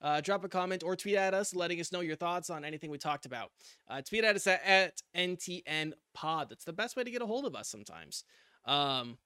Uh, 0.00 0.20
drop 0.20 0.44
a 0.44 0.48
comment 0.48 0.82
or 0.82 0.96
tweet 0.96 1.16
at 1.16 1.34
us, 1.34 1.54
letting 1.54 1.80
us 1.80 1.92
know 1.92 2.00
your 2.00 2.16
thoughts 2.16 2.50
on 2.50 2.64
anything 2.64 2.90
we 2.90 2.98
talked 2.98 3.26
about. 3.26 3.50
Uh, 3.88 4.00
tweet 4.02 4.24
at 4.24 4.36
us 4.36 4.46
at, 4.46 4.62
at 4.64 5.02
NTN 5.16 5.92
Pod. 6.14 6.48
That's 6.48 6.64
the 6.64 6.72
best 6.72 6.96
way 6.96 7.04
to 7.04 7.10
get 7.10 7.22
a 7.22 7.26
hold 7.26 7.46
of 7.46 7.54
us 7.54 7.68
sometimes. 7.68 8.24
Um, 8.66 9.18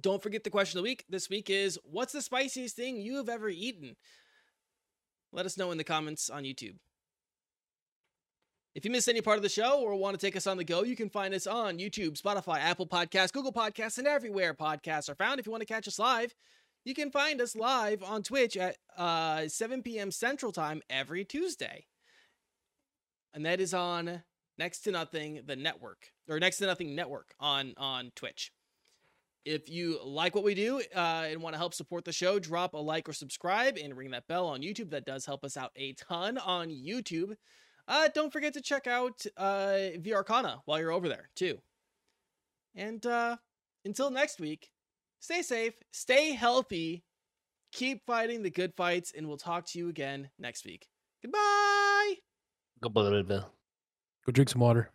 don't 0.00 0.22
forget 0.22 0.44
the 0.44 0.50
question 0.50 0.78
of 0.78 0.84
the 0.84 0.90
week. 0.90 1.04
This 1.08 1.28
week 1.28 1.50
is 1.50 1.78
What's 1.84 2.12
the 2.12 2.22
spiciest 2.22 2.76
thing 2.76 2.96
you 2.96 3.16
have 3.16 3.28
ever 3.28 3.48
eaten? 3.48 3.96
Let 5.32 5.46
us 5.46 5.56
know 5.56 5.70
in 5.70 5.78
the 5.78 5.84
comments 5.84 6.30
on 6.30 6.44
YouTube. 6.44 6.76
If 8.74 8.86
you 8.86 8.90
missed 8.90 9.08
any 9.08 9.20
part 9.20 9.36
of 9.36 9.42
the 9.42 9.50
show 9.50 9.80
or 9.80 9.94
want 9.96 10.18
to 10.18 10.26
take 10.26 10.36
us 10.36 10.46
on 10.46 10.56
the 10.56 10.64
go, 10.64 10.82
you 10.82 10.96
can 10.96 11.10
find 11.10 11.34
us 11.34 11.46
on 11.46 11.78
YouTube, 11.78 12.20
Spotify, 12.20 12.58
Apple 12.58 12.86
Podcasts, 12.86 13.32
Google 13.32 13.52
Podcasts, 13.52 13.98
and 13.98 14.06
everywhere 14.06 14.54
podcasts 14.54 15.10
are 15.10 15.14
found. 15.14 15.38
If 15.38 15.46
you 15.46 15.52
want 15.52 15.60
to 15.60 15.66
catch 15.66 15.86
us 15.86 15.98
live, 15.98 16.34
you 16.84 16.94
can 16.94 17.10
find 17.10 17.40
us 17.40 17.54
live 17.54 18.02
on 18.02 18.22
Twitch 18.22 18.56
at 18.56 18.76
uh, 18.96 19.46
7 19.46 19.82
p.m. 19.82 20.10
Central 20.10 20.52
Time 20.52 20.80
every 20.88 21.24
Tuesday. 21.24 21.86
And 23.34 23.44
that 23.44 23.60
is 23.60 23.74
on 23.74 24.22
Next 24.58 24.80
to 24.80 24.90
Nothing, 24.90 25.42
the 25.46 25.56
network, 25.56 26.08
or 26.28 26.40
Next 26.40 26.58
to 26.58 26.66
Nothing 26.66 26.94
Network 26.94 27.34
on, 27.38 27.74
on 27.76 28.10
Twitch. 28.16 28.52
If 29.44 29.68
you 29.68 29.98
like 30.04 30.34
what 30.34 30.44
we 30.44 30.54
do 30.54 30.80
uh, 30.94 31.26
and 31.28 31.42
want 31.42 31.54
to 31.54 31.58
help 31.58 31.74
support 31.74 32.04
the 32.04 32.12
show, 32.12 32.38
drop 32.38 32.74
a 32.74 32.78
like 32.78 33.08
or 33.08 33.12
subscribe 33.12 33.76
and 33.76 33.96
ring 33.96 34.12
that 34.12 34.28
bell 34.28 34.46
on 34.46 34.60
YouTube. 34.62 34.90
That 34.90 35.04
does 35.04 35.26
help 35.26 35.44
us 35.44 35.56
out 35.56 35.72
a 35.76 35.94
ton 35.94 36.38
on 36.38 36.68
YouTube. 36.68 37.34
Uh, 37.88 38.08
don't 38.14 38.32
forget 38.32 38.54
to 38.54 38.60
check 38.60 38.86
out 38.86 39.24
uh, 39.36 39.98
VR 39.98 40.24
Kana 40.24 40.62
while 40.64 40.78
you're 40.78 40.92
over 40.92 41.08
there, 41.08 41.28
too. 41.34 41.58
And 42.74 43.04
uh, 43.04 43.36
until 43.84 44.10
next 44.10 44.40
week, 44.40 44.70
stay 45.18 45.42
safe, 45.42 45.74
stay 45.90 46.32
healthy, 46.32 47.04
keep 47.72 48.06
fighting 48.06 48.42
the 48.42 48.50
good 48.50 48.74
fights, 48.76 49.12
and 49.16 49.26
we'll 49.26 49.36
talk 49.36 49.66
to 49.66 49.78
you 49.78 49.88
again 49.88 50.30
next 50.38 50.64
week. 50.64 50.86
Goodbye. 51.22 52.14
Go 54.24 54.32
drink 54.32 54.50
some 54.50 54.60
water. 54.60 54.90